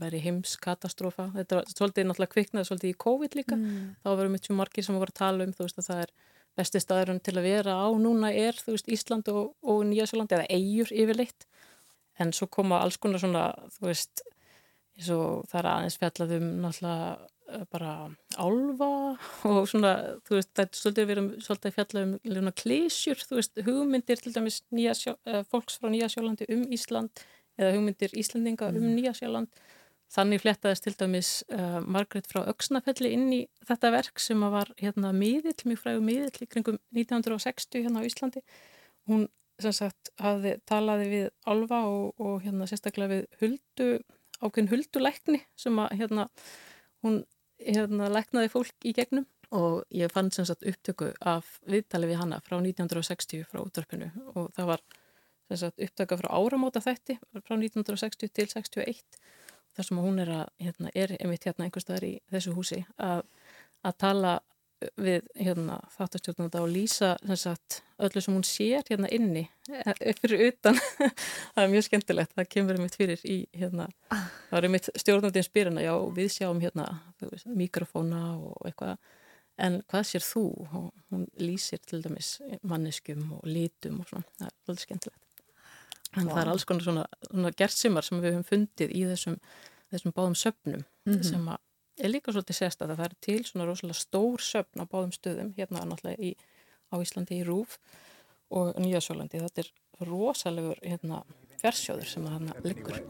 veri 0.00 0.20
heimskatastrófa. 0.24 1.26
Þetta 1.34 1.58
er 1.58 1.74
svolítið 1.74 2.08
náttúrulega 2.08 2.34
kviknað 2.34 2.68
svolítið 2.70 2.94
í 2.94 3.00
COVID 3.04 3.36
líka. 3.36 3.58
Mm. 3.60 3.90
Þá 4.00 4.08
við 4.22 4.38
tjóð 4.46 4.58
margir 4.60 4.86
sem 4.86 4.96
voru 4.96 5.12
að 5.12 5.20
tala 5.20 5.44
um 5.44 5.52
þú 5.52 5.66
veist 5.66 5.82
að 5.82 5.90
það 5.90 6.02
er 6.06 6.14
besti 6.58 6.82
staðurinn 6.82 7.22
til 7.24 7.36
að 7.38 7.48
vera 7.48 7.76
á. 7.80 7.88
Núna 7.98 8.30
er 8.32 8.58
þú 8.58 8.76
veist 8.76 8.90
Ísland 8.92 9.28
og, 9.32 9.54
og 9.62 9.82
Nýjasjálandi 9.90 10.38
eða 10.38 10.50
eigur 10.54 10.94
yfirleitt. 10.94 11.48
En 12.22 12.30
svo 12.32 12.46
koma 12.46 12.80
alls 12.84 13.00
konar 13.02 13.22
svona 13.22 13.48
þú 13.74 13.88
veist 13.90 14.22
eins 14.94 15.10
og 15.10 15.46
það 15.50 15.60
er 15.60 15.70
aðeins 15.72 15.98
fjallað 15.98 16.36
um 16.38 16.50
náttúrulega 16.62 17.06
Eh, 17.44 17.64
bara 17.68 18.08
álva 18.40 18.90
og 19.44 19.66
svona, 19.68 19.90
þú 20.24 20.38
veist, 20.38 20.50
það 20.56 20.62
er 20.64 20.78
svolítið 20.78 21.10
svolítið 21.44 21.68
að 21.68 21.74
fjalla 21.76 22.04
um 22.40 22.46
klísjur, 22.56 23.20
þú 23.20 23.36
veist, 23.36 23.60
hugmyndir 23.66 24.22
til 24.22 24.32
dæmis 24.32 24.62
sjó, 24.96 25.12
uh, 25.28 25.42
fólks 25.52 25.76
frá 25.76 25.90
Nýjasjólandi 25.92 26.48
um 26.54 26.62
Ísland 26.72 27.20
eða 27.60 27.74
hugmyndir 27.76 28.16
Íslandinga 28.16 28.70
um 28.72 28.80
mm. 28.80 28.94
Nýjasjóland 28.96 29.60
þannig 30.12 30.42
flettaðist 30.44 30.86
til 30.86 30.94
dæmis 30.98 31.30
uh, 31.52 31.80
Margret 31.82 32.28
frá 32.30 32.44
Öksnafelli 32.50 33.12
inn 33.16 33.30
í 33.34 33.40
þetta 33.66 33.92
verk 33.94 34.20
sem 34.22 34.42
var 34.52 34.70
hérna 34.80 35.12
miðill, 35.16 35.56
mjög 35.64 35.82
frægu 35.82 36.04
miðill 36.04 36.44
í 36.44 36.50
kringum 36.50 36.78
1960 36.94 37.86
hérna 37.86 38.04
á 38.04 38.08
Íslandi. 38.08 38.44
Hún 39.08 39.28
sem 39.62 39.74
sagt 39.74 40.10
hafði 40.20 40.56
talaði 40.68 41.10
við 41.10 41.28
álva 41.46 41.84
og, 41.88 42.14
og 42.18 42.42
hérna 42.44 42.66
sérstaklega 42.70 43.12
við 43.20 43.26
huldu, 43.42 43.88
ákveðin 44.40 44.72
hulduleikni 44.72 45.44
sem 45.58 45.78
að 45.78 45.94
hérna 46.00 46.26
hún 47.04 47.22
hérna 47.62 48.10
læknaði 48.12 48.50
fólk 48.52 48.86
í 48.86 48.94
gegnum. 48.96 49.28
Og 49.54 49.84
ég 49.94 50.10
fann 50.10 50.32
sem 50.34 50.46
sagt 50.48 50.64
upptöku 50.66 51.12
af 51.22 51.60
viðtali 51.70 52.08
við 52.10 52.18
hanna 52.18 52.40
frá 52.42 52.56
1960 52.58 53.44
frá 53.46 53.60
útvarpinu. 53.62 54.08
Og 54.34 54.48
það 54.56 54.70
var 54.72 54.82
sem 55.50 55.60
sagt 55.60 55.82
upptöka 55.84 56.18
frá 56.18 56.30
áramóta 56.34 56.82
þætti 56.82 57.18
frá 57.44 57.54
1960 57.54 58.32
til 58.34 58.48
61 58.50 59.20
þar 59.74 59.88
sem 59.88 60.00
hún 60.00 60.22
er 60.22 60.32
að, 60.40 60.48
hérna, 60.62 60.90
er 60.94 61.14
einmitt 61.20 61.46
hérna 61.48 61.68
einhverstaðar 61.68 62.08
í 62.08 62.14
þessu 62.32 62.54
húsi 62.56 62.82
að, 62.96 63.24
að 63.84 63.96
tala 64.04 64.34
við 65.00 65.26
hérna, 65.38 65.78
þáttastjórnanda 65.94 66.62
og 66.64 66.70
lýsa 66.72 67.14
sagt, 67.40 67.80
öllu 68.02 68.20
sem 68.20 68.34
hún 68.34 68.44
sér 68.46 68.84
hérna 68.90 69.08
inni 69.14 69.46
eh, 69.70 70.14
fyrir 70.20 70.48
utan 70.50 70.78
það 71.54 71.62
er 71.64 71.72
mjög 71.72 71.86
skemmtilegt, 71.88 72.34
það 72.36 72.50
kemur 72.56 72.80
mitt 72.82 72.98
fyrir 72.98 73.24
í 73.24 73.38
hérna, 73.56 73.88
það 74.50 74.58
er 74.60 74.72
mitt 74.74 74.90
stjórnandins 75.00 75.50
spyrina, 75.50 75.84
já 75.84 75.94
við 76.16 76.32
sjáum 76.36 76.62
hérna 76.62 76.88
veist, 77.22 77.48
mikrofóna 77.48 78.24
og 78.36 78.68
eitthvað 78.68 78.98
en 79.64 79.80
hvað 79.86 80.08
sér 80.08 80.24
þú? 80.26 80.46
Hún 80.74 81.28
lýsir 81.38 81.82
til 81.86 82.02
dæmis 82.02 82.36
manneskum 82.66 83.36
og 83.38 83.44
litum 83.46 84.02
og 84.02 84.10
svona, 84.10 84.26
það 84.40 84.48
er 84.50 84.56
alveg 84.66 84.86
skemmtilegt 84.88 85.23
en 86.14 86.26
wow. 86.26 86.34
það 86.34 86.42
er 86.42 86.50
alls 86.52 86.66
konar 86.68 86.86
svona, 86.86 87.04
svona 87.28 87.52
gerðsimar 87.58 88.06
sem 88.06 88.20
við 88.22 88.34
höfum 88.36 88.48
fundið 88.48 88.94
í 88.94 89.04
þessum, 89.10 89.38
þessum 89.92 90.14
báðum 90.16 90.36
söpnum 90.38 90.82
mm 90.82 91.12
-hmm. 91.12 91.22
sem 91.28 91.48
er 91.98 92.10
líka 92.10 92.32
svolítið 92.32 92.58
sérst 92.58 92.82
að 92.82 92.96
það 92.96 93.04
er 93.06 93.14
til 93.20 93.44
svona 93.44 93.68
rosalega 93.68 93.98
stór 93.98 94.42
söfn 94.42 94.82
á 94.82 94.84
báðum 94.86 95.14
stöðum. 95.14 95.54
Hérna 95.56 95.84
náttúrulega 95.86 96.18
í, 96.18 96.34
á 96.90 96.94
Íslandi 96.98 97.40
í 97.40 97.46
Rúf 97.46 97.78
og 98.50 98.74
Nýjasjólandi 98.78 99.42
þetta 99.42 99.64
er 99.64 99.70
rosalegur 100.00 100.78
hérna, 100.82 101.22
fjarsjóður 101.62 102.10
sem 102.10 102.26
að 102.26 102.32
hann 102.32 102.52
liggur. 102.64 103.00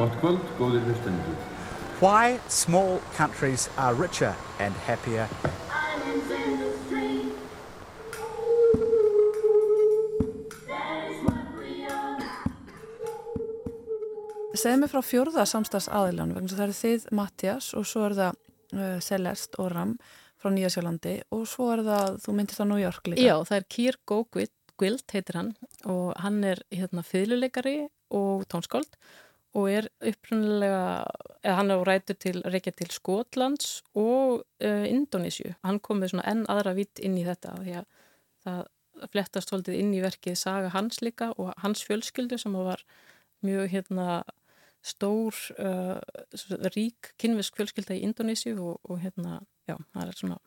Gott 0.00 0.14
kvöld, 0.20 0.44
góðir 0.56 0.86
hlustendur 0.88 1.59
Why 2.00 2.40
small 2.48 2.98
countries 3.14 3.68
are 3.76 3.94
richer 3.94 4.34
and 4.58 4.74
happier 4.86 5.28
Segð 14.56 14.80
mér 14.80 14.88
frá 14.88 15.02
fjörða 15.04 15.44
samstags 15.44 15.90
aðilanum 15.92 16.40
vegna 16.40 16.56
það 16.56 16.64
eru 16.70 16.78
þið 16.80 17.06
Mattias 17.20 17.70
og 17.76 17.84
svo 17.92 18.08
er 18.08 18.16
það 18.22 18.40
uh, 18.80 18.98
Celeste 19.04 19.60
og 19.60 19.70
Ram 19.76 19.96
frá 20.40 20.56
Nýjasjálandi 20.56 21.16
og 21.36 21.46
svo 21.52 21.68
er 21.76 21.84
það, 21.84 22.20
þú 22.24 22.38
myndist 22.40 22.64
á 22.64 22.66
New 22.72 22.80
York 22.80 23.12
líka. 23.12 23.28
Já, 23.28 23.36
það 23.44 23.58
er 23.60 23.72
Kier 23.76 24.00
Gógvild 24.08 25.12
heitir 25.12 25.36
hann 25.36 25.56
og 25.84 26.14
hann 26.24 26.40
er 26.48 26.64
hérna 26.72 27.04
fylguleikari 27.04 27.82
og 28.16 28.48
tónskáld 28.48 28.88
og 29.58 29.66
er 29.70 29.88
upprunnilega, 30.06 30.82
eða 31.42 31.54
hann 31.58 31.72
er 31.72 31.80
á 31.82 31.84
rætu 31.88 32.14
til 32.14 32.42
reykja 32.46 32.72
til 32.78 32.90
Skotlands 32.94 33.80
og 33.98 34.44
uh, 34.62 34.84
Indonísju. 34.86 35.56
Hann 35.66 35.80
kom 35.82 36.02
með 36.02 36.14
svona 36.14 36.28
enn 36.30 36.44
aðra 36.52 36.76
vitt 36.78 37.02
inn 37.02 37.18
í 37.18 37.24
þetta 37.26 37.56
því 37.58 37.78
að 37.80 37.88
það 38.44 38.60
flettast 39.10 39.54
holdið 39.54 39.78
inn 39.80 39.94
í 39.96 40.02
verkið 40.04 40.36
saga 40.38 40.70
hans 40.74 41.00
líka 41.02 41.30
og 41.40 41.54
hans 41.62 41.82
fjölskyldu 41.88 42.38
sem 42.38 42.54
var 42.54 42.84
mjög 43.46 43.70
hérna 43.72 44.20
stór, 44.86 45.36
uh, 45.60 45.98
rík 46.76 47.12
kynvisk 47.20 47.58
fjölskylda 47.58 47.96
í 47.96 48.04
Indonísju 48.06 48.54
og, 48.60 48.78
og 48.86 49.02
hérna, 49.02 49.40
já, 49.68 49.76
það 49.92 50.06
er 50.06 50.20
svona 50.20 50.38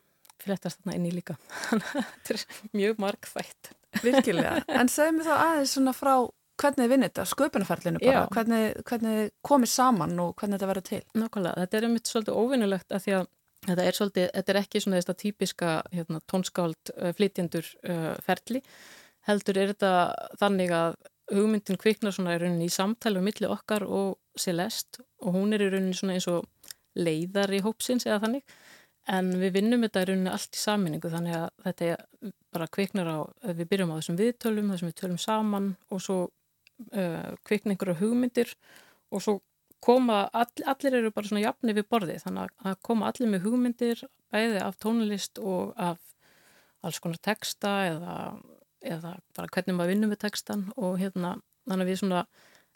flettast 0.42 0.80
þarna 0.80 0.96
inn 0.98 1.08
í 1.08 1.12
líka. 1.14 1.36
Þetta 1.70 2.34
er 2.34 2.46
mjög 2.74 3.02
margþætt. 3.04 3.74
Virkilega. 4.02 4.56
En 4.74 4.90
segð 4.90 5.18
mér 5.18 5.28
þá 5.28 5.34
aðeins 5.36 5.76
svona 5.76 5.94
frá 5.94 6.14
hvernig 6.60 6.90
vinnir 6.90 7.10
þetta, 7.10 7.24
sköpunarferlinu 7.30 8.02
bara, 8.02 8.26
hvernig, 8.34 8.82
hvernig 8.88 9.32
komið 9.44 9.72
saman 9.72 10.18
og 10.22 10.34
hvernig 10.38 10.58
þetta 10.58 10.70
verður 10.70 10.86
til? 10.88 11.00
Nákvæmlega, 11.18 11.64
þetta 11.64 11.78
er 11.78 11.86
um 11.88 11.96
mitt 11.96 12.10
svolítið 12.10 12.38
óvinnulegt 12.40 12.94
að 12.94 13.04
því 13.04 13.16
að 13.18 13.26
þetta 13.64 13.86
er, 13.86 13.98
svolítið, 13.98 14.28
þetta 14.36 14.52
er 14.52 14.60
ekki 14.60 14.84
svona 14.84 15.00
þetta 15.00 15.16
típiska 15.22 15.72
hérna, 15.94 16.20
tónskáld 16.30 16.92
uh, 16.94 17.10
flytjendur 17.16 17.72
uh, 17.88 18.12
ferli, 18.26 18.62
heldur 19.28 19.60
er 19.60 19.72
þetta 19.74 19.94
þannig 20.40 20.74
að 20.76 21.00
hugmyndin 21.32 21.80
kviknar 21.80 22.12
svona 22.12 22.36
í 22.36 22.40
rauninni 22.42 22.68
í 22.68 22.72
samtælu 22.72 23.22
um 23.22 23.28
milli 23.30 23.48
okkar 23.48 23.86
og 23.88 24.18
Celeste 24.38 25.04
og 25.24 25.38
hún 25.38 25.56
er 25.56 25.64
í 25.64 25.70
rauninni 25.72 25.96
svona 25.96 26.18
eins 26.18 26.28
og 26.28 26.44
leiðar 26.94 27.52
í 27.56 27.62
hópsins 27.64 28.04
eða 28.06 28.20
þannig 28.26 28.44
en 29.14 29.30
við 29.40 29.56
vinnum 29.58 29.84
þetta 29.84 30.04
í 30.04 30.08
rauninni 30.10 30.32
allt 30.32 30.56
í 30.56 30.60
saminningu 30.60 31.10
þannig 31.12 31.36
að 31.38 31.46
þetta 31.64 31.88
er 31.94 32.32
bara 32.54 32.68
kviknar 32.76 33.10
á, 33.10 33.18
við 33.50 33.68
byrjum 33.72 33.92
á 33.92 33.98
þessum 33.98 34.18
viðtölum, 34.20 34.70
þessum 34.72 34.90
við 34.90 34.98
tölum 35.00 35.20
saman 35.20 35.70
og 35.90 36.04
svo 36.04 36.18
uh, 36.92 37.34
kvikna 37.46 37.74
einhverju 37.74 37.98
hugmyndir 38.02 38.54
og 39.14 39.24
svo 39.24 39.38
koma, 39.84 40.24
all, 40.32 40.50
allir 40.64 40.98
eru 41.00 41.12
bara 41.12 41.28
svona 41.28 41.44
jafni 41.44 41.74
við 41.76 41.88
borði 41.92 42.16
þannig 42.22 42.54
að 42.64 42.80
koma 42.86 43.10
allir 43.10 43.30
með 43.32 43.46
hugmyndir 43.48 44.04
bæði 44.32 44.62
af 44.64 44.78
tónlist 44.80 45.40
og 45.42 45.74
af 45.76 46.00
alls 46.84 47.00
konar 47.00 47.20
texta 47.24 47.74
eða, 47.90 48.16
eða 48.84 49.14
bara 49.36 49.52
hvernig 49.52 49.76
maður 49.76 49.94
vinnum 49.94 50.12
við 50.12 50.24
textan 50.24 50.66
og 50.76 50.98
hérna 51.00 51.36
þannig 51.68 51.84
að 51.86 51.92
við 51.92 52.00
svona 52.02 52.24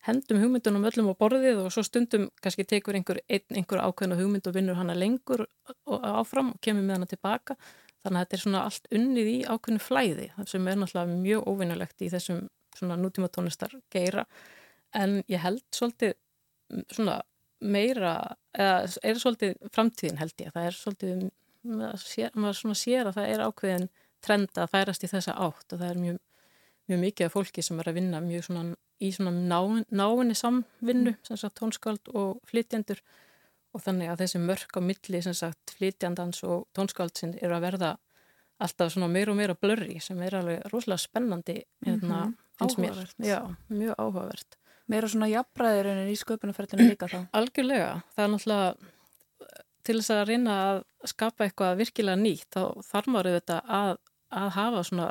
hendum 0.06 0.40
hugmyndunum 0.42 0.86
öllum 0.88 1.11
á 1.12 1.14
borðið 1.18 1.61
og 1.64 1.72
svo 1.74 1.84
stundum 1.86 2.28
kannski 2.42 2.66
tekur 2.68 2.96
einhver, 2.98 3.20
einhver 3.28 3.82
ákveðna 3.82 4.18
hugmynd 4.20 4.46
og 4.48 4.56
vinnur 4.56 4.78
hana 4.78 4.96
lengur 4.96 5.46
og 5.88 6.06
áfram 6.06 6.54
og 6.54 6.61
kemur 6.64 6.86
með 6.86 6.98
hana 6.98 7.11
tilbaka. 7.11 7.56
Þannig 8.04 8.20
að 8.20 8.24
þetta 8.24 8.36
er 8.36 8.42
svona 8.44 8.62
allt 8.68 8.92
unnið 8.94 9.30
í 9.32 9.38
ákveðnu 9.48 9.82
flæði 9.82 10.28
sem 10.46 10.68
er 10.70 10.78
náttúrulega 10.78 11.18
mjög 11.18 11.48
óvinnulegt 11.50 12.06
í 12.06 12.11
þessum 12.12 12.44
svona 12.79 12.99
nútíma 13.01 13.31
tónlistar 13.33 13.74
geira 13.93 14.24
en 14.97 15.20
ég 15.29 15.43
held 15.43 15.64
svolítið 15.74 16.16
svona 16.95 17.20
meira 17.61 18.14
eða 18.55 18.81
er 19.03 19.20
svolítið 19.20 19.57
framtíðin 19.74 20.20
held 20.20 20.45
ég. 20.45 20.53
Það 20.55 20.68
er 20.68 20.79
svolítið 20.79 21.22
maður 22.39 22.59
svona 22.61 22.79
sér 22.79 23.09
að 23.09 23.18
það 23.18 23.33
er 23.33 23.45
ákveðin 23.45 23.89
trend 24.24 24.59
að 24.59 24.72
færast 24.72 25.05
í 25.05 25.11
þessa 25.11 25.35
átt 25.37 25.74
og 25.74 25.81
það 25.81 25.89
er 25.91 26.03
mjög, 26.03 26.20
mjög 26.91 27.01
mikið 27.05 27.29
af 27.29 27.35
fólki 27.35 27.64
sem 27.64 27.81
er 27.81 27.91
að 27.91 27.99
vinna 27.99 28.20
mjög 28.24 28.47
svona 28.49 28.64
í 28.99 29.12
svona 29.14 29.33
náin, 29.35 29.85
náinni 29.95 30.35
samvinnu 30.35 31.12
mm. 31.14 31.22
sem 31.26 31.39
sagt 31.39 31.59
tónskáld 31.61 32.11
og 32.18 32.39
flytjandur 32.51 33.01
og 33.76 33.83
þannig 33.85 34.11
að 34.11 34.24
þessi 34.24 34.41
mörk 34.43 34.79
á 34.79 34.81
milli 34.83 35.20
sem 35.22 35.37
sagt 35.37 35.74
flytjandans 35.79 36.43
og 36.49 36.66
tónskáldsinn 36.74 37.37
eru 37.39 37.59
að 37.59 37.66
verða 37.68 37.93
alltaf 38.59 38.92
svona 38.92 39.09
meira 39.11 39.32
og 39.32 39.38
meira 39.38 39.54
blurri 39.54 40.00
sem 40.02 40.18
er 40.22 40.34
alveg 40.40 40.66
rosalega 40.72 40.98
spennandi 40.98 41.62
hérna, 41.86 42.26
mm 42.26 42.32
-hmm. 42.32 42.36
Áhugavert. 42.59 43.14
Já, 43.22 43.54
mjög 43.70 43.94
áhugavert. 43.98 44.56
Meira 44.88 45.09
svona 45.09 45.28
jafnbræðir 45.30 45.86
en 45.92 46.09
í 46.11 46.16
sköpunarferðinu 46.18 46.88
líka 46.90 47.06
þá? 47.06 47.20
Algjörlega. 47.38 48.02
Það 48.16 48.24
er 48.24 48.32
náttúrulega 48.32 48.76
til 49.86 49.96
þess 50.00 50.11
að 50.14 50.26
reyna 50.28 50.56
að 50.64 50.82
skapa 51.12 51.46
eitthvað 51.46 51.78
virkilega 51.82 52.20
nýtt 52.20 52.50
þá 52.56 52.62
þarf 52.88 53.11
maður 53.12 53.30
auðvitað 53.30 53.72
að, 53.78 53.92
að 54.42 54.48
hafa 54.56 54.84
svona 54.90 55.09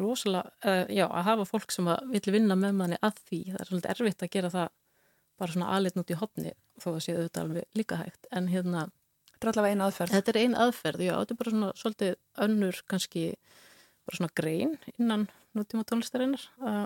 rosalega, 0.00 0.52
uh, 0.64 0.84
já, 0.90 1.04
að 1.06 1.26
hafa 1.28 1.48
fólk 1.48 1.74
sem 1.74 1.90
vil 2.10 2.34
vinna 2.34 2.56
með 2.58 2.74
manni 2.80 2.98
að 3.00 3.20
því. 3.28 3.42
Það 3.52 3.60
er 3.60 3.70
svolítið 3.70 3.94
erfitt 3.94 4.26
að 4.26 4.32
gera 4.34 4.52
það 4.56 4.68
bara 5.38 5.54
svona 5.54 5.70
aðlit 5.76 5.98
nút 5.98 6.10
í 6.10 6.18
hodni 6.18 6.56
þó 6.82 6.88
að 6.94 7.00
séu 7.04 7.16
auðvitað 7.20 7.42
alveg 7.44 7.78
líka 7.78 8.00
hægt. 8.00 8.26
En 8.32 8.50
hérna 8.50 8.88
Þetta 9.42 9.50
er 9.50 9.56
allavega 9.58 9.74
eina 9.74 9.86
aðferð. 9.88 10.12
Þetta 10.14 10.30
er 10.30 10.36
eina 10.38 10.58
aðferð, 10.62 11.00
já. 11.02 11.12
Þetta 11.18 11.34
er 11.34 11.38
bara 11.40 11.52
svona 11.52 11.70
svolítið 11.80 12.12
önnur 12.44 12.76
kannski 12.92 13.22
bara 14.06 14.18
svona 14.18 14.34
grein 14.38 14.76
innan 14.94 15.24
nútíma 15.58 15.82
tónlistarinnar 15.88 16.44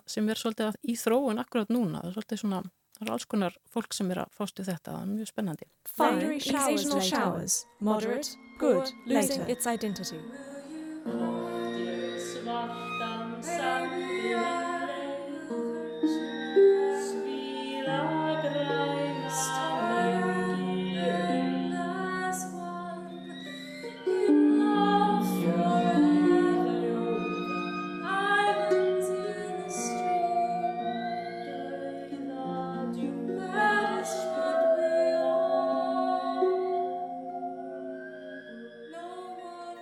sem 0.08 0.30
er 0.32 0.40
svolítið 0.40 0.78
í 0.88 0.96
þróun 0.96 1.42
akkurat 1.42 1.68
núna. 1.68 2.00
Það 2.00 2.08
er 2.08 2.16
svolítið 2.16 2.40
svona, 2.40 2.62
það 2.96 3.04
er 3.04 3.12
alls 3.18 3.28
konar 3.34 3.58
fólk 3.76 3.98
sem 3.98 4.14
er 4.14 4.22
að 4.24 4.32
fástu 4.40 4.64
þetta. 4.64 4.94
Það 4.94 5.02
er 5.02 5.12
mjög 5.12 5.30
spennandi. 5.34 5.70
Fiery 5.92 6.40
occasional 6.40 7.04
showers, 7.04 7.60
moderate, 7.84 8.40
good, 8.56 8.88
losing 9.04 9.44
its 9.52 9.68
identity. 9.68 10.22
Svartan 12.24 13.36
sandin 13.44 14.05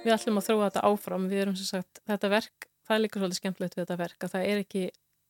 við 0.05 0.15
ætlum 0.19 0.39
að 0.41 0.47
þróa 0.49 0.69
þetta 0.69 0.87
áfram. 0.91 1.29
Við 1.33 1.45
erum 1.45 1.59
sem 1.59 1.71
sagt, 1.71 2.01
þetta 2.09 2.33
verk 2.33 2.69
það 2.85 2.97
er 2.97 3.03
líka 3.05 3.21
svolítið 3.21 3.41
skemmtilegt 3.41 3.77
við 3.77 3.85
þetta 3.85 3.99
verk 4.01 4.27
að 4.27 4.35
það 4.35 4.47
er 4.51 4.61
ekki, 4.65 4.83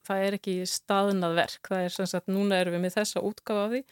það 0.09 0.25
er 0.27 0.37
ekki 0.39 0.55
staðnað 0.70 1.37
verk. 1.39 1.70
Það 1.70 1.85
er 1.85 1.95
sem 1.97 2.11
sagt, 2.11 2.31
núna 2.33 2.59
erum 2.61 2.77
við 2.77 2.85
með 2.85 2.97
þessa 2.99 3.22
útgáfa 3.29 3.66
af 3.66 3.75
því. 3.75 3.83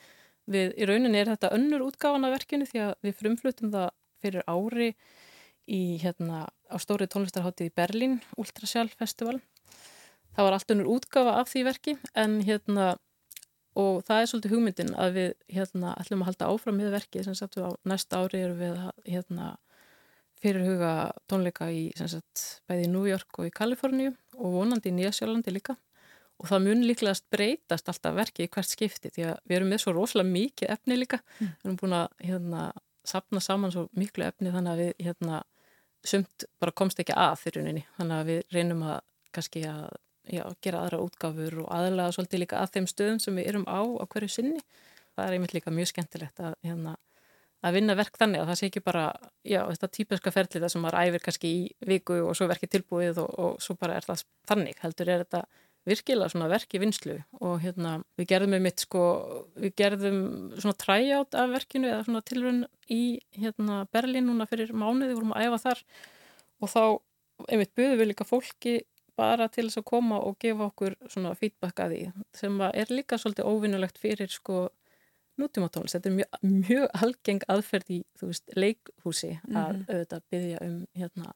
Við, 0.53 0.73
í 0.75 0.89
rauninni 0.91 1.21
er 1.21 1.31
þetta 1.31 1.53
önnur 1.55 1.85
útgáfan 1.87 2.27
af 2.27 2.35
verkinu 2.35 2.67
því 2.67 2.83
að 2.89 2.93
við 3.07 3.19
frumflutum 3.21 3.71
það 3.75 3.89
fyrir 4.23 4.45
ári 4.51 4.89
í 5.71 5.83
hérna 6.03 6.43
á 6.51 6.77
stóri 6.83 7.07
tónlistarháttið 7.11 7.71
í 7.71 7.75
Berlín 7.79 8.19
Ultrasjál 8.35 8.89
festival. 8.91 9.39
Það 10.35 10.49
var 10.49 10.57
allt 10.57 10.75
önnur 10.75 10.93
útgáfa 10.97 11.39
af 11.39 11.53
því 11.53 11.65
verki 11.69 11.97
en 12.19 12.41
hérna 12.43 12.97
og 13.79 14.03
það 14.05 14.19
er 14.19 14.29
svolítið 14.29 14.53
hugmyndin 14.53 14.95
að 15.01 15.15
við 15.17 15.31
hérna 15.55 15.95
ætlum 16.01 16.25
að 16.25 16.33
halda 16.33 16.49
áfram 16.51 16.77
með 16.81 16.97
verki 16.97 17.23
sem 17.25 17.37
sagt 17.39 17.57
á 17.63 17.71
næsta 17.89 18.19
ári 18.21 18.43
erum 18.43 18.59
við 18.59 18.75
að 18.75 19.55
hérna 20.43 20.63
fyrirhuga 20.63 21.13
tónleika 21.31 21.71
í 21.71 21.91
sagt, 21.97 22.63
bæði 22.69 22.91
New 22.91 23.07
York 23.07 23.39
og 23.39 23.47
í 23.47 23.55
Kaliforníu 23.55 24.13
og 24.37 24.53
vonandi 24.57 24.91
í 24.91 24.97
Nýjasjálandi 24.97 25.53
líka. 25.53 25.77
Og 26.43 26.49
það 26.49 26.65
mun 26.65 26.87
líklegast 26.87 27.29
breytast 27.31 27.89
alltaf 27.89 28.15
verkið 28.17 28.49
í 28.49 28.51
hvert 28.51 28.69
skipti 28.69 29.11
því 29.15 29.27
að 29.31 29.37
við 29.47 29.57
erum 29.57 29.69
með 29.71 29.83
svo 29.85 29.93
rosalega 29.95 30.33
mikið 30.33 30.73
efni 30.75 30.97
líka. 30.99 31.21
Mm. 31.39 31.51
við 31.53 31.67
erum 31.69 31.77
búin 31.79 31.93
að 31.95 32.09
hérna, 32.19 32.63
sapna 33.05 33.41
saman 33.41 33.73
svo 33.73 33.89
miklu 33.95 34.25
efni 34.27 34.51
þannig 34.51 34.73
að 34.73 34.83
við 34.83 35.07
hérna, 35.07 35.43
sumt 36.05 36.45
bara 36.59 36.73
komst 36.75 36.99
ekki 36.99 37.15
að 37.15 37.37
fyriruninni 37.39 37.85
þannig 37.97 38.17
að 38.17 38.31
við 38.33 38.41
reynum 38.57 38.83
að 38.83 38.99
kannski 39.33 39.63
að 39.71 39.93
já, 40.27 40.43
gera 40.63 40.83
aðra 40.83 41.03
útgáfur 41.05 41.61
og 41.63 41.71
aðlaga 41.71 42.17
svolítið 42.17 42.43
líka 42.43 42.59
að 42.59 42.75
þeim 42.75 42.89
stöðum 42.91 43.21
sem 43.23 43.39
við 43.39 43.49
erum 43.53 43.67
á 43.71 43.81
á 43.83 44.05
hverju 44.11 44.29
sinni. 44.31 44.63
Það 45.15 45.27
er 45.29 45.37
einmitt 45.37 45.55
líka 45.55 45.71
mjög 45.71 45.93
skemmtilegt 45.93 46.41
að 46.43 46.57
hérna 46.67 46.97
að 47.63 47.77
vinna 47.79 47.97
verk 47.99 48.17
þannig 48.19 48.43
að 48.43 48.49
það 48.51 48.59
sé 48.59 48.69
ekki 48.69 48.85
bara 48.85 49.03
já, 49.47 49.61
þetta 49.69 49.91
típiska 49.97 50.33
ferli 50.35 50.63
það 50.63 50.73
sem 50.75 50.83
maður 50.83 50.99
æfir 51.03 51.25
kannski 51.27 51.51
í 51.51 51.61
viku 51.89 52.19
og 52.27 52.37
svo 52.39 52.49
verkið 52.51 52.73
tilbúið 52.77 53.21
og, 53.23 53.35
og 53.39 53.61
svo 53.63 53.77
bara 53.79 53.99
er 53.99 54.07
það 54.07 54.25
þannig 54.51 54.81
heldur 54.83 55.13
er 55.13 55.25
þetta 55.25 55.45
virkilega 55.89 56.31
svona 56.31 56.49
verki 56.51 56.79
vinslu 56.79 57.17
og 57.43 57.63
hérna 57.63 57.97
við 58.19 58.29
gerðum 58.31 58.55
með 58.55 58.65
mitt 58.67 58.85
sko 58.85 59.05
við 59.59 59.75
gerðum 59.81 60.21
svona 60.55 60.79
træjátt 60.79 61.39
af 61.39 61.55
verkinu 61.57 61.91
eða 61.91 62.05
svona 62.07 62.23
tilrönd 62.27 62.69
í 62.93 63.03
hérna 63.39 63.83
Berlín 63.95 64.29
núna 64.31 64.47
fyrir 64.51 64.71
mánuði 64.75 65.17
vorum 65.17 65.35
að 65.35 65.49
æfa 65.49 65.63
þar 65.67 65.83
og 66.63 66.71
þá 66.71 66.83
einmitt 67.51 67.75
buðum 67.75 67.99
við 67.99 68.13
líka 68.13 68.27
fólki 68.29 68.77
bara 69.19 69.49
til 69.53 69.67
þess 69.67 69.83
að 69.83 69.89
koma 69.91 70.21
og 70.23 70.39
gefa 70.43 70.69
okkur 70.71 70.95
svona 71.11 71.35
feedback 71.39 71.83
að 71.83 71.97
því 71.97 72.05
sem 72.39 72.63
er 72.71 72.95
líka 72.95 73.19
svolítið 73.19 73.51
óvinnulegt 73.51 73.99
fyrir 74.01 74.31
sko 74.33 74.69
nútíma 75.41 75.69
tónlist. 75.73 75.97
Þetta 75.97 76.11
er 76.11 76.17
mjög, 76.17 76.41
mjög 76.43 76.89
algeng 77.07 77.47
aðferð 77.49 77.91
í, 77.91 78.01
þú 78.19 78.27
veist, 78.33 78.51
leikhúsi 78.57 79.33
að 79.33 79.53
mm 79.53 79.55
-hmm. 79.55 79.87
auðvitað 79.89 80.23
byggja 80.31 80.59
um 80.67 80.87
hérna 80.95 81.35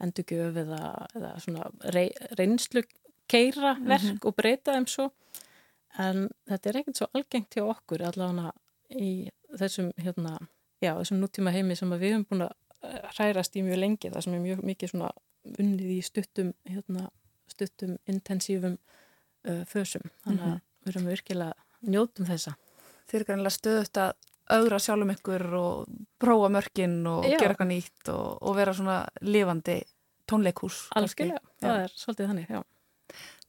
endugjöf 0.00 0.56
eða, 0.56 1.06
eða 1.14 1.32
svona 1.44 1.70
rey, 1.94 2.10
reynslu 2.38 2.82
keira 3.30 3.74
mhm. 3.74 3.88
verk 3.88 4.02
mm 4.02 4.10
-hmm. 4.10 4.26
og 4.26 4.36
breyta 4.36 4.72
þeim 4.72 4.86
svo 4.86 5.10
en 5.98 6.28
þetta 6.48 6.68
er 6.68 6.76
ekkert 6.76 6.96
svo 6.96 7.06
algengt 7.14 7.54
hjá 7.54 7.64
okkur 7.66 8.02
allavega 8.02 8.52
í 8.90 9.30
þessum 9.58 9.92
hérna, 9.96 10.38
já, 10.82 10.94
þessum 10.98 11.20
nútíma 11.20 11.52
heimi 11.54 11.76
sem 11.76 11.90
við 11.90 12.00
hefum 12.00 12.26
búin 12.30 12.46
að 12.46 12.52
eh, 12.82 13.00
hrærast 13.14 13.56
í 13.56 13.62
mjög 13.62 13.78
lengi 13.78 14.10
það 14.10 14.24
sem 14.24 14.34
er 14.34 14.40
mjög 14.40 14.62
mikið 14.70 14.92
svona 14.92 15.10
unnið 15.58 15.90
í 15.90 16.00
stuttum 16.02 16.52
hérna, 16.68 17.08
stuttum 17.48 17.96
intensífum 18.06 18.76
uh, 19.48 19.64
fösum, 19.66 20.02
þannig 20.24 20.42
að 20.42 20.46
mm 20.46 20.54
-hmm. 20.54 20.60
við 20.84 20.90
erum 20.92 21.06
virkilega 21.06 21.54
njótum 21.80 22.26
þessa. 22.26 22.54
Þið 23.10 23.20
er 23.20 23.26
kannilega 23.28 23.56
stöðut 23.56 24.00
að 24.00 24.12
augra 24.50 24.80
sjálfum 24.82 25.14
ykkur 25.14 25.46
og 25.58 25.96
prófa 26.20 26.50
mörkin 26.52 27.00
og 27.06 27.26
Já. 27.26 27.36
gera 27.38 27.54
eitthvað 27.54 27.70
nýtt 27.70 28.12
og, 28.12 28.26
og 28.42 28.56
vera 28.58 28.74
svona 28.74 29.00
lifandi 29.22 29.80
tónleikús. 30.30 30.84
Algjörlega, 30.98 31.42
það 31.62 31.84
er 31.84 31.96
svolítið 31.98 32.30
þannig, 32.32 32.54
já. 32.54 32.62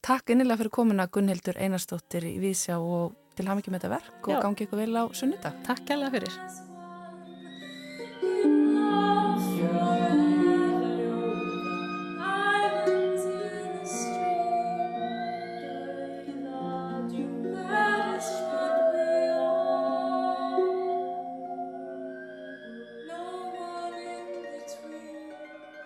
Takk 0.02 0.34
innilega 0.34 0.64
fyrir 0.64 0.74
komuna 0.74 1.06
Gunnhildur 1.14 1.62
Einarsdóttir 1.62 2.26
í 2.26 2.40
Vísjá 2.42 2.80
og 2.82 3.14
til 3.38 3.46
með 3.46 3.78
þetta 3.78 3.94
verk 3.94 4.34
og 4.34 4.44
gangi 4.48 4.68
ykkur 4.68 4.82
vel 4.82 4.98
á 4.98 5.04
sunnudag. 5.14 5.64
Takk 5.68 5.86
kærlega 5.88 6.18
fyrir. 6.18 6.71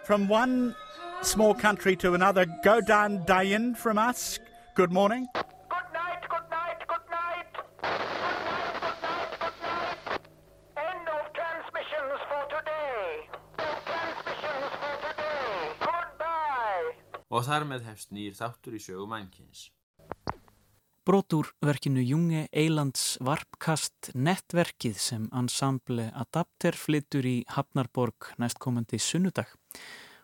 From 0.06 0.28
one 0.28 0.76
small 1.24 1.56
country 1.56 1.96
to 1.96 2.14
another, 2.14 2.46
go 2.64 2.80
down 2.80 3.26
Dayan 3.26 3.76
from 3.76 3.98
us. 3.98 4.40
Good 4.76 4.92
morning. 4.92 5.28
Good 5.34 5.90
night, 5.94 6.22
good 6.30 6.48
night, 6.52 6.80
good 6.88 7.06
night. 7.10 7.48
Good 7.82 7.90
night, 8.46 8.70
good 8.86 8.98
night, 9.02 9.30
good 9.42 9.58
night. 9.66 10.22
End 10.78 11.08
of 11.10 11.24
transmissions 11.34 12.22
for 12.30 12.44
today. 12.54 13.26
End 13.58 13.66
of 13.66 13.82
transmissions 13.90 14.72
for 14.78 14.96
today. 15.08 15.74
Goodbye. 15.82 16.94
Og 17.34 17.42
þar 17.50 17.66
með 17.66 17.90
hefst 17.90 18.14
nýr 18.14 18.38
þáttur 18.38 18.78
í 18.78 18.84
sögu 18.86 19.10
mannkins. 19.10 19.72
Brot 21.06 21.36
úr 21.38 21.52
verkinu 21.62 22.02
Junge 22.02 22.48
Eilands 22.50 23.20
varpkast 23.22 24.08
nettverkið 24.18 24.96
sem 24.98 25.28
Ensemble 25.38 26.08
Adapter 26.18 26.74
flyttur 26.74 27.28
í 27.30 27.34
Hafnarborg 27.54 28.32
næstkomandi 28.42 28.98
sunnudag. 28.98 29.52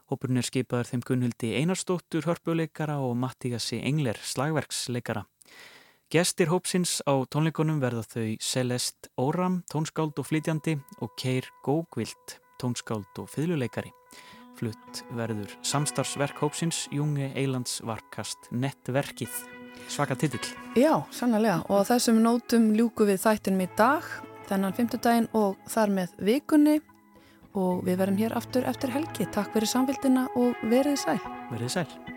Hópurinn 0.10 0.42
er 0.42 0.48
skipaður 0.50 0.90
þeim 0.90 1.04
Gunnhildi 1.06 1.52
Einarstóttur 1.60 2.26
hörpuleikara 2.26 2.98
og 3.06 3.14
Mattíasi 3.22 3.78
Engler 3.78 4.18
slagverksleikara. 4.26 5.28
Gestir 6.10 6.50
hópsins 6.50 6.98
á 7.06 7.14
tónleikunum 7.30 7.78
verða 7.78 8.02
þau 8.02 8.34
Celeste 8.42 9.14
Óram, 9.22 9.62
tónskáld 9.70 10.18
og 10.18 10.32
flytjandi 10.32 10.80
og 10.98 11.14
Keir 11.14 11.46
Gógvild, 11.62 12.40
tónskáld 12.58 13.22
og 13.22 13.30
fiðluleikari. 13.30 13.94
Flutt 14.58 15.06
verður 15.14 15.54
samstarfsverk 15.62 16.42
hópsins 16.42 16.88
Junge 16.90 17.30
Eilands 17.38 17.84
varpkast 17.86 18.50
nettverkið. 18.50 19.61
Svaka 19.92 20.16
titill. 20.16 20.46
Já, 20.80 21.04
sannlega 21.12 21.62
og 21.70 21.84
þessum 21.90 22.22
nótum 22.24 22.72
ljúku 22.78 23.08
við 23.10 23.20
þættinum 23.26 23.66
í 23.66 23.70
dag, 23.80 24.08
þennan 24.48 24.78
fymtudaginn 24.78 25.30
og 25.38 25.60
þar 25.72 25.94
með 25.98 26.16
vikunni 26.32 26.80
og 27.60 27.84
við 27.88 28.00
verum 28.04 28.20
hér 28.20 28.38
aftur 28.40 28.68
eftir 28.70 28.94
helgi. 28.96 29.28
Takk 29.32 29.52
fyrir 29.56 29.72
samfélgina 29.74 30.30
og 30.40 30.56
verið 30.72 31.00
sæl. 31.04 31.20
Verðið 31.52 31.78
sæl. 31.80 32.11